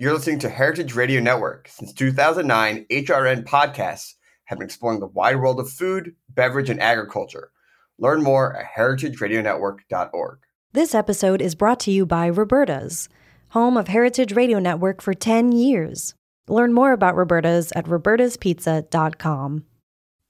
You're 0.00 0.14
listening 0.14 0.38
to 0.38 0.48
Heritage 0.48 0.94
Radio 0.94 1.20
Network. 1.20 1.68
Since 1.68 1.92
2009, 1.92 2.86
HRN 2.90 3.44
podcasts 3.44 4.14
have 4.46 4.58
been 4.58 4.64
exploring 4.64 4.98
the 4.98 5.06
wide 5.06 5.36
world 5.36 5.60
of 5.60 5.68
food, 5.68 6.14
beverage, 6.30 6.70
and 6.70 6.80
agriculture. 6.80 7.50
Learn 7.98 8.22
more 8.22 8.56
at 8.56 8.64
heritageradionetwork.org. 8.74 10.38
This 10.72 10.94
episode 10.94 11.42
is 11.42 11.54
brought 11.54 11.80
to 11.80 11.90
you 11.90 12.06
by 12.06 12.30
Roberta's, 12.30 13.10
home 13.50 13.76
of 13.76 13.88
Heritage 13.88 14.32
Radio 14.32 14.58
Network 14.58 15.02
for 15.02 15.12
10 15.12 15.52
years. 15.52 16.14
Learn 16.48 16.72
more 16.72 16.92
about 16.92 17.14
Roberta's 17.14 17.70
at 17.76 17.84
robertaspizza.com. 17.84 19.64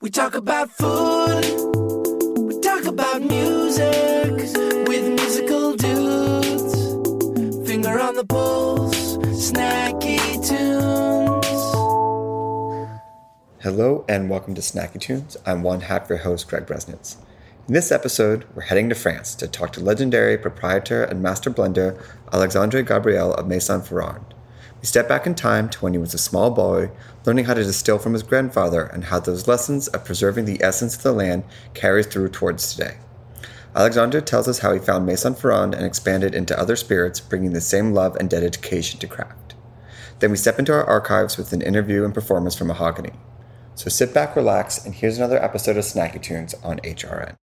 We 0.00 0.11
talk 0.11 0.34
about 0.34 0.71
food, 0.73 1.45
we 2.41 2.59
talk 2.59 2.87
about 2.87 3.23
music 3.23 4.32
with 4.89 5.07
musical 5.07 5.77
dudes. 5.77 6.75
Finger 7.68 8.00
on 8.00 8.16
the 8.16 8.25
pulse, 8.29 8.50
Hello 13.62 14.06
and 14.09 14.30
welcome 14.30 14.55
to 14.55 14.62
Snacky 14.62 14.98
Tunes. 14.98 15.37
I'm 15.45 15.62
one 15.62 15.82
half 15.82 16.09
your 16.09 16.20
host, 16.20 16.48
Greg 16.48 16.64
Bresnitz. 16.64 17.16
In 17.68 17.74
this 17.74 17.92
episode, 17.92 18.46
we're 18.55 18.62
heading 18.62 18.88
to 18.88 18.95
France 18.95 19.34
to 19.34 19.46
talk 19.46 19.74
to 19.74 19.84
legendary 19.84 20.38
proprietor 20.38 21.05
and 21.05 21.23
master 21.23 21.51
blender 21.51 22.02
Alexandre 22.32 22.80
Gabriel 22.80 23.34
of 23.34 23.46
Maison 23.46 23.82
Ferrand. 23.82 24.24
We 24.80 24.87
step 24.87 25.06
back 25.06 25.27
in 25.27 25.34
time 25.34 25.68
to 25.68 25.78
when 25.80 25.92
he 25.92 25.98
was 25.98 26.15
a 26.15 26.18
small 26.18 26.51
boy, 26.51 26.91
learning 27.27 27.45
how 27.45 27.52
to 27.52 27.62
distill 27.62 27.98
from 27.98 28.15
his 28.15 28.23
grandfather 28.23 28.84
and 28.84 29.04
how 29.04 29.20
those 29.20 29.46
lessons 29.46 29.88
of 29.88 30.06
preserving 30.06 30.46
the 30.46 30.65
essence 30.65 30.96
of 30.96 31.02
the 31.02 31.12
land 31.12 31.45
carries 31.74 32.06
through 32.06 32.30
towards 32.30 32.74
today. 32.74 32.96
Alexandre 33.77 34.23
tells 34.23 34.48
us 34.48 34.60
how 34.60 34.73
he 34.73 34.79
found 34.79 35.04
Maison 35.04 35.34
Ferrand 35.34 35.74
and 35.74 35.84
expanded 35.84 36.34
into 36.34 36.59
other 36.59 36.77
spirits, 36.77 37.20
bringing 37.20 37.52
the 37.52 37.60
same 37.60 37.92
love 37.92 38.16
and 38.16 38.30
dedication 38.30 38.98
to 39.01 39.06
craft. 39.06 39.54
Then 40.20 40.30
we 40.30 40.38
step 40.38 40.59
into 40.59 40.73
our 40.73 40.84
archives 40.84 41.37
with 41.37 41.52
an 41.52 41.60
interview 41.60 42.06
and 42.06 42.15
performance 42.15 42.56
from 42.56 42.68
Mahogany. 42.68 43.12
So 43.80 43.88
sit 43.88 44.12
back, 44.12 44.36
relax, 44.36 44.84
and 44.84 44.95
here's 44.95 45.16
another 45.16 45.42
episode 45.42 45.78
of 45.78 45.84
Snacky 45.84 46.20
Tunes 46.20 46.52
on 46.62 46.80
HRN. 46.80 47.40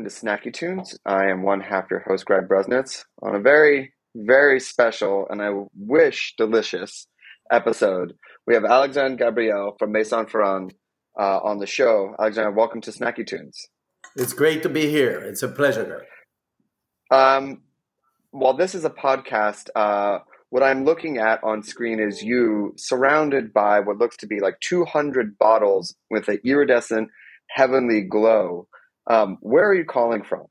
Welcome 0.00 0.10
to 0.10 0.26
Snacky 0.26 0.50
Tunes. 0.50 0.98
I 1.04 1.26
am 1.26 1.42
one 1.42 1.60
half 1.60 1.90
your 1.90 2.00
host, 2.00 2.24
Greg 2.24 2.48
Bresnitz, 2.48 3.04
on 3.20 3.34
a 3.34 3.38
very, 3.38 3.92
very 4.14 4.58
special 4.58 5.26
and 5.28 5.42
I 5.42 5.50
wish 5.76 6.32
delicious 6.38 7.06
episode. 7.52 8.14
We 8.46 8.54
have 8.54 8.64
Alexandre 8.64 9.26
Gabriel 9.26 9.76
from 9.78 9.92
Maison 9.92 10.24
Ferrand 10.24 10.72
uh, 11.18 11.40
on 11.40 11.58
the 11.58 11.66
show. 11.66 12.14
Alexandre, 12.18 12.50
welcome 12.50 12.80
to 12.80 12.90
Snacky 12.92 13.26
Tunes. 13.26 13.66
It's 14.16 14.32
great 14.32 14.62
to 14.62 14.70
be 14.70 14.88
here. 14.88 15.20
It's 15.20 15.42
a 15.42 15.48
pleasure. 15.48 16.06
Um, 17.10 17.60
while 18.30 18.54
this 18.54 18.74
is 18.74 18.86
a 18.86 18.90
podcast, 18.90 19.68
uh, 19.76 20.20
what 20.48 20.62
I'm 20.62 20.86
looking 20.86 21.18
at 21.18 21.44
on 21.44 21.62
screen 21.62 22.00
is 22.00 22.22
you 22.22 22.72
surrounded 22.78 23.52
by 23.52 23.80
what 23.80 23.98
looks 23.98 24.16
to 24.18 24.26
be 24.26 24.40
like 24.40 24.60
200 24.60 25.36
bottles 25.36 25.94
with 26.10 26.28
an 26.28 26.38
iridescent 26.42 27.10
heavenly 27.50 28.00
glow. 28.00 28.66
Um, 29.06 29.38
where 29.40 29.68
are 29.68 29.74
you 29.74 29.84
calling 29.84 30.22
from? 30.22 30.46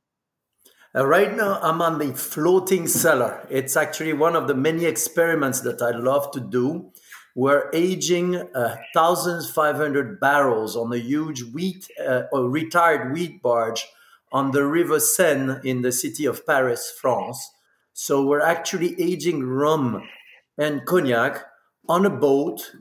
Uh, 0.96 1.06
right 1.06 1.36
now, 1.36 1.60
I'm 1.62 1.81
on 1.81 2.00
the 2.00 2.13
floating 2.13 2.88
cellar. 2.88 3.46
It's 3.50 3.78
actually 3.78 4.13
one 4.13 4.36
of 4.36 4.48
the 4.48 4.56
many 4.56 4.86
experiments 4.86 5.62
that 5.62 5.81
I 5.81 5.92
love 5.92 6.31
to 6.31 6.40
do. 6.40 6.92
We're 7.36 7.69
aging 7.74 8.36
uh, 8.36 8.78
1,500 8.94 10.19
barrels 10.19 10.75
on 10.75 10.92
a 10.92 10.98
huge 10.98 11.44
wheat 11.44 11.88
uh, 12.04 12.24
or 12.31 12.50
retired 12.50 13.13
wheat 13.13 13.42
barge 13.42 13.86
on 14.31 14.51
the 14.51 14.66
River 14.66 15.00
Seine 15.00 15.60
in 15.63 15.81
the 15.84 15.92
city 15.92 16.25
of 16.25 16.46
Paris, 16.46 16.92
France. 17.00 17.51
So 17.94 18.25
we're 18.25 18.42
actually 18.42 19.00
aging 19.00 19.44
rum 19.44 20.04
and 20.57 20.86
cognac 20.86 21.46
on 21.88 22.06
a 22.06 22.10
boat. 22.10 22.72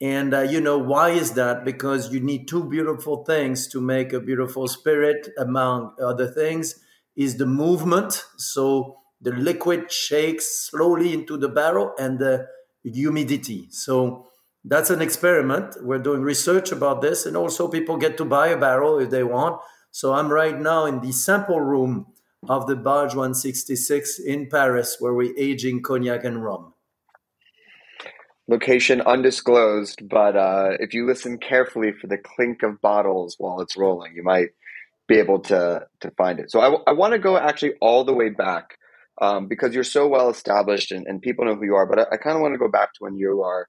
And 0.00 0.34
uh, 0.34 0.40
you 0.40 0.60
know 0.60 0.78
why 0.78 1.10
is 1.10 1.32
that? 1.32 1.64
Because 1.64 2.12
you 2.12 2.20
need 2.20 2.48
two 2.48 2.64
beautiful 2.68 3.24
things 3.24 3.68
to 3.68 3.80
make 3.80 4.12
a 4.12 4.20
beautiful 4.20 4.68
spirit. 4.68 5.28
Among 5.38 5.94
other 6.02 6.26
things, 6.26 6.74
is 7.16 7.36
the 7.36 7.46
movement. 7.46 8.24
So 8.36 8.98
the 9.20 9.32
liquid 9.32 9.90
shakes 9.90 10.68
slowly 10.68 11.14
into 11.14 11.36
the 11.36 11.48
barrel, 11.48 11.92
and 11.98 12.18
the 12.18 12.46
humidity. 12.82 13.68
So 13.70 14.26
that's 14.64 14.90
an 14.90 15.00
experiment. 15.00 15.76
We're 15.82 15.98
doing 15.98 16.22
research 16.22 16.72
about 16.72 17.00
this, 17.00 17.26
and 17.26 17.36
also 17.36 17.68
people 17.68 17.96
get 17.96 18.16
to 18.18 18.24
buy 18.24 18.48
a 18.48 18.58
barrel 18.58 18.98
if 18.98 19.10
they 19.10 19.24
want. 19.24 19.60
So 19.90 20.12
I'm 20.12 20.28
right 20.28 20.58
now 20.58 20.86
in 20.86 21.00
the 21.00 21.12
sample 21.12 21.60
room 21.60 22.06
of 22.48 22.66
the 22.66 22.76
Barge 22.76 23.14
166 23.14 24.18
in 24.18 24.48
Paris, 24.50 24.96
where 24.98 25.14
we're 25.14 25.34
aging 25.38 25.82
cognac 25.82 26.24
and 26.24 26.44
rum. 26.44 26.73
Location 28.46 29.00
undisclosed, 29.00 30.06
but 30.08 30.36
uh, 30.36 30.72
if 30.78 30.92
you 30.92 31.06
listen 31.06 31.38
carefully 31.38 31.92
for 31.92 32.08
the 32.08 32.18
clink 32.18 32.62
of 32.62 32.80
bottles 32.82 33.36
while 33.38 33.60
it's 33.60 33.76
rolling, 33.76 34.14
you 34.14 34.22
might 34.22 34.48
be 35.08 35.18
able 35.18 35.40
to 35.40 35.86
to 36.00 36.10
find 36.12 36.40
it. 36.40 36.50
So 36.50 36.60
I, 36.60 36.90
I 36.90 36.92
want 36.92 37.12
to 37.12 37.18
go 37.18 37.38
actually 37.38 37.72
all 37.80 38.04
the 38.04 38.12
way 38.12 38.28
back 38.28 38.78
um, 39.20 39.48
because 39.48 39.74
you're 39.74 39.84
so 39.84 40.06
well 40.08 40.28
established 40.28 40.92
and, 40.92 41.06
and 41.06 41.22
people 41.22 41.44
know 41.44 41.54
who 41.54 41.64
you 41.64 41.74
are. 41.74 41.86
But 41.86 42.00
I, 42.00 42.14
I 42.14 42.16
kind 42.18 42.36
of 42.36 42.42
want 42.42 42.54
to 42.54 42.58
go 42.58 42.68
back 42.68 42.92
to 42.94 42.98
when 43.00 43.16
you 43.16 43.42
are 43.42 43.66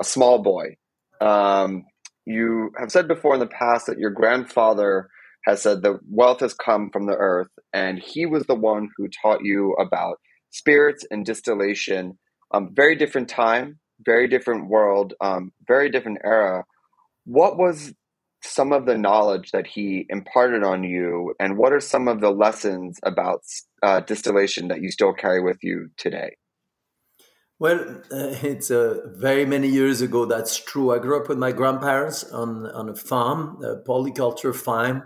a 0.00 0.04
small 0.04 0.42
boy. 0.42 0.76
Um, 1.20 1.84
you 2.26 2.72
have 2.78 2.92
said 2.92 3.08
before 3.08 3.34
in 3.34 3.40
the 3.40 3.46
past 3.46 3.86
that 3.86 3.98
your 3.98 4.10
grandfather 4.10 5.08
has 5.44 5.62
said 5.62 5.82
that 5.82 6.00
wealth 6.10 6.40
has 6.40 6.54
come 6.54 6.90
from 6.90 7.06
the 7.06 7.16
earth, 7.16 7.50
and 7.72 7.98
he 7.98 8.26
was 8.26 8.44
the 8.46 8.54
one 8.54 8.88
who 8.96 9.08
taught 9.08 9.44
you 9.44 9.74
about 9.74 10.18
spirits 10.50 11.06
and 11.10 11.24
distillation. 11.24 12.18
Um, 12.52 12.70
very 12.74 12.96
different 12.96 13.28
time, 13.28 13.78
very 14.04 14.28
different 14.28 14.68
world, 14.68 15.14
um, 15.20 15.52
very 15.66 15.90
different 15.90 16.18
era. 16.24 16.64
What 17.24 17.58
was 17.58 17.92
some 18.42 18.72
of 18.72 18.86
the 18.86 18.96
knowledge 18.96 19.50
that 19.50 19.66
he 19.66 20.06
imparted 20.08 20.62
on 20.62 20.84
you, 20.84 21.34
and 21.40 21.58
what 21.58 21.72
are 21.72 21.80
some 21.80 22.08
of 22.08 22.20
the 22.20 22.30
lessons 22.30 22.98
about 23.02 23.42
uh, 23.82 24.00
distillation 24.00 24.68
that 24.68 24.80
you 24.80 24.90
still 24.90 25.12
carry 25.12 25.42
with 25.42 25.58
you 25.62 25.90
today? 25.96 26.36
Well, 27.58 28.02
uh, 28.12 28.34
it's 28.42 28.70
uh, 28.70 29.00
very 29.16 29.44
many 29.44 29.68
years 29.68 30.00
ago. 30.00 30.24
That's 30.24 30.56
true. 30.56 30.94
I 30.94 30.98
grew 30.98 31.20
up 31.20 31.28
with 31.28 31.38
my 31.38 31.52
grandparents 31.52 32.24
on 32.24 32.66
on 32.66 32.88
a 32.88 32.94
farm, 32.94 33.62
a 33.64 33.76
polyculture 33.76 34.54
farm, 34.54 35.02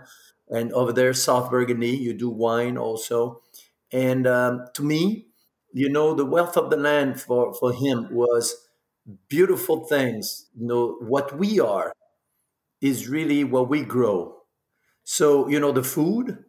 and 0.49 0.71
over 0.73 0.93
there, 0.93 1.13
South 1.13 1.49
Burgundy, 1.49 1.97
you 1.97 2.13
do 2.13 2.29
wine 2.29 2.77
also. 2.77 3.41
And 3.91 4.27
um, 4.27 4.65
to 4.75 4.83
me, 4.83 5.27
you 5.73 5.89
know, 5.89 6.13
the 6.13 6.25
wealth 6.25 6.57
of 6.57 6.69
the 6.69 6.77
land 6.77 7.21
for 7.21 7.53
for 7.53 7.73
him 7.73 8.07
was 8.11 8.55
beautiful 9.27 9.85
things. 9.85 10.47
You 10.59 10.67
know, 10.67 10.97
what 11.01 11.37
we 11.37 11.59
are 11.59 11.93
is 12.81 13.07
really 13.09 13.43
what 13.43 13.69
we 13.69 13.83
grow. 13.83 14.37
So, 15.03 15.47
you 15.49 15.59
know, 15.59 15.71
the 15.71 15.83
food, 15.83 16.43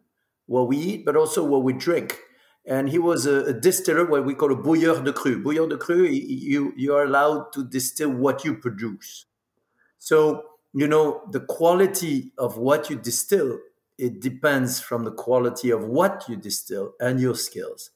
what 0.47 0.67
we 0.67 0.77
eat, 0.77 1.05
but 1.05 1.15
also 1.15 1.43
what 1.45 1.63
we 1.63 1.73
drink. 1.73 2.19
and 2.65 2.89
he 2.89 2.97
was 2.97 3.25
a, 3.25 3.45
a 3.45 3.53
distiller, 3.53 4.05
what 4.05 4.25
we 4.25 4.33
call 4.33 4.51
a 4.51 4.55
bouilleur 4.55 5.03
de 5.03 5.13
cru. 5.13 5.41
Bouilleur 5.41 5.69
de 5.69 5.77
cru, 5.77 6.03
you 6.05 6.73
you 6.75 6.95
are 6.95 7.03
allowed 7.03 7.53
to 7.53 7.63
distill 7.63 8.09
what 8.11 8.43
you 8.43 8.55
produce. 8.55 9.25
So 9.99 10.43
you 10.73 10.87
know 10.87 11.23
the 11.31 11.41
quality 11.41 12.31
of 12.37 12.57
what 12.57 12.89
you 12.89 12.97
distill. 12.97 13.59
It 13.97 14.19
depends 14.21 14.81
from 14.81 15.05
the 15.05 15.11
quality 15.11 15.69
of 15.71 15.85
what 15.85 16.25
you 16.27 16.35
distill 16.35 16.93
and 16.99 17.19
your 17.19 17.35
skills, 17.35 17.91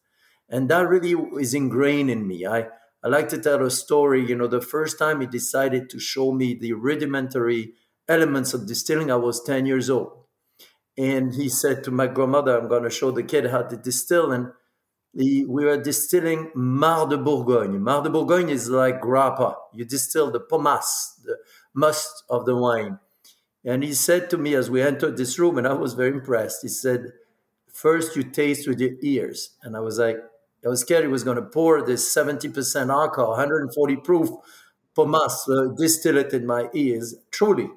and 0.50 0.70
that 0.70 0.88
really 0.88 1.16
is 1.42 1.54
ingrained 1.54 2.10
in 2.12 2.28
me. 2.28 2.46
I 2.46 2.68
I 3.04 3.08
like 3.08 3.30
to 3.30 3.38
tell 3.38 3.64
a 3.66 3.72
story. 3.72 4.28
You 4.28 4.36
know, 4.36 4.48
the 4.48 4.62
first 4.62 5.00
time 5.00 5.22
he 5.22 5.28
decided 5.28 5.90
to 5.90 6.00
show 6.00 6.32
me 6.32 6.54
the 6.54 6.74
rudimentary 6.74 7.74
elements 8.08 8.54
of 8.54 8.68
distilling, 8.68 9.12
I 9.12 9.16
was 9.16 9.44
ten 9.44 9.66
years 9.66 9.90
old 9.90 10.20
and 11.00 11.34
he 11.34 11.48
said 11.48 11.82
to 11.86 11.92
my 11.92 12.08
grandmother, 12.08 12.60
I'm 12.60 12.68
going 12.68 12.84
to 12.84 12.90
show 12.90 13.10
the 13.10 13.24
kid 13.24 13.46
how 13.46 13.62
to 13.62 13.78
distill. 13.78 14.34
And 14.34 14.52
he, 15.18 15.46
we 15.46 15.64
were 15.64 15.82
distilling 15.82 16.52
Marc 16.54 17.12
de 17.12 17.18
Bourgogne. 17.18 17.82
Marc 17.82 18.04
de 18.04 18.10
Bourgogne 18.10 18.50
is 18.50 18.70
like 18.70 19.00
grappa. 19.00 19.56
You 19.74 19.86
distill 19.86 20.30
the 20.30 20.42
pomace, 20.42 21.14
the 21.24 21.38
must 21.74 22.26
of 22.30 22.46
the 22.46 22.58
wine. 22.58 23.00
And 23.64 23.82
he 23.82 23.94
said 23.94 24.30
to 24.32 24.38
me 24.38 24.56
as 24.56 24.70
we 24.70 24.82
entered 24.82 25.16
this 25.16 25.40
room, 25.40 25.58
and 25.58 25.66
I 25.66 25.72
was 25.72 25.94
very 25.94 26.12
impressed, 26.12 26.64
he 26.64 26.68
said, 26.68 27.14
First 27.72 28.18
you 28.18 28.24
taste 28.24 28.68
with 28.68 28.82
your 28.82 28.92
ears. 29.02 29.56
And 29.64 29.78
I 29.78 29.80
was 29.80 30.00
like, 30.00 30.18
I 30.66 30.70
was 30.70 30.82
scared 30.82 31.04
he 31.04 31.08
was 31.08 31.24
going 31.24 31.38
to 31.38 31.44
pour 31.44 31.82
this 31.86 32.14
70% 32.14 32.90
alcohol, 32.90 33.32
140 33.32 33.96
proof 33.98 34.30
pomace, 34.96 35.48
uh, 35.50 35.74
distill 35.76 36.18
it 36.18 36.34
in 36.34 36.46
my 36.46 36.70
ears, 36.74 37.16
truly. 37.32 37.70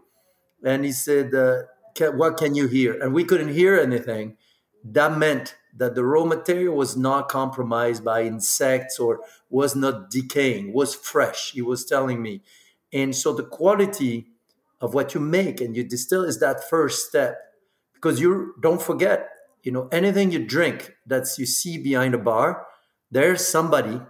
And 0.65 0.85
he 0.85 0.93
said, 0.93 1.35
uh, 1.35 1.63
can, 1.95 2.19
what 2.19 2.37
can 2.37 2.55
you 2.55 2.67
hear? 2.67 3.01
And 3.01 3.13
we 3.13 3.25
couldn't 3.25 3.55
hear 3.55 3.79
anything. 3.79 4.37
That 4.85 5.17
meant 5.17 5.57
that 5.77 5.95
the 5.95 6.05
raw 6.05 6.25
material 6.25 6.75
was 6.75 6.97
not 6.97 7.29
compromised 7.29 8.05
by 8.05 8.23
insects 8.23 8.99
or 8.99 9.21
was 9.49 9.75
not 9.77 10.11
decaying, 10.11 10.73
was 10.73 10.95
fresh. 10.95 11.53
He 11.53 11.63
was 11.63 11.85
telling 11.85 12.21
me. 12.21 12.43
And 12.93 13.15
so 13.15 13.33
the 13.33 13.45
quality 13.45 14.27
of 14.81 14.93
what 14.93 15.15
you 15.15 15.21
make 15.21 15.61
and 15.61 15.77
you 15.77 15.85
distill 15.85 16.25
is 16.25 16.41
that 16.41 16.69
first 16.69 17.09
step. 17.09 17.39
Because 17.95 18.21
you 18.21 18.55
don't 18.61 18.83
forget, 18.83 19.29
you 19.63 19.71
know, 19.71 19.89
anything 19.93 20.33
you 20.33 20.45
drink 20.45 20.93
that 21.07 21.27
you 21.39 21.47
see 21.47 21.79
behind 21.79 22.15
a 22.15 22.19
bar, 22.19 22.67
there's 23.13 23.47
somebody 23.47 24.01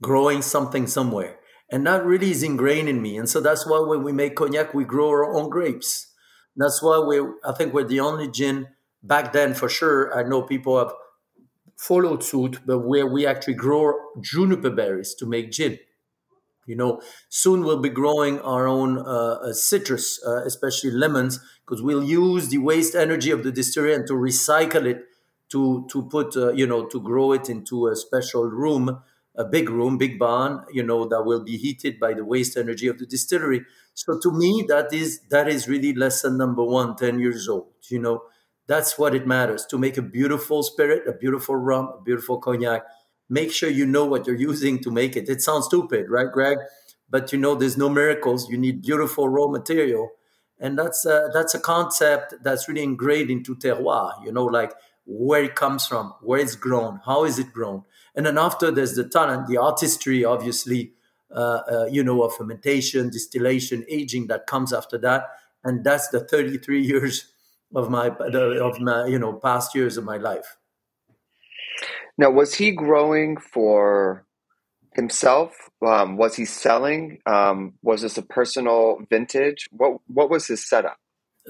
growing 0.00 0.42
something 0.42 0.86
somewhere. 0.86 1.40
And 1.72 1.84
that 1.86 2.04
really 2.04 2.30
is 2.30 2.44
ingrained 2.44 2.88
in 2.88 3.02
me. 3.02 3.16
And 3.16 3.28
so 3.28 3.40
that's 3.40 3.66
why 3.66 3.80
when 3.80 4.04
we 4.04 4.12
make 4.12 4.36
cognac, 4.36 4.72
we 4.74 4.84
grow 4.84 5.08
our 5.08 5.34
own 5.34 5.50
grapes 5.50 6.14
that's 6.56 6.82
why 6.82 6.98
we, 7.00 7.20
I 7.44 7.52
think 7.52 7.74
we're 7.74 7.84
the 7.84 8.00
only 8.00 8.30
gin 8.30 8.68
back 9.02 9.32
then 9.32 9.54
for 9.54 9.68
sure. 9.68 10.16
I 10.16 10.22
know 10.22 10.42
people 10.42 10.78
have 10.78 10.92
followed 11.76 12.22
suit, 12.22 12.60
but 12.64 12.80
where 12.80 13.06
we 13.06 13.26
actually 13.26 13.54
grow 13.54 13.94
juniper 14.20 14.70
berries 14.70 15.14
to 15.16 15.26
make 15.26 15.50
gin. 15.50 15.78
You 16.66 16.76
know, 16.76 17.02
soon 17.28 17.62
we'll 17.64 17.82
be 17.82 17.90
growing 17.90 18.40
our 18.40 18.66
own 18.66 18.98
uh, 18.98 19.02
uh 19.02 19.52
citrus, 19.52 20.18
uh, 20.26 20.44
especially 20.44 20.92
lemons, 20.92 21.40
because 21.66 21.82
we'll 21.82 22.04
use 22.04 22.48
the 22.48 22.58
waste 22.58 22.94
energy 22.94 23.30
of 23.30 23.42
the 23.42 23.52
distillery 23.52 23.94
and 23.94 24.06
to 24.06 24.14
recycle 24.14 24.86
it 24.86 25.02
to 25.50 25.86
to 25.90 26.02
put, 26.08 26.36
uh, 26.36 26.52
you 26.52 26.66
know, 26.66 26.86
to 26.86 27.00
grow 27.00 27.32
it 27.32 27.48
into 27.48 27.86
a 27.88 27.96
special 27.96 28.44
room, 28.44 29.00
a 29.36 29.44
big 29.44 29.68
room, 29.70 29.98
big 29.98 30.18
barn, 30.18 30.64
you 30.72 30.82
know, 30.82 31.06
that 31.06 31.22
will 31.24 31.42
be 31.44 31.56
heated 31.56 31.98
by 32.00 32.14
the 32.14 32.24
waste 32.24 32.56
energy 32.56 32.88
of 32.88 32.98
the 32.98 33.06
distillery. 33.06 33.62
So 33.94 34.18
to 34.20 34.32
me, 34.32 34.64
that 34.68 34.92
is 34.92 35.20
that 35.30 35.48
is 35.48 35.68
really 35.68 35.94
lesson 35.94 36.36
number 36.38 36.64
one, 36.64 36.96
10 36.96 37.18
years 37.18 37.48
old. 37.48 37.68
You 37.88 38.00
know, 38.00 38.22
that's 38.66 38.98
what 38.98 39.14
it 39.14 39.26
matters 39.26 39.66
to 39.66 39.78
make 39.78 39.96
a 39.96 40.02
beautiful 40.02 40.62
spirit, 40.62 41.06
a 41.06 41.12
beautiful 41.12 41.56
rum, 41.56 41.92
a 41.98 42.02
beautiful 42.02 42.38
cognac. 42.38 42.84
Make 43.28 43.52
sure 43.52 43.68
you 43.70 43.86
know 43.86 44.04
what 44.04 44.26
you're 44.26 44.36
using 44.36 44.80
to 44.82 44.90
make 44.90 45.16
it. 45.16 45.28
It 45.28 45.40
sounds 45.42 45.66
stupid, 45.66 46.06
right, 46.10 46.30
Greg? 46.30 46.58
But 47.08 47.32
you 47.32 47.38
know, 47.38 47.54
there's 47.54 47.76
no 47.76 47.88
miracles. 47.88 48.48
You 48.50 48.58
need 48.58 48.82
beautiful 48.82 49.28
raw 49.28 49.48
material, 49.48 50.10
and 50.58 50.78
that's 50.78 51.04
a, 51.06 51.30
that's 51.32 51.54
a 51.54 51.60
concept 51.60 52.34
that's 52.42 52.68
really 52.68 52.82
ingrained 52.82 53.30
into 53.30 53.54
terroir. 53.56 54.12
You 54.24 54.32
know, 54.32 54.44
like 54.44 54.72
where 55.06 55.44
it 55.44 55.54
comes 55.54 55.86
from, 55.86 56.14
where 56.22 56.40
it's 56.40 56.56
grown, 56.56 57.00
how 57.04 57.24
is 57.24 57.38
it 57.38 57.52
grown, 57.52 57.82
and 58.14 58.26
then 58.26 58.38
after 58.38 58.70
there's 58.70 58.94
the 58.94 59.08
talent, 59.08 59.46
the 59.48 59.58
artistry, 59.58 60.24
obviously 60.24 60.92
uh, 61.34 61.62
uh, 61.70 61.84
you 61.90 62.04
know, 62.04 62.22
of 62.22 62.32
fermentation, 62.36 63.10
distillation, 63.10 63.84
aging 63.88 64.28
that 64.28 64.46
comes 64.46 64.72
after 64.72 64.96
that, 64.96 65.26
and 65.64 65.82
that's 65.82 66.08
the 66.08 66.20
33 66.20 66.80
years 66.86 67.32
of 67.74 67.90
my 67.90 68.06
of 68.06 68.78
my 68.78 69.06
you 69.06 69.18
know 69.18 69.32
past 69.32 69.74
years 69.74 69.96
of 69.96 70.04
my 70.04 70.16
life. 70.16 70.56
Now, 72.16 72.30
was 72.30 72.54
he 72.54 72.70
growing 72.70 73.36
for 73.36 74.24
himself? 74.94 75.70
Um, 75.84 76.16
was 76.16 76.36
he 76.36 76.44
selling? 76.44 77.18
Um, 77.26 77.74
was 77.82 78.02
this 78.02 78.16
a 78.16 78.22
personal 78.22 78.98
vintage? 79.10 79.66
What 79.72 79.98
what 80.06 80.30
was 80.30 80.46
his 80.46 80.64
setup? 80.64 80.98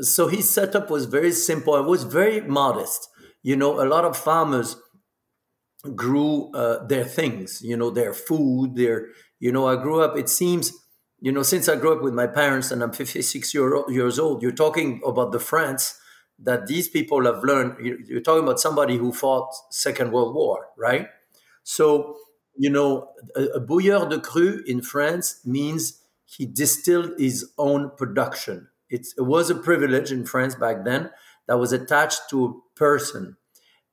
So 0.00 0.28
his 0.28 0.49
setup 0.49 0.88
was 0.88 1.04
very 1.04 1.32
simple. 1.32 1.76
It 1.76 1.84
was 1.84 2.04
very 2.04 2.40
modest. 2.40 3.11
You 3.44 3.54
know, 3.54 3.80
a 3.80 3.86
lot 3.86 4.04
of 4.04 4.16
farmers 4.16 4.74
grew 5.94 6.50
uh, 6.52 6.84
their 6.86 7.04
things. 7.04 7.62
You 7.62 7.76
know, 7.76 7.90
their 7.90 8.12
food, 8.12 8.74
their 8.74 9.08
you 9.44 9.52
know, 9.52 9.68
I 9.68 9.76
grew 9.76 10.00
up, 10.00 10.16
it 10.16 10.30
seems, 10.30 10.72
you 11.20 11.30
know, 11.30 11.42
since 11.42 11.68
I 11.68 11.76
grew 11.76 11.92
up 11.92 12.02
with 12.02 12.14
my 12.14 12.26
parents 12.26 12.70
and 12.70 12.82
I'm 12.82 12.92
56 12.92 13.52
year, 13.52 13.84
years 13.90 14.18
old, 14.18 14.40
you're 14.40 14.52
talking 14.52 15.02
about 15.06 15.32
the 15.32 15.38
France 15.38 15.98
that 16.38 16.66
these 16.66 16.88
people 16.88 17.26
have 17.26 17.44
learned. 17.44 17.76
You're 18.08 18.22
talking 18.22 18.44
about 18.44 18.58
somebody 18.58 18.96
who 18.96 19.12
fought 19.12 19.52
Second 19.70 20.12
World 20.12 20.34
War, 20.34 20.68
right? 20.78 21.08
So, 21.62 22.16
you 22.56 22.70
know, 22.70 23.10
a, 23.36 23.42
a 23.56 23.60
bouilleur 23.60 24.08
de 24.08 24.18
cru 24.18 24.62
in 24.66 24.80
France 24.80 25.40
means 25.44 26.00
he 26.24 26.46
distilled 26.46 27.12
his 27.18 27.52
own 27.58 27.90
production. 27.98 28.68
It's, 28.88 29.12
it 29.18 29.26
was 29.26 29.50
a 29.50 29.54
privilege 29.54 30.10
in 30.10 30.24
France 30.24 30.54
back 30.54 30.86
then 30.86 31.10
that 31.46 31.58
was 31.58 31.72
attached 31.72 32.22
to 32.30 32.44
a 32.44 32.78
person. 32.78 33.36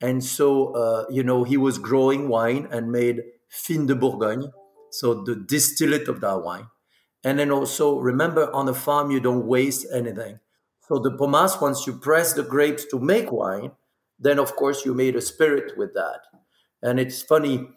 And 0.01 0.23
so, 0.23 0.73
uh, 0.73 1.05
you 1.09 1.23
know, 1.23 1.43
he 1.43 1.57
was 1.57 1.77
growing 1.77 2.27
wine 2.27 2.67
and 2.71 2.91
made 2.91 3.21
Fines 3.49 3.87
de 3.87 3.95
Bourgogne, 3.95 4.51
so 4.91 5.23
the 5.23 5.35
distillate 5.35 6.07
of 6.07 6.21
that 6.21 6.43
wine. 6.43 6.67
And 7.23 7.37
then 7.37 7.51
also 7.51 7.99
remember 7.99 8.51
on 8.51 8.65
the 8.65 8.73
farm, 8.73 9.11
you 9.11 9.19
don't 9.19 9.45
waste 9.45 9.85
anything. 9.93 10.39
So 10.87 10.97
the 10.97 11.11
pomace, 11.11 11.61
once 11.61 11.85
you 11.85 11.93
press 11.93 12.33
the 12.33 12.43
grapes 12.43 12.85
to 12.85 12.99
make 12.99 13.31
wine, 13.31 13.71
then 14.19 14.39
of 14.39 14.55
course 14.55 14.85
you 14.85 14.93
made 14.93 15.15
a 15.15 15.21
spirit 15.21 15.77
with 15.77 15.93
that. 15.93 16.21
And 16.81 16.99
it's 16.99 17.21
funny, 17.21 17.67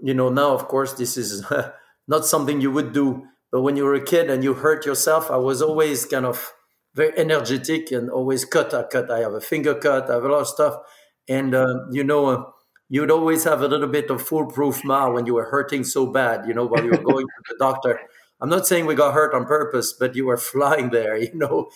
you 0.00 0.14
know, 0.14 0.28
now 0.28 0.52
of 0.52 0.68
course 0.68 0.92
this 0.92 1.16
is 1.16 1.44
not 2.08 2.24
something 2.24 2.60
you 2.60 2.70
would 2.70 2.92
do, 2.92 3.26
but 3.50 3.62
when 3.62 3.76
you 3.76 3.84
were 3.84 3.94
a 3.94 4.04
kid 4.04 4.30
and 4.30 4.44
you 4.44 4.54
hurt 4.54 4.86
yourself, 4.86 5.30
I 5.30 5.36
was 5.36 5.60
always 5.60 6.06
kind 6.06 6.26
of 6.26 6.52
very 6.94 7.16
energetic 7.18 7.90
and 7.90 8.10
always 8.10 8.44
cut. 8.44 8.74
I 8.74 8.82
cut. 8.84 9.10
I 9.10 9.20
have 9.20 9.34
a 9.34 9.40
finger 9.40 9.74
cut. 9.74 10.10
I 10.10 10.14
have 10.14 10.24
a 10.24 10.28
lot 10.28 10.42
of 10.42 10.48
stuff, 10.48 10.76
and 11.28 11.54
uh, 11.54 11.86
you 11.90 12.04
know, 12.04 12.26
uh, 12.26 12.44
you'd 12.88 13.10
always 13.10 13.44
have 13.44 13.62
a 13.62 13.68
little 13.68 13.88
bit 13.88 14.10
of 14.10 14.22
foolproof 14.22 14.76
smile 14.76 15.12
when 15.12 15.26
you 15.26 15.34
were 15.34 15.46
hurting 15.46 15.84
so 15.84 16.06
bad, 16.06 16.46
you 16.46 16.54
know, 16.54 16.66
while 16.66 16.84
you 16.84 16.90
were 16.90 16.98
going 16.98 17.26
to 17.26 17.42
the 17.48 17.56
doctor. 17.58 18.00
I'm 18.40 18.48
not 18.48 18.66
saying 18.66 18.86
we 18.86 18.96
got 18.96 19.14
hurt 19.14 19.34
on 19.34 19.46
purpose, 19.46 19.92
but 19.92 20.16
you 20.16 20.26
were 20.26 20.36
flying 20.36 20.90
there, 20.90 21.16
you 21.22 21.32
know, 21.32 21.70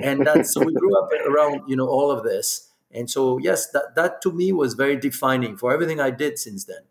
and 0.00 0.24
that's 0.24 0.54
so 0.54 0.64
we 0.64 0.72
grew 0.72 0.96
up 0.98 1.10
around, 1.26 1.62
you 1.68 1.76
know, 1.76 1.88
all 1.88 2.10
of 2.10 2.22
this. 2.24 2.70
And 2.92 3.10
so, 3.10 3.38
yes, 3.38 3.70
that, 3.72 3.94
that 3.96 4.22
to 4.22 4.32
me 4.32 4.52
was 4.52 4.74
very 4.74 4.96
defining 4.96 5.56
for 5.56 5.72
everything 5.72 6.00
I 6.00 6.10
did 6.10 6.38
since 6.38 6.64
then. 6.64 6.82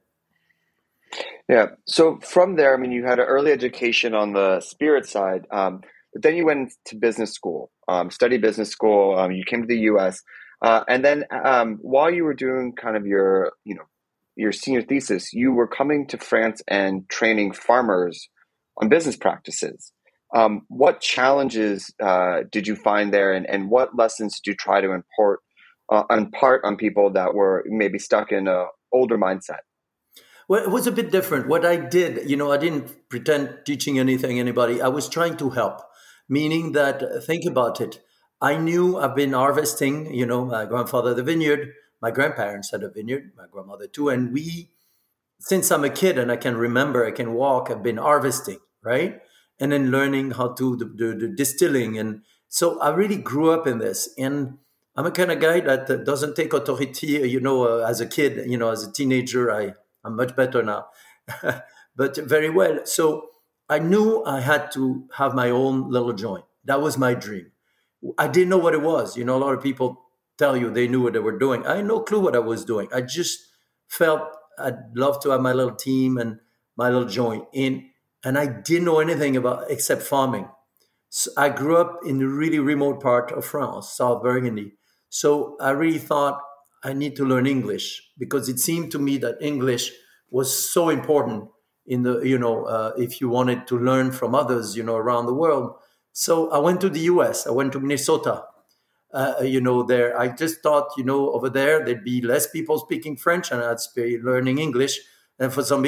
Yeah. 1.47 1.67
So 1.85 2.19
from 2.19 2.55
there, 2.55 2.73
I 2.73 2.77
mean, 2.77 2.91
you 2.91 3.05
had 3.05 3.19
an 3.19 3.25
early 3.25 3.51
education 3.51 4.13
on 4.13 4.33
the 4.33 4.61
spirit 4.61 5.05
side, 5.05 5.47
um, 5.51 5.81
but 6.13 6.22
then 6.22 6.36
you 6.36 6.46
went 6.46 6.74
to 6.86 6.96
business 6.96 7.34
school, 7.34 7.72
um, 7.88 8.12
study 8.12 8.38
business 8.38 8.70
school. 8.70 9.18
Um, 9.18 9.32
you 9.32 9.44
came 9.46 9.62
to 9.62 9.68
the 9.68 9.80
U.S. 9.91 10.22
Uh, 10.62 10.84
and 10.88 11.03
then 11.03 11.25
um, 11.32 11.80
while 11.82 12.12
you 12.12 12.24
were 12.24 12.34
doing 12.34 12.74
kind 12.74 12.96
of 12.96 13.06
your, 13.06 13.53
you 13.63 13.75
know, 13.75 13.86
your 14.36 14.51
senior 14.51 14.82
thesis, 14.82 15.34
you 15.34 15.51
were 15.51 15.68
coming 15.68 16.08
to 16.08 16.18
France 16.18 16.62
and 16.68 17.08
training 17.10 17.53
farmers 17.53 18.30
on 18.77 18.89
business 18.89 19.15
practices. 19.15 19.91
Um, 20.34 20.62
what 20.70 21.01
challenges 21.01 21.94
uh, 22.01 22.41
did 22.50 22.65
you 22.65 22.75
find 22.75 23.13
there, 23.13 23.34
and, 23.34 23.46
and 23.50 23.70
what 23.70 23.98
lessons 23.98 24.39
did 24.39 24.51
you 24.51 24.56
try 24.56 24.80
to 24.80 24.91
import 24.91 25.41
uh, 25.91 26.03
impart 26.10 26.62
on 26.63 26.77
people 26.77 27.12
that 27.12 27.34
were 27.34 27.65
maybe 27.68 28.00
stuck 28.00 28.32
in 28.32 28.48
a 28.48 28.68
older 28.94 29.18
mindset? 29.18 29.60
Well, 30.48 30.63
it 30.63 30.70
was 30.70 30.88
a 30.88 30.91
bit 30.91 31.12
different. 31.12 31.48
What 31.48 31.65
I 31.65 31.75
did, 31.75 32.30
you 32.30 32.38
know, 32.38 32.51
I 32.51 32.58
didn't 32.58 33.10
pretend 33.10 33.60
teaching 33.65 34.00
anything 34.00 34.39
anybody. 34.39 34.82
I 34.82 34.88
was 34.88 35.08
trying 35.08 35.38
to 35.38 35.50
help, 35.50 35.82
meaning 36.29 36.71
that 36.73 37.23
think 37.25 37.45
about 37.45 37.81
it. 37.81 38.01
I 38.41 38.57
knew 38.57 38.97
I've 38.97 39.15
been 39.15 39.33
harvesting, 39.33 40.13
you 40.13 40.25
know, 40.25 40.45
my 40.45 40.65
grandfather 40.65 41.13
the 41.13 41.23
vineyard, 41.23 41.73
my 42.01 42.11
grandparents 42.11 42.71
had 42.71 42.83
a 42.83 42.89
vineyard, 42.89 43.31
my 43.37 43.45
grandmother 43.51 43.87
too. 43.87 44.09
And 44.09 44.33
we, 44.33 44.69
since 45.39 45.71
I'm 45.71 45.83
a 45.83 45.89
kid 45.89 46.17
and 46.17 46.31
I 46.31 46.37
can 46.37 46.57
remember, 46.57 47.05
I 47.05 47.11
can 47.11 47.33
walk, 47.33 47.69
I've 47.69 47.83
been 47.83 47.97
harvesting, 47.97 48.59
right? 48.83 49.21
And 49.59 49.71
then 49.71 49.91
learning 49.91 50.31
how 50.31 50.53
to 50.53 50.77
do 50.77 50.85
the, 50.95 51.15
the 51.15 51.27
distilling. 51.27 51.97
And 51.97 52.21
so 52.47 52.79
I 52.79 52.93
really 52.93 53.17
grew 53.17 53.51
up 53.51 53.67
in 53.67 53.77
this. 53.79 54.09
And 54.17 54.57
I'm 54.95 55.05
a 55.05 55.11
kind 55.11 55.31
of 55.31 55.39
guy 55.39 55.59
that 55.61 55.89
uh, 55.89 55.97
doesn't 55.97 56.35
take 56.35 56.53
authority. 56.53 57.07
You 57.07 57.39
know, 57.39 57.79
uh, 57.81 57.85
as 57.87 58.01
a 58.01 58.07
kid, 58.07 58.49
you 58.49 58.57
know, 58.57 58.69
as 58.69 58.83
a 58.83 58.91
teenager, 58.91 59.51
I 59.51 59.73
I'm 60.03 60.15
much 60.15 60.35
better 60.35 60.63
now, 60.63 60.87
but 61.95 62.17
very 62.17 62.49
well. 62.49 62.79
So 62.85 63.29
I 63.71 63.79
knew 63.79 64.21
I 64.25 64.41
had 64.41 64.69
to 64.73 65.07
have 65.13 65.33
my 65.33 65.49
own 65.49 65.89
little 65.89 66.11
joint. 66.11 66.43
That 66.65 66.81
was 66.81 66.97
my 66.97 67.13
dream. 67.13 67.51
I 68.17 68.27
didn't 68.27 68.49
know 68.49 68.57
what 68.57 68.73
it 68.73 68.81
was. 68.81 69.15
You 69.15 69.23
know, 69.23 69.37
a 69.37 69.43
lot 69.45 69.53
of 69.53 69.63
people 69.63 70.03
tell 70.37 70.57
you 70.57 70.69
they 70.69 70.89
knew 70.89 71.01
what 71.01 71.13
they 71.13 71.19
were 71.19 71.39
doing. 71.39 71.65
I 71.65 71.77
had 71.77 71.85
no 71.85 72.01
clue 72.01 72.19
what 72.19 72.35
I 72.35 72.39
was 72.39 72.65
doing. 72.65 72.89
I 72.93 72.99
just 72.99 73.39
felt 73.87 74.23
I'd 74.59 74.77
love 74.93 75.21
to 75.21 75.29
have 75.29 75.39
my 75.39 75.53
little 75.53 75.73
team 75.73 76.17
and 76.17 76.39
my 76.75 76.89
little 76.89 77.07
joint 77.07 77.45
in, 77.53 77.89
and 78.25 78.37
I 78.37 78.45
didn't 78.45 78.83
know 78.83 78.99
anything 78.99 79.37
about 79.37 79.71
except 79.71 80.01
farming. 80.01 80.49
So 81.07 81.31
I 81.37 81.47
grew 81.47 81.77
up 81.77 82.01
in 82.05 82.21
a 82.21 82.27
really 82.27 82.59
remote 82.59 83.01
part 83.01 83.31
of 83.31 83.45
France, 83.45 83.87
South 83.89 84.21
Burgundy. 84.21 84.73
So 85.07 85.55
I 85.61 85.69
really 85.71 85.99
thought 85.99 86.41
I 86.83 86.91
need 86.91 87.15
to 87.15 87.25
learn 87.25 87.47
English 87.47 88.01
because 88.17 88.49
it 88.49 88.59
seemed 88.59 88.91
to 88.91 88.99
me 88.99 89.17
that 89.19 89.37
English 89.39 89.93
was 90.29 90.71
so 90.73 90.89
important 90.89 91.47
in 91.85 92.03
the 92.03 92.21
you 92.21 92.38
know 92.38 92.65
uh, 92.65 92.93
if 92.97 93.19
you 93.21 93.29
wanted 93.29 93.67
to 93.67 93.77
learn 93.77 94.11
from 94.11 94.35
others 94.35 94.75
you 94.75 94.83
know 94.83 94.95
around 94.95 95.25
the 95.25 95.33
world. 95.33 95.75
So 96.13 96.50
I 96.51 96.57
went 96.59 96.81
to 96.81 96.89
the 96.89 97.00
U.S. 97.01 97.47
I 97.47 97.51
went 97.51 97.71
to 97.73 97.79
Minnesota. 97.79 98.43
Uh, 99.13 99.35
you 99.43 99.59
know, 99.59 99.83
there 99.83 100.17
I 100.19 100.29
just 100.29 100.61
thought 100.63 100.89
you 100.97 101.03
know 101.03 101.31
over 101.31 101.50
there 101.50 101.83
there'd 101.83 102.03
be 102.03 102.21
less 102.21 102.50
people 102.50 102.79
speaking 102.79 103.17
French 103.17 103.51
and 103.51 103.61
I'd 103.61 103.77
be 103.95 104.17
learning 104.19 104.59
English. 104.59 105.00
And 105.39 105.51
for 105.51 105.63
some 105.63 105.83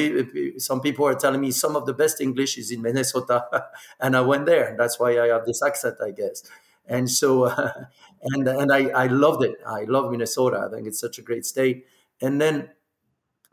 some 0.57 0.81
people 0.81 1.05
are 1.07 1.15
telling 1.15 1.39
me 1.41 1.51
some 1.51 1.75
of 1.75 1.85
the 1.85 1.93
best 1.93 2.19
English 2.19 2.57
is 2.57 2.71
in 2.71 2.81
Minnesota, 2.81 3.45
and 4.00 4.15
I 4.17 4.21
went 4.21 4.45
there. 4.45 4.75
That's 4.77 5.00
why 5.00 5.19
I 5.21 5.27
have 5.27 5.45
this 5.45 5.62
accent, 5.62 5.97
I 6.03 6.12
guess. 6.12 6.43
And 6.88 7.09
so, 7.09 7.43
uh, 7.43 7.71
and 8.23 8.47
and 8.47 8.71
I, 8.73 8.88
I 8.89 9.07
loved 9.07 9.43
it. 9.43 9.55
I 9.65 9.83
love 9.83 10.12
Minnesota. 10.12 10.65
I 10.67 10.73
think 10.75 10.88
it's 10.88 11.00
such 11.00 11.17
a 11.19 11.21
great 11.21 11.45
state. 11.45 11.85
And 12.21 12.41
then 12.41 12.69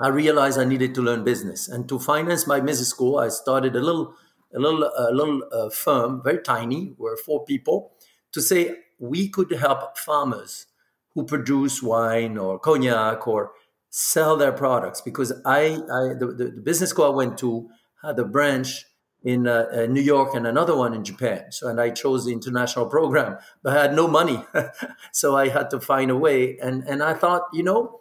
I 0.00 0.08
realized 0.08 0.58
I 0.58 0.64
needed 0.64 0.94
to 0.94 1.02
learn 1.02 1.24
business, 1.24 1.68
and 1.68 1.88
to 1.88 1.98
finance 1.98 2.46
my 2.46 2.60
business 2.60 2.88
school, 2.88 3.18
I 3.18 3.28
started 3.28 3.76
a 3.76 3.80
little 3.80 4.14
a 4.54 4.58
little 4.58 4.84
a 4.84 5.12
little 5.12 5.42
uh, 5.52 5.70
firm, 5.70 6.22
very 6.22 6.42
tiny. 6.42 6.94
We're 6.98 7.16
four 7.16 7.44
people 7.44 7.92
to 8.32 8.40
say 8.40 8.76
we 8.98 9.28
could 9.28 9.52
help 9.52 9.98
farmers 9.98 10.66
who 11.14 11.24
produce 11.24 11.82
wine 11.82 12.38
or 12.38 12.58
cognac 12.58 13.26
or 13.26 13.52
sell 13.88 14.36
their 14.36 14.52
products 14.52 15.00
because 15.00 15.32
I, 15.44 15.78
I 15.92 16.14
the, 16.14 16.34
the, 16.36 16.44
the 16.56 16.60
business 16.60 16.90
school 16.90 17.06
I 17.06 17.08
went 17.08 17.38
to 17.38 17.68
had 18.02 18.18
a 18.18 18.24
branch 18.24 18.86
in 19.22 19.46
uh, 19.46 19.66
uh, 19.72 19.86
New 19.86 20.00
York 20.00 20.34
and 20.34 20.46
another 20.46 20.74
one 20.74 20.94
in 20.94 21.04
Japan. 21.04 21.52
So, 21.52 21.68
and 21.68 21.80
I 21.80 21.90
chose 21.90 22.24
the 22.24 22.32
international 22.32 22.86
program, 22.86 23.36
but 23.62 23.76
I 23.76 23.82
had 23.82 23.94
no 23.94 24.08
money, 24.08 24.42
so 25.12 25.36
I 25.36 25.48
had 25.48 25.68
to 25.70 25.80
find 25.80 26.10
a 26.10 26.16
way. 26.16 26.56
And 26.58 26.84
and 26.84 27.02
I 27.02 27.14
thought, 27.14 27.42
you 27.52 27.62
know, 27.62 27.99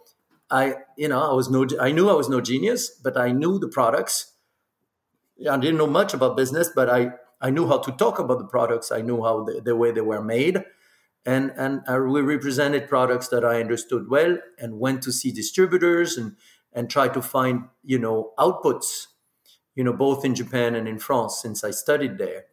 I 0.50 0.76
you 0.96 1.08
know 1.08 1.30
I 1.30 1.34
was 1.34 1.50
no 1.50 1.66
I 1.80 1.92
knew 1.92 2.08
I 2.08 2.14
was 2.14 2.28
no 2.28 2.40
genius, 2.40 2.90
but 2.90 3.16
I 3.16 3.32
knew 3.32 3.58
the 3.58 3.68
products. 3.68 4.32
I 5.50 5.56
didn't 5.56 5.78
know 5.78 5.86
much 5.86 6.12
about 6.14 6.36
business, 6.36 6.70
but 6.74 6.90
I 6.90 7.12
I 7.40 7.50
knew 7.50 7.66
how 7.66 7.78
to 7.78 7.92
talk 7.92 8.18
about 8.18 8.38
the 8.38 8.46
products. 8.46 8.92
I 8.92 9.00
knew 9.00 9.22
how 9.22 9.44
the, 9.44 9.60
the 9.60 9.74
way 9.76 9.90
they 9.92 10.02
were 10.02 10.22
made, 10.22 10.62
and 11.26 11.52
and 11.56 11.82
I, 11.88 11.98
we 11.98 12.20
represented 12.20 12.88
products 12.88 13.28
that 13.28 13.44
I 13.44 13.60
understood 13.60 14.10
well, 14.10 14.38
and 14.58 14.78
went 14.80 15.02
to 15.04 15.12
see 15.12 15.32
distributors 15.32 16.16
and 16.16 16.36
and 16.72 16.90
try 16.90 17.08
to 17.08 17.22
find 17.22 17.64
you 17.82 17.98
know 17.98 18.32
outputs 18.38 19.06
you 19.74 19.84
know, 19.84 19.92
both 19.92 20.24
in 20.24 20.34
Japan 20.34 20.74
and 20.74 20.88
in 20.88 20.98
France 20.98 21.40
since 21.40 21.64
I 21.64 21.70
studied 21.70 22.18
there. 22.18 22.46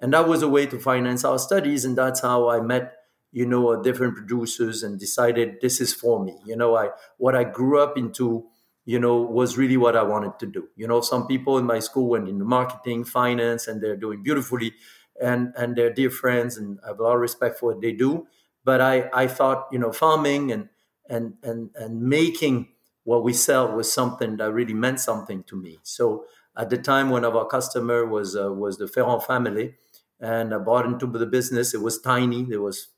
And 0.00 0.12
that 0.12 0.28
was 0.28 0.42
a 0.42 0.48
way 0.48 0.66
to 0.66 0.78
finance 0.78 1.24
our 1.24 1.38
studies. 1.38 1.84
And 1.84 1.96
that's 1.96 2.20
how 2.20 2.48
I 2.50 2.60
met, 2.60 2.92
you 3.34 3.46
know, 3.46 3.72
uh, 3.72 3.82
different 3.82 4.16
producers 4.16 4.82
and 4.82 4.98
decided 4.98 5.58
this 5.60 5.80
is 5.80 5.92
for 5.92 6.24
me. 6.24 6.36
You 6.46 6.56
know, 6.56 6.76
I 6.76 6.90
what 7.18 7.34
I 7.36 7.44
grew 7.44 7.80
up 7.80 7.98
into, 7.98 8.46
you 8.84 8.98
know, 8.98 9.16
was 9.20 9.58
really 9.58 9.76
what 9.76 9.96
I 9.96 10.02
wanted 10.02 10.38
to 10.40 10.46
do. 10.46 10.68
You 10.76 10.86
know, 10.88 11.00
some 11.02 11.26
people 11.26 11.58
in 11.58 11.66
my 11.66 11.80
school 11.80 12.08
went 12.08 12.28
into 12.28 12.44
marketing, 12.44 13.04
finance, 13.04 13.68
and 13.68 13.82
they're 13.82 13.96
doing 13.96 14.22
beautifully 14.22 14.74
and 15.20 15.52
and 15.56 15.76
they're 15.76 15.92
dear 15.92 16.10
friends 16.10 16.56
and 16.56 16.78
I 16.84 16.88
have 16.88 16.98
a 17.00 17.02
lot 17.02 17.14
of 17.14 17.20
respect 17.20 17.58
for 17.58 17.72
what 17.72 17.80
they 17.80 17.92
do. 17.92 18.26
But 18.64 18.80
I, 18.80 19.10
I 19.12 19.26
thought, 19.26 19.68
you 19.72 19.78
know, 19.78 19.92
farming 19.92 20.52
and 20.52 20.68
and 21.08 21.34
and 21.42 21.70
and 21.76 22.00
making 22.02 22.68
what 23.04 23.22
we 23.22 23.32
sell 23.34 23.70
was 23.72 23.92
something 23.92 24.38
that 24.38 24.52
really 24.52 24.74
meant 24.74 25.00
something 25.00 25.42
to 25.44 25.56
me. 25.56 25.78
So 25.82 26.24
at 26.56 26.70
the 26.70 26.78
time, 26.78 27.10
one 27.10 27.24
of 27.24 27.36
our 27.36 27.46
customer 27.46 28.06
was 28.06 28.36
uh, 28.36 28.52
was 28.52 28.78
the 28.78 28.88
Ferrand 28.88 29.22
family, 29.24 29.74
and 30.20 30.54
I 30.54 30.58
bought 30.58 30.86
into 30.86 31.06
the 31.06 31.26
business. 31.26 31.74
It 31.74 31.82
was 31.82 32.00
tiny. 32.00 32.44
There 32.44 32.62
was, 32.62 32.88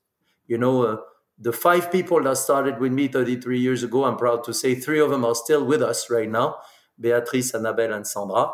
you 0.46 0.58
know, 0.58 0.84
uh, 0.84 0.96
the 1.38 1.52
five 1.52 1.92
people 1.92 2.22
that 2.22 2.36
started 2.38 2.78
with 2.80 2.92
me 2.92 3.08
33 3.08 3.58
years 3.58 3.82
ago. 3.82 4.04
I'm 4.04 4.16
proud 4.16 4.44
to 4.44 4.54
say 4.54 4.74
three 4.74 5.00
of 5.00 5.10
them 5.10 5.24
are 5.24 5.34
still 5.34 5.64
with 5.64 5.82
us 5.82 6.08
right 6.10 6.30
now: 6.30 6.56
Beatrice, 6.98 7.54
Annabelle, 7.54 7.92
and 7.92 8.06
Sandra. 8.06 8.50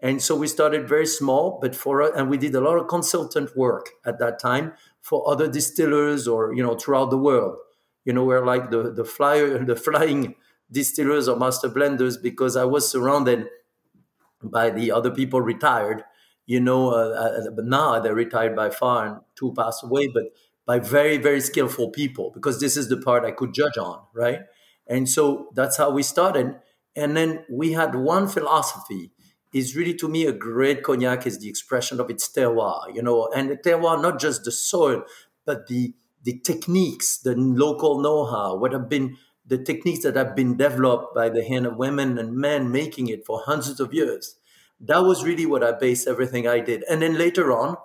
And 0.00 0.20
so 0.20 0.34
we 0.34 0.48
started 0.48 0.88
very 0.88 1.06
small, 1.06 1.58
but 1.60 1.76
for 1.76 2.00
and 2.16 2.28
we 2.28 2.36
did 2.36 2.54
a 2.54 2.60
lot 2.60 2.76
of 2.76 2.88
consultant 2.88 3.56
work 3.56 3.90
at 4.04 4.18
that 4.18 4.40
time 4.40 4.72
for 5.00 5.28
other 5.30 5.46
distillers 5.46 6.26
or 6.26 6.54
you 6.54 6.62
know 6.62 6.74
throughout 6.74 7.10
the 7.10 7.18
world. 7.18 7.56
You 8.04 8.12
know, 8.12 8.24
we're 8.24 8.44
like 8.44 8.70
the 8.70 8.90
the 8.92 9.04
flyer, 9.04 9.64
the 9.64 9.76
flying 9.76 10.34
distillers 10.70 11.28
or 11.28 11.36
master 11.38 11.68
blenders 11.68 12.20
because 12.20 12.56
I 12.56 12.64
was 12.64 12.90
surrounded 12.90 13.46
by 14.42 14.70
the 14.70 14.90
other 14.90 15.10
people 15.10 15.40
retired. 15.40 16.04
You 16.46 16.60
know, 16.60 16.90
uh, 16.90 17.44
uh, 17.46 17.50
but 17.54 17.64
now 17.66 18.00
they're 18.00 18.14
retired 18.14 18.56
by 18.56 18.70
far 18.70 19.06
and 19.06 19.20
two 19.36 19.54
passed 19.56 19.84
away, 19.84 20.08
but 20.08 20.24
by 20.66 20.78
very, 20.78 21.16
very 21.16 21.40
skillful 21.40 21.90
people 21.90 22.30
because 22.32 22.60
this 22.60 22.76
is 22.76 22.88
the 22.88 22.96
part 22.96 23.24
I 23.24 23.32
could 23.32 23.52
judge 23.52 23.76
on, 23.78 24.02
right? 24.14 24.40
And 24.86 25.08
so 25.08 25.48
that's 25.54 25.76
how 25.76 25.90
we 25.90 26.02
started. 26.02 26.56
And 26.94 27.16
then 27.16 27.44
we 27.50 27.72
had 27.72 27.94
one 27.94 28.28
philosophy 28.28 29.12
is 29.52 29.76
really 29.76 29.94
to 29.94 30.08
me 30.08 30.26
a 30.26 30.32
great 30.32 30.82
cognac 30.82 31.26
is 31.26 31.38
the 31.38 31.48
expression 31.48 32.00
of 32.00 32.10
its 32.10 32.30
terroir, 32.30 32.94
you 32.94 33.02
know, 33.02 33.28
and 33.34 33.50
the 33.50 33.56
terroir, 33.56 34.00
not 34.00 34.18
just 34.18 34.44
the 34.44 34.52
soil, 34.52 35.02
but 35.44 35.66
the 35.66 35.94
the 36.24 36.38
techniques, 36.38 37.18
the 37.18 37.34
local 37.34 38.00
know-how, 38.00 38.54
what 38.54 38.72
have 38.72 38.88
been 38.88 39.16
the 39.44 39.58
techniques 39.58 40.04
that 40.04 40.14
have 40.14 40.36
been 40.36 40.56
developed 40.56 41.14
by 41.16 41.28
the 41.28 41.44
hand 41.44 41.66
of 41.66 41.76
women 41.76 42.16
and 42.16 42.36
men 42.36 42.70
making 42.70 43.08
it 43.08 43.26
for 43.26 43.42
hundreds 43.44 43.80
of 43.80 43.92
years. 43.92 44.36
That 44.80 45.00
was 45.00 45.24
really 45.24 45.46
what 45.46 45.64
I 45.64 45.72
based 45.72 46.06
everything 46.06 46.46
I 46.46 46.60
did. 46.60 46.84
And 46.88 47.02
then 47.02 47.18
later 47.18 47.50
on, 47.50 47.76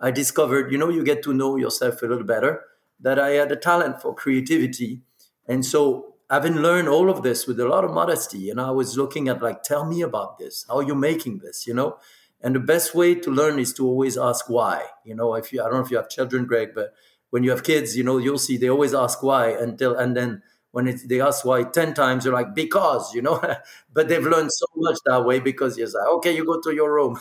I 0.00 0.10
discovered, 0.10 0.72
you 0.72 0.78
know, 0.78 0.88
you 0.88 1.04
get 1.04 1.22
to 1.24 1.32
know 1.32 1.56
yourself 1.56 2.02
a 2.02 2.06
little 2.06 2.24
better, 2.24 2.62
that 3.00 3.18
I 3.18 3.30
had 3.30 3.52
a 3.52 3.56
talent 3.56 4.00
for 4.00 4.14
creativity. 4.14 5.02
And 5.46 5.64
so 5.64 6.14
having 6.30 6.56
learned 6.56 6.88
all 6.88 7.10
of 7.10 7.22
this 7.22 7.46
with 7.46 7.60
a 7.60 7.68
lot 7.68 7.84
of 7.84 7.92
modesty, 7.92 8.50
and 8.50 8.60
I 8.60 8.70
was 8.70 8.96
looking 8.96 9.28
at 9.28 9.42
like, 9.42 9.62
tell 9.62 9.84
me 9.84 10.02
about 10.02 10.38
this. 10.38 10.64
How 10.68 10.78
are 10.78 10.82
you 10.82 10.94
making 10.94 11.38
this? 11.38 11.66
You 11.66 11.74
know? 11.74 11.98
And 12.40 12.54
the 12.54 12.60
best 12.60 12.94
way 12.94 13.14
to 13.14 13.30
learn 13.30 13.58
is 13.58 13.72
to 13.74 13.86
always 13.86 14.18
ask 14.18 14.48
why. 14.50 14.84
You 15.04 15.14
know, 15.14 15.34
if 15.34 15.52
you 15.52 15.60
I 15.60 15.64
don't 15.64 15.74
know 15.74 15.84
if 15.84 15.90
you 15.90 15.96
have 15.96 16.10
children, 16.10 16.44
Greg, 16.44 16.70
but 16.74 16.92
when 17.30 17.42
you 17.42 17.50
have 17.50 17.64
kids, 17.64 17.96
you 17.96 18.04
know, 18.04 18.18
you'll 18.18 18.38
see 18.38 18.56
they 18.56 18.68
always 18.68 18.94
ask 18.94 19.22
why 19.22 19.48
until 19.50 19.96
and 19.96 20.16
then 20.16 20.42
when 20.74 20.92
they 21.06 21.20
ask 21.20 21.44
why 21.44 21.62
10 21.62 21.94
times, 21.94 22.24
you're 22.24 22.34
like, 22.34 22.52
because, 22.52 23.14
you 23.14 23.22
know, 23.22 23.40
but 23.92 24.08
they've 24.08 24.26
learned 24.26 24.50
so 24.52 24.66
much 24.74 24.98
that 25.06 25.24
way 25.24 25.38
because 25.38 25.78
you're 25.78 25.86
like, 25.86 26.08
okay, 26.14 26.34
you 26.34 26.44
go 26.44 26.60
to 26.60 26.74
your 26.74 26.92
room 26.92 27.16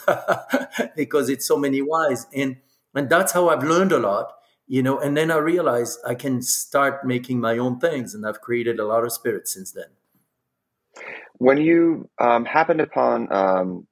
because 0.95 1.29
it's 1.29 1.47
so 1.47 1.55
many 1.55 1.79
whys. 1.79 2.25
And, 2.33 2.57
and 2.95 3.07
that's 3.11 3.31
how 3.31 3.49
I've 3.49 3.61
learned 3.61 3.91
a 3.91 3.99
lot, 3.99 4.33
you 4.65 4.81
know, 4.81 4.97
and 4.97 5.15
then 5.15 5.29
I 5.29 5.37
realized 5.37 5.99
I 6.03 6.15
can 6.15 6.41
start 6.41 7.05
making 7.05 7.39
my 7.39 7.59
own 7.59 7.79
things 7.79 8.15
and 8.15 8.25
I've 8.25 8.41
created 8.41 8.79
a 8.79 8.87
lot 8.87 9.03
of 9.03 9.13
spirits 9.13 9.53
since 9.53 9.71
then. 9.71 9.91
When 11.37 11.57
you 11.57 12.09
um, 12.19 12.45
happened 12.45 12.81
upon 12.81 13.31
um, 13.31 13.87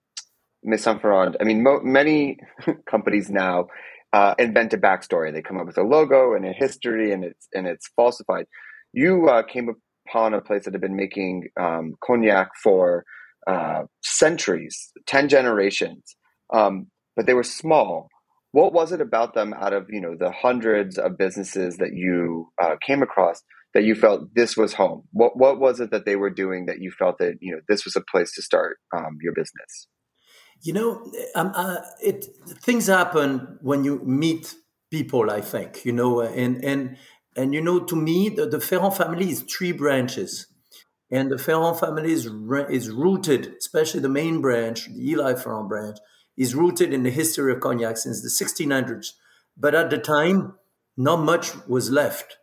Maison 0.63 0.97
Ferrand, 0.97 1.37
I 1.39 1.43
mean, 1.43 1.61
mo- 1.61 1.81
many 1.83 2.39
companies 2.87 3.29
now 3.29 3.67
uh, 4.11 4.33
invent 4.39 4.73
a 4.73 4.79
backstory. 4.79 5.31
They 5.31 5.43
come 5.43 5.59
up 5.59 5.67
with 5.67 5.77
a 5.77 5.83
logo 5.83 6.33
and 6.33 6.47
a 6.47 6.51
history, 6.51 7.11
and 7.11 7.23
it's 7.23 7.47
and 7.53 7.67
it's 7.67 7.89
falsified 7.95 8.45
you 8.93 9.29
uh, 9.29 9.43
came 9.43 9.69
upon 10.07 10.33
a 10.33 10.41
place 10.41 10.65
that 10.65 10.73
had 10.73 10.81
been 10.81 10.95
making 10.95 11.47
um, 11.59 11.93
cognac 12.03 12.49
for 12.61 13.05
uh, 13.47 13.83
centuries, 14.03 14.91
10 15.07 15.29
generations, 15.29 16.15
um, 16.53 16.87
but 17.15 17.25
they 17.25 17.33
were 17.33 17.43
small. 17.43 18.07
What 18.51 18.73
was 18.73 18.91
it 18.91 19.01
about 19.01 19.33
them 19.33 19.53
out 19.53 19.73
of, 19.73 19.87
you 19.89 20.01
know, 20.01 20.15
the 20.19 20.31
hundreds 20.31 20.97
of 20.97 21.17
businesses 21.17 21.77
that 21.77 21.93
you 21.93 22.49
uh, 22.61 22.75
came 22.85 23.01
across 23.01 23.41
that 23.73 23.83
you 23.83 23.95
felt 23.95 24.35
this 24.35 24.57
was 24.57 24.73
home? 24.73 25.03
What, 25.11 25.37
what 25.37 25.59
was 25.59 25.79
it 25.79 25.91
that 25.91 26.05
they 26.05 26.17
were 26.17 26.29
doing 26.29 26.65
that 26.65 26.79
you 26.79 26.91
felt 26.91 27.17
that, 27.19 27.35
you 27.39 27.53
know, 27.53 27.61
this 27.69 27.85
was 27.85 27.95
a 27.95 28.01
place 28.11 28.33
to 28.33 28.41
start 28.41 28.77
um, 28.95 29.17
your 29.21 29.33
business? 29.33 29.87
You 30.63 30.73
know, 30.73 31.11
um, 31.33 31.51
uh, 31.55 31.77
it 32.03 32.25
things 32.61 32.85
happen 32.85 33.57
when 33.61 33.83
you 33.83 33.99
meet 34.05 34.53
people. 34.91 35.31
I 35.31 35.41
think 35.41 35.83
you 35.85 35.91
know, 35.91 36.21
and 36.21 36.63
and 36.63 36.97
and 37.35 37.53
you 37.53 37.61
know, 37.61 37.79
to 37.79 37.95
me, 37.95 38.29
the, 38.29 38.45
the 38.45 38.59
Ferrand 38.59 38.95
family 38.95 39.29
is 39.29 39.41
three 39.41 39.71
branches. 39.71 40.47
And 41.09 41.31
the 41.31 41.37
Ferrand 41.37 41.79
family 41.79 42.11
is, 42.11 42.25
is 42.69 42.89
rooted, 42.89 43.55
especially 43.57 43.99
the 43.99 44.09
main 44.09 44.41
branch, 44.41 44.87
the 44.87 45.13
Elie 45.13 45.35
Ferrand 45.35 45.69
branch, 45.69 45.97
is 46.37 46.55
rooted 46.55 46.93
in 46.93 47.03
the 47.03 47.09
history 47.09 47.51
of 47.53 47.59
cognac 47.59 47.97
since 47.97 48.21
the 48.21 48.29
1600s. 48.29 49.13
But 49.57 49.75
at 49.75 49.89
the 49.89 49.97
time, 49.97 50.55
not 50.97 51.17
much 51.17 51.51
was 51.67 51.89
left. 51.89 52.37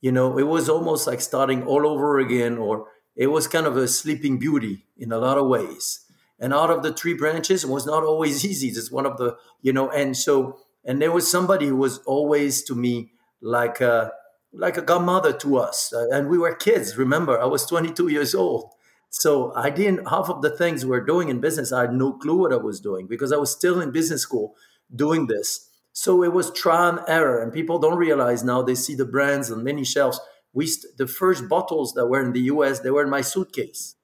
You 0.00 0.12
know, 0.12 0.38
it 0.38 0.44
was 0.44 0.68
almost 0.68 1.06
like 1.06 1.20
starting 1.20 1.64
all 1.64 1.86
over 1.86 2.18
again, 2.18 2.58
or 2.58 2.86
it 3.16 3.28
was 3.28 3.48
kind 3.48 3.66
of 3.66 3.76
a 3.76 3.88
sleeping 3.88 4.38
beauty 4.38 4.86
in 4.96 5.12
a 5.12 5.18
lot 5.18 5.38
of 5.38 5.48
ways. 5.48 6.04
And 6.38 6.54
out 6.54 6.70
of 6.70 6.82
the 6.82 6.92
three 6.92 7.14
branches, 7.14 7.64
it 7.64 7.70
was 7.70 7.86
not 7.86 8.02
always 8.02 8.44
easy. 8.50 8.68
It's 8.68 8.90
one 8.90 9.06
of 9.06 9.18
the, 9.18 9.36
you 9.60 9.72
know, 9.72 9.90
and 9.90 10.16
so, 10.16 10.58
and 10.84 11.00
there 11.00 11.12
was 11.12 11.30
somebody 11.30 11.66
who 11.66 11.76
was 11.76 11.98
always 12.00 12.62
to 12.64 12.74
me 12.74 13.12
like 13.42 13.80
a, 13.80 14.12
like 14.52 14.76
a 14.76 14.82
godmother 14.82 15.32
to 15.32 15.58
us. 15.58 15.92
Uh, 15.92 16.08
and 16.10 16.28
we 16.28 16.38
were 16.38 16.54
kids. 16.54 16.96
Remember, 16.96 17.40
I 17.40 17.46
was 17.46 17.66
22 17.66 18.08
years 18.08 18.34
old. 18.34 18.72
So 19.10 19.52
I 19.54 19.70
didn't, 19.70 20.08
half 20.08 20.28
of 20.28 20.40
the 20.42 20.50
things 20.50 20.84
we 20.84 20.90
we're 20.90 21.04
doing 21.04 21.28
in 21.28 21.40
business, 21.40 21.72
I 21.72 21.82
had 21.82 21.92
no 21.92 22.12
clue 22.12 22.38
what 22.38 22.52
I 22.52 22.56
was 22.56 22.80
doing 22.80 23.06
because 23.08 23.32
I 23.32 23.36
was 23.36 23.50
still 23.50 23.80
in 23.80 23.90
business 23.90 24.22
school 24.22 24.54
doing 24.94 25.26
this. 25.26 25.68
So 25.92 26.22
it 26.22 26.32
was 26.32 26.52
trial 26.52 26.98
and 26.98 27.08
error. 27.08 27.42
And 27.42 27.52
people 27.52 27.78
don't 27.80 27.98
realize 27.98 28.44
now 28.44 28.62
they 28.62 28.76
see 28.76 28.94
the 28.94 29.04
brands 29.04 29.50
on 29.50 29.64
many 29.64 29.84
shelves. 29.84 30.20
We, 30.52 30.66
st- 30.66 30.96
the 30.96 31.08
first 31.08 31.48
bottles 31.48 31.92
that 31.94 32.06
were 32.06 32.22
in 32.24 32.32
the 32.32 32.40
US, 32.42 32.80
they 32.80 32.90
were 32.90 33.02
in 33.02 33.10
my 33.10 33.20
suitcase, 33.20 33.96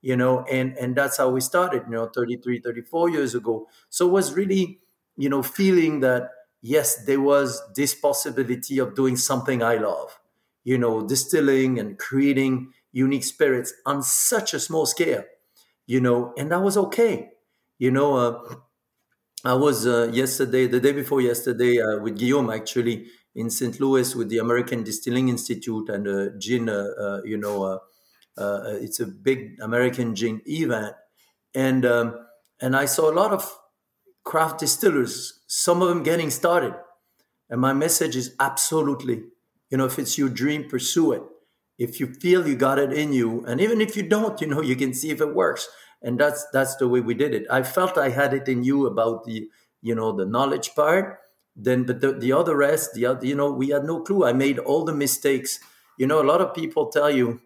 you 0.00 0.16
know, 0.16 0.44
and, 0.44 0.76
and 0.78 0.94
that's 0.94 1.16
how 1.16 1.30
we 1.30 1.40
started, 1.40 1.82
you 1.86 1.94
know, 1.94 2.06
33, 2.06 2.60
34 2.60 3.10
years 3.10 3.34
ago. 3.34 3.66
So 3.88 4.08
it 4.08 4.12
was 4.12 4.34
really, 4.34 4.78
you 5.16 5.28
know, 5.28 5.42
feeling 5.42 6.00
that, 6.00 6.30
yes, 6.62 7.04
there 7.04 7.20
was 7.20 7.60
this 7.74 7.94
possibility 7.94 8.78
of 8.78 8.94
doing 8.94 9.16
something 9.16 9.62
I 9.62 9.76
love, 9.76 10.18
you 10.64 10.78
know, 10.78 11.06
distilling 11.06 11.78
and 11.78 11.98
creating 11.98 12.72
unique 12.92 13.24
spirits 13.24 13.74
on 13.84 14.02
such 14.02 14.54
a 14.54 14.60
small 14.60 14.86
scale, 14.86 15.24
you 15.86 16.00
know, 16.00 16.32
and 16.38 16.50
that 16.52 16.62
was 16.62 16.76
okay. 16.76 17.30
You 17.78 17.90
know, 17.90 18.16
uh, 18.16 18.54
I 19.44 19.54
was 19.54 19.86
uh, 19.86 20.10
yesterday, 20.12 20.66
the 20.66 20.80
day 20.80 20.92
before 20.92 21.20
yesterday, 21.20 21.80
uh, 21.80 21.98
with 21.98 22.16
Guillaume 22.16 22.50
actually 22.50 23.06
in 23.34 23.50
St. 23.50 23.80
Louis 23.80 24.14
with 24.14 24.28
the 24.28 24.38
American 24.38 24.84
Distilling 24.84 25.28
Institute 25.28 25.88
and 25.88 26.06
a 26.06 26.38
gin, 26.38 26.68
uh, 26.68 26.86
uh, 26.98 27.22
you 27.24 27.36
know, 27.36 27.80
uh, 28.36 28.60
it's 28.80 29.00
a 29.00 29.06
big 29.06 29.58
American 29.60 30.14
gin 30.14 30.40
event, 30.46 30.94
and 31.54 31.84
um, 31.84 32.26
and 32.60 32.76
I 32.76 32.86
saw 32.86 33.10
a 33.10 33.14
lot 33.14 33.32
of 33.32 33.50
craft 34.24 34.60
distillers, 34.60 35.40
some 35.46 35.82
of 35.82 35.88
them 35.88 36.02
getting 36.02 36.30
started, 36.30 36.74
and 37.50 37.60
my 37.60 37.72
message 37.72 38.16
is 38.16 38.34
absolutely, 38.40 39.24
you 39.70 39.76
know, 39.76 39.84
if 39.84 39.98
it's 39.98 40.16
your 40.16 40.28
dream, 40.28 40.68
pursue 40.68 41.12
it. 41.12 41.22
If 41.78 42.00
you 42.00 42.06
feel 42.06 42.46
you 42.46 42.54
got 42.54 42.78
it 42.78 42.92
in 42.92 43.12
you 43.12 43.44
and 43.46 43.60
even 43.60 43.80
if 43.80 43.96
you 43.96 44.02
don't 44.02 44.40
you 44.40 44.46
know 44.46 44.60
you 44.60 44.76
can 44.76 44.94
see 44.94 45.10
if 45.10 45.20
it 45.20 45.34
works. 45.34 45.68
And 46.00 46.18
that's 46.18 46.46
that's 46.52 46.76
the 46.76 46.88
way 46.88 47.00
we 47.00 47.14
did 47.14 47.34
it. 47.34 47.46
I 47.50 47.62
felt 47.62 47.98
i 47.98 48.08
had 48.08 48.34
it 48.34 48.48
in 48.48 48.62
you 48.62 48.86
about 48.86 49.24
the 49.24 49.48
you 49.80 49.94
know 49.94 50.12
the 50.12 50.26
knowledge 50.26 50.74
part. 50.74 51.18
Then 51.56 51.84
but 51.84 52.00
the, 52.00 52.12
the 52.12 52.32
other 52.32 52.56
rest 52.56 52.94
the 52.94 53.06
other 53.06 53.26
you 53.26 53.34
know 53.34 53.50
we 53.50 53.70
had 53.70 53.84
no 53.84 54.00
clue. 54.00 54.24
I 54.24 54.32
made 54.32 54.58
all 54.58 54.84
the 54.84 54.94
mistakes. 54.94 55.58
You 55.98 56.06
know 56.06 56.22
a 56.22 56.30
lot 56.30 56.40
of 56.40 56.54
people 56.54 56.86
tell 56.86 57.10
you 57.10 57.40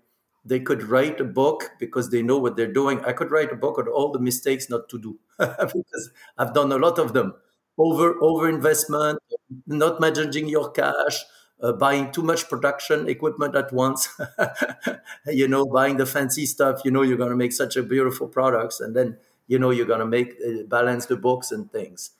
they 0.47 0.61
could 0.61 0.83
write 0.85 1.21
a 1.21 1.25
book 1.25 1.71
because 1.81 2.11
they 2.11 2.23
know 2.23 2.39
what 2.39 2.57
they're 2.57 2.73
doing. 2.73 3.05
I 3.05 3.13
could 3.13 3.31
write 3.31 3.53
a 3.53 3.57
book 3.57 3.79
on 3.79 3.89
all 3.89 4.13
the 4.13 4.21
mistakes 4.21 4.71
not 4.71 4.89
to 4.91 4.99
do 4.99 5.19
because 5.39 6.11
i've 6.39 6.55
done 6.55 6.73
a 6.73 6.79
lot 6.79 6.99
of 6.99 7.13
them. 7.13 7.35
Over 7.79 8.15
over 8.23 8.49
investment 8.49 9.19
not 9.67 10.01
managing 10.01 10.49
your 10.49 10.71
cash 10.71 11.25
uh, 11.63 11.73
buying 11.73 12.13
too 12.13 12.23
much 12.23 12.49
production 12.49 13.09
equipment 13.09 13.55
at 13.55 13.73
once 13.73 14.09
you 15.27 15.49
know 15.49 15.67
buying 15.67 15.97
the 15.97 16.07
fancy 16.07 16.47
stuff. 16.47 16.81
You 16.85 16.91
know 16.91 17.03
you're 17.03 17.17
going 17.19 17.31
to 17.31 17.37
make 17.37 17.53
such 17.53 17.77
a 17.77 17.83
beautiful 17.83 18.29
products 18.29 18.81
and 18.81 18.95
then 18.95 19.19
you 19.47 19.59
know 19.59 19.71
you're 19.71 19.87
going 19.87 20.01
to 20.01 20.07
make 20.07 20.35
uh, 20.47 20.63
balance 20.69 21.07
the 21.07 21.17
books 21.17 21.51
and 21.53 21.71
things. 21.71 22.11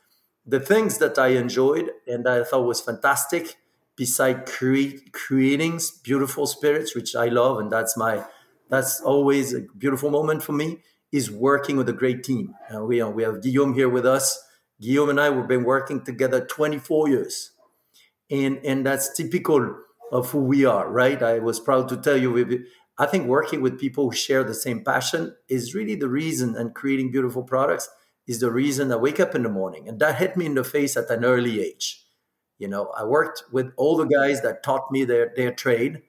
The 0.47 0.61
things 0.61 0.99
that 0.99 1.19
i 1.19 1.29
enjoyed 1.29 1.91
and 2.07 2.29
i 2.29 2.45
thought 2.45 2.67
was 2.67 2.81
fantastic 2.81 3.57
beside 3.97 4.47
cre- 4.47 4.99
creating 5.13 5.81
beautiful 6.03 6.47
spirits 6.47 6.95
which 6.95 7.17
i 7.17 7.27
love 7.27 7.59
and 7.59 7.71
that's 7.71 7.97
my 7.97 8.25
that's 8.69 9.01
always 9.01 9.55
a 9.55 9.61
beautiful 9.79 10.11
moment 10.11 10.43
for 10.43 10.53
me 10.53 10.83
is 11.13 11.31
working 11.31 11.77
with 11.77 11.89
a 11.89 11.93
great 11.93 12.25
team. 12.25 12.55
And 12.69 12.87
we, 12.87 13.01
uh, 13.01 13.09
we 13.09 13.23
have 13.23 13.43
guillaume 13.43 13.75
here 13.75 13.89
with 13.89 14.07
us. 14.07 14.43
Guillaume 14.81 15.11
and 15.11 15.21
i 15.21 15.31
we've 15.31 15.49
been 15.49 15.65
working 15.65 16.05
together 16.05 16.45
24 16.45 17.09
years. 17.09 17.53
And 18.31 18.59
and 18.65 18.85
that's 18.85 19.15
typical 19.17 19.77
of 20.13 20.31
who 20.31 20.41
we 20.41 20.65
are 20.65 20.89
right? 20.89 21.23
I 21.23 21.39
was 21.39 21.61
proud 21.61 21.89
to 21.89 21.97
tell 21.97 22.17
you 22.17 22.65
i 22.99 23.07
think 23.07 23.27
working 23.27 23.61
with 23.61 23.79
people 23.79 24.05
who 24.05 24.17
share 24.17 24.43
the 24.45 24.55
same 24.55 24.83
passion 24.83 25.35
is 25.49 25.75
really 25.75 25.95
the 25.97 26.09
reason 26.09 26.57
and 26.57 26.75
creating 26.75 27.11
beautiful 27.11 27.43
products 27.43 27.91
is 28.27 28.41
the 28.41 28.51
reason 28.51 28.91
i 28.91 28.97
wake 28.97 29.21
up 29.21 29.35
in 29.35 29.43
the 29.43 29.49
morning 29.51 29.87
and 29.89 30.01
that 30.01 30.17
hit 30.17 30.35
me 30.37 30.47
in 30.47 30.55
the 30.55 30.65
face 30.65 30.97
at 30.97 31.11
an 31.11 31.25
early 31.25 31.61
age 31.61 32.06
you 32.59 32.69
know 32.69 32.92
i 32.97 33.05
worked 33.05 33.45
with 33.53 33.73
all 33.77 33.97
the 33.97 34.05
guys 34.05 34.42
that 34.42 34.62
taught 34.62 34.90
me 34.90 35.05
their 35.05 35.33
their 35.37 35.53
trade 35.53 36.03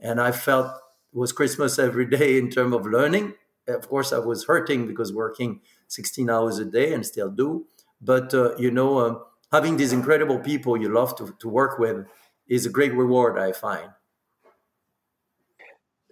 and 0.00 0.20
i 0.20 0.32
felt 0.32 0.66
it 0.66 1.18
was 1.18 1.32
christmas 1.32 1.78
every 1.78 2.06
day 2.06 2.38
in 2.38 2.50
terms 2.50 2.74
of 2.74 2.86
learning 2.86 3.34
of 3.68 3.88
course 3.88 4.12
i 4.12 4.18
was 4.18 4.44
hurting 4.44 4.86
because 4.86 5.12
working 5.12 5.60
16 5.88 6.28
hours 6.30 6.58
a 6.58 6.64
day 6.64 6.92
and 6.92 7.06
still 7.06 7.30
do 7.30 7.66
but 8.00 8.34
uh, 8.34 8.56
you 8.56 8.70
know 8.70 8.98
uh, 8.98 9.14
having 9.52 9.76
these 9.76 9.92
incredible 9.92 10.38
people 10.38 10.76
you 10.76 10.88
love 10.88 11.14
to, 11.16 11.34
to 11.38 11.48
work 11.48 11.78
with 11.78 12.06
is 12.48 12.66
a 12.66 12.70
great 12.70 12.94
reward, 12.94 13.38
I 13.38 13.52
find. 13.52 13.90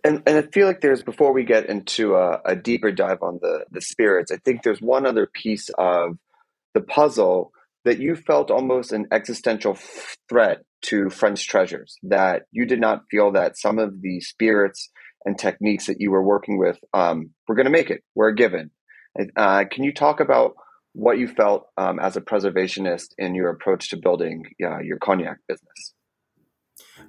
And, 0.03 0.23
and 0.27 0.39
I 0.39 0.43
feel 0.43 0.67
like 0.67 0.81
there's 0.81 1.03
before 1.03 1.33
we 1.33 1.45
get 1.45 1.67
into 1.67 2.15
a, 2.15 2.41
a 2.45 2.57
deeper 2.57 2.91
dive 2.91 3.23
on 3.23 3.39
the 3.43 3.67
the 3.71 3.83
spirits, 3.83 4.33
I 4.33 4.39
think 4.39 4.63
there's 4.63 4.81
one 4.81 5.05
other 5.05 5.27
piece 5.27 5.69
of 5.77 6.17
the 6.73 6.81
puzzle 6.81 7.53
that 7.85 7.99
you 7.99 8.15
felt 8.15 8.51
almost 8.51 8.93
an 8.93 9.07
existential 9.13 9.77
threat 10.29 10.59
to 10.83 11.11
French 11.11 11.49
treasures. 11.49 11.97
That 12.03 12.43
you 12.53 12.67
did 12.67 12.81
not 12.81 13.03
feel 13.11 13.33
that 13.33 13.59
some 13.59 13.79
of 13.79 14.01
the 14.03 14.21
spirits 14.21 14.91
and 15.25 15.39
techniques 15.39 15.87
that 15.87 16.01
you 16.01 16.11
were 16.11 16.23
working 16.23 16.59
with 16.59 16.79
um, 16.95 17.31
were 17.47 17.55
going 17.55 17.67
to 17.67 17.71
make 17.71 17.91
it, 17.91 18.03
were 18.15 18.29
a 18.29 18.35
given. 18.35 18.71
Uh, 19.37 19.65
can 19.71 19.85
you 19.85 19.93
talk 19.93 20.21
about 20.21 20.53
what 20.93 21.19
you 21.19 21.29
felt 21.29 21.67
um, 21.77 21.99
as 21.99 22.17
a 22.17 22.21
preservationist 22.21 23.09
in 23.19 23.35
your 23.35 23.51
approach 23.51 23.91
to 23.91 23.97
building 23.97 24.45
uh, 24.63 24.81
your 24.81 24.99
cognac 24.99 25.39
business. 25.47 25.95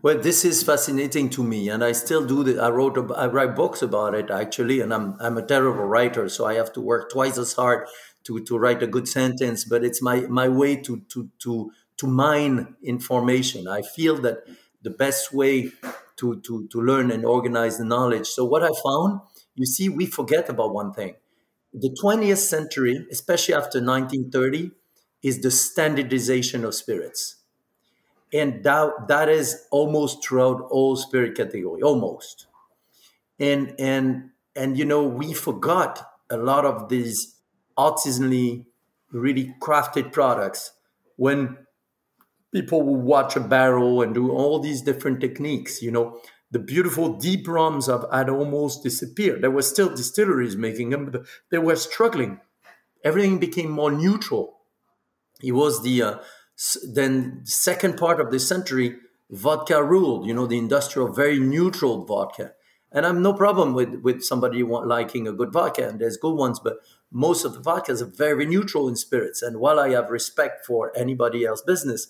Well, 0.04 0.20
this 0.20 0.46
is 0.46 0.64
fascinating 0.64 1.30
to 1.32 1.44
me, 1.44 1.70
and 1.70 1.84
I 1.84 1.92
still 1.92 2.26
do 2.26 2.44
that. 2.44 2.60
I 2.60 2.70
wrote, 2.70 2.98
I 3.16 3.28
write 3.28 3.56
books 3.56 3.82
about 3.82 4.16
it 4.16 4.32
actually, 4.32 4.82
and 4.82 4.94
I'm 4.94 5.16
I'm 5.20 5.38
a 5.38 5.46
terrible 5.46 5.84
writer, 5.84 6.28
so 6.30 6.46
I 6.46 6.56
have 6.56 6.72
to 6.74 6.82
work 6.82 7.12
twice 7.12 7.38
as 7.38 7.54
hard 7.54 7.88
to 8.24 8.44
to 8.44 8.58
write 8.58 8.84
a 8.84 8.88
good 8.88 9.08
sentence. 9.08 9.64
But 9.64 9.84
it's 9.84 10.02
my 10.02 10.22
my 10.22 10.48
way 10.50 10.76
to 10.78 11.02
to 11.10 11.30
to 11.40 11.72
to 11.98 12.08
mine 12.08 12.76
information. 12.84 13.68
I 13.68 13.82
feel 13.82 14.16
that 14.22 14.48
the 14.82 14.90
best 14.90 15.34
way 15.34 15.72
to 16.18 16.40
to 16.42 16.68
to 16.68 16.82
learn 16.82 17.12
and 17.12 17.26
organize 17.26 17.78
the 17.78 17.86
knowledge. 17.86 18.28
So 18.28 18.46
what 18.46 18.64
I 18.64 18.70
found, 18.84 19.22
you 19.56 19.66
see, 19.66 19.90
we 19.90 20.06
forget 20.06 20.50
about 20.50 20.74
one 20.74 20.94
thing 20.94 21.16
the 21.74 21.96
20th 22.04 22.38
century, 22.38 23.08
especially 23.12 23.54
after 23.54 23.80
1930, 23.80 24.72
is 25.24 25.42
the 25.42 25.52
standardization 25.52 26.66
of 26.66 26.76
spirits. 26.76 27.38
And 28.34 28.64
that, 28.64 29.08
that 29.08 29.30
is 29.30 29.66
almost 29.72 30.26
throughout 30.26 30.68
all 30.70 30.96
spirit 30.96 31.36
category, 31.36 31.82
almost. 31.82 32.48
And 33.40 33.76
and 33.80 34.30
and 34.56 34.78
you 34.78 34.86
know, 34.86 35.04
we 35.04 35.34
forgot 35.34 36.14
a 36.30 36.38
lot 36.38 36.66
of 36.66 36.90
these 36.90 37.36
artisanally 37.86 38.66
really 39.12 39.56
crafted 39.62 40.12
products 40.12 40.72
when 41.18 41.58
people 42.54 42.84
will 42.84 43.02
watch 43.14 43.36
a 43.36 43.40
barrel 43.40 44.02
and 44.02 44.14
do 44.14 44.32
all 44.32 44.60
these 44.60 44.82
different 44.82 45.20
techniques, 45.22 45.82
you 45.82 45.92
know, 45.92 46.20
the 46.52 46.60
beautiful 46.60 47.14
deep 47.18 47.48
rums 47.48 47.88
have 47.88 48.06
had 48.12 48.30
almost 48.30 48.84
disappeared. 48.84 49.42
There 49.42 49.52
were 49.52 49.62
still 49.62 49.90
distilleries 49.96 50.58
making 50.58 50.90
them, 50.90 51.10
but 51.10 51.26
they 51.50 51.58
were 51.58 51.78
struggling. 51.78 52.40
Everything 53.04 53.40
became 53.40 53.72
more 53.72 53.92
neutral. 53.92 54.58
It 55.42 55.54
was 55.54 55.82
the 55.82 56.02
uh, 56.02 56.16
then 56.94 57.42
second 57.46 57.98
part 57.98 58.20
of 58.20 58.32
the 58.32 58.40
century, 58.40 58.98
vodka 59.30 59.82
ruled. 59.82 60.28
You 60.28 60.34
know, 60.34 60.46
the 60.46 60.58
industrial, 60.58 61.14
very 61.14 61.40
neutral 61.40 62.06
vodka. 62.06 62.52
And 62.92 63.06
I'm 63.06 63.22
no 63.22 63.34
problem 63.34 63.74
with 63.74 64.02
with 64.04 64.22
somebody 64.22 64.62
liking 64.62 65.28
a 65.28 65.32
good 65.32 65.54
vodka, 65.54 65.88
and 65.88 66.00
there's 66.00 66.18
good 66.18 66.36
ones, 66.36 66.60
but 66.60 66.78
most 67.12 67.44
of 67.44 67.54
the 67.54 67.60
vodkas 67.60 68.02
are 68.02 68.06
very 68.06 68.46
neutral 68.46 68.88
in 68.88 68.96
spirits. 68.96 69.42
And 69.42 69.60
while 69.60 69.80
I 69.80 69.90
have 69.90 70.10
respect 70.10 70.66
for 70.66 70.92
anybody 70.98 71.46
else 71.46 71.62
business, 71.62 72.08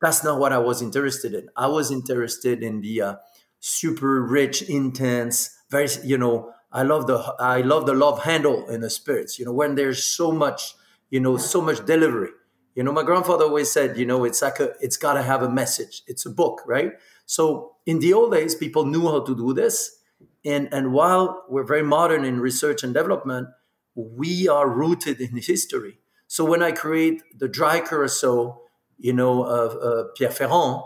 that's 0.00 0.24
not 0.24 0.40
what 0.40 0.52
I 0.52 0.58
was 0.58 0.82
interested 0.82 1.34
in. 1.34 1.48
I 1.56 1.68
was 1.68 1.90
interested 1.90 2.62
in 2.62 2.80
the 2.80 3.00
uh, 3.00 3.14
super 3.60 4.22
rich, 4.22 4.62
intense, 4.62 5.56
very 5.70 5.88
you 6.04 6.18
know. 6.18 6.52
I 6.72 6.84
love 6.84 7.06
the 7.08 7.18
I 7.38 7.62
love 7.62 7.86
the 7.86 7.94
love 7.94 8.22
handle 8.22 8.68
in 8.68 8.80
the 8.80 8.90
spirits. 8.90 9.38
You 9.38 9.44
know 9.44 9.52
when 9.52 9.74
there's 9.74 10.02
so 10.02 10.32
much 10.32 10.74
you 11.10 11.20
know 11.20 11.36
so 11.36 11.60
much 11.60 11.84
delivery. 11.84 12.30
You 12.74 12.84
know 12.84 12.92
my 12.92 13.02
grandfather 13.02 13.44
always 13.44 13.70
said 13.70 13.98
you 13.98 14.06
know 14.06 14.24
it's 14.24 14.40
like 14.40 14.60
a 14.60 14.72
it's 14.80 14.96
got 14.96 15.14
to 15.14 15.22
have 15.22 15.42
a 15.42 15.50
message. 15.50 16.02
It's 16.06 16.24
a 16.24 16.30
book, 16.30 16.62
right? 16.66 16.92
So 17.26 17.76
in 17.86 17.98
the 17.98 18.12
old 18.12 18.32
days, 18.32 18.54
people 18.54 18.86
knew 18.86 19.02
how 19.08 19.20
to 19.20 19.36
do 19.36 19.52
this, 19.52 19.98
and 20.44 20.72
and 20.72 20.92
while 20.92 21.44
we're 21.48 21.64
very 21.64 21.82
modern 21.82 22.24
in 22.24 22.40
research 22.40 22.82
and 22.82 22.94
development, 22.94 23.48
we 23.94 24.48
are 24.48 24.68
rooted 24.68 25.20
in 25.20 25.36
history. 25.36 25.98
So 26.26 26.44
when 26.44 26.62
I 26.62 26.72
create 26.72 27.22
the 27.36 27.48
dry 27.48 27.80
curacao, 27.80 28.62
you 28.98 29.12
know, 29.12 29.42
of 29.44 29.76
uh, 29.82 30.08
Pierre 30.16 30.30
Ferrand, 30.30 30.82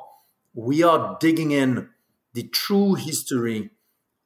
we 0.54 0.82
are 0.82 1.16
digging 1.20 1.50
in 1.50 1.90
the 2.32 2.44
true 2.44 2.94
history 2.94 3.70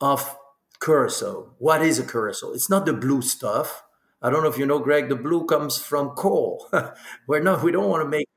of 0.01 0.37
curacao. 0.81 1.55
What 1.59 1.83
is 1.83 1.99
a 1.99 2.05
curacao? 2.05 2.53
It's 2.53 2.71
not 2.71 2.87
the 2.87 2.93
blue 2.93 3.23
stuff. 3.23 3.83
I 4.21 4.31
don't 4.31 4.43
know 4.43 4.49
if 4.49 4.59
you 4.59 4.67
know, 4.67 4.81
Greg. 4.81 5.09
The 5.09 5.17
blue 5.17 5.47
comes 5.47 5.79
from 5.79 6.11
coal. 6.11 6.69
We're 7.27 7.41
not. 7.41 7.63
We 7.63 7.71
don't 7.71 7.89
want 7.89 8.03
to 8.03 8.09
make. 8.09 8.29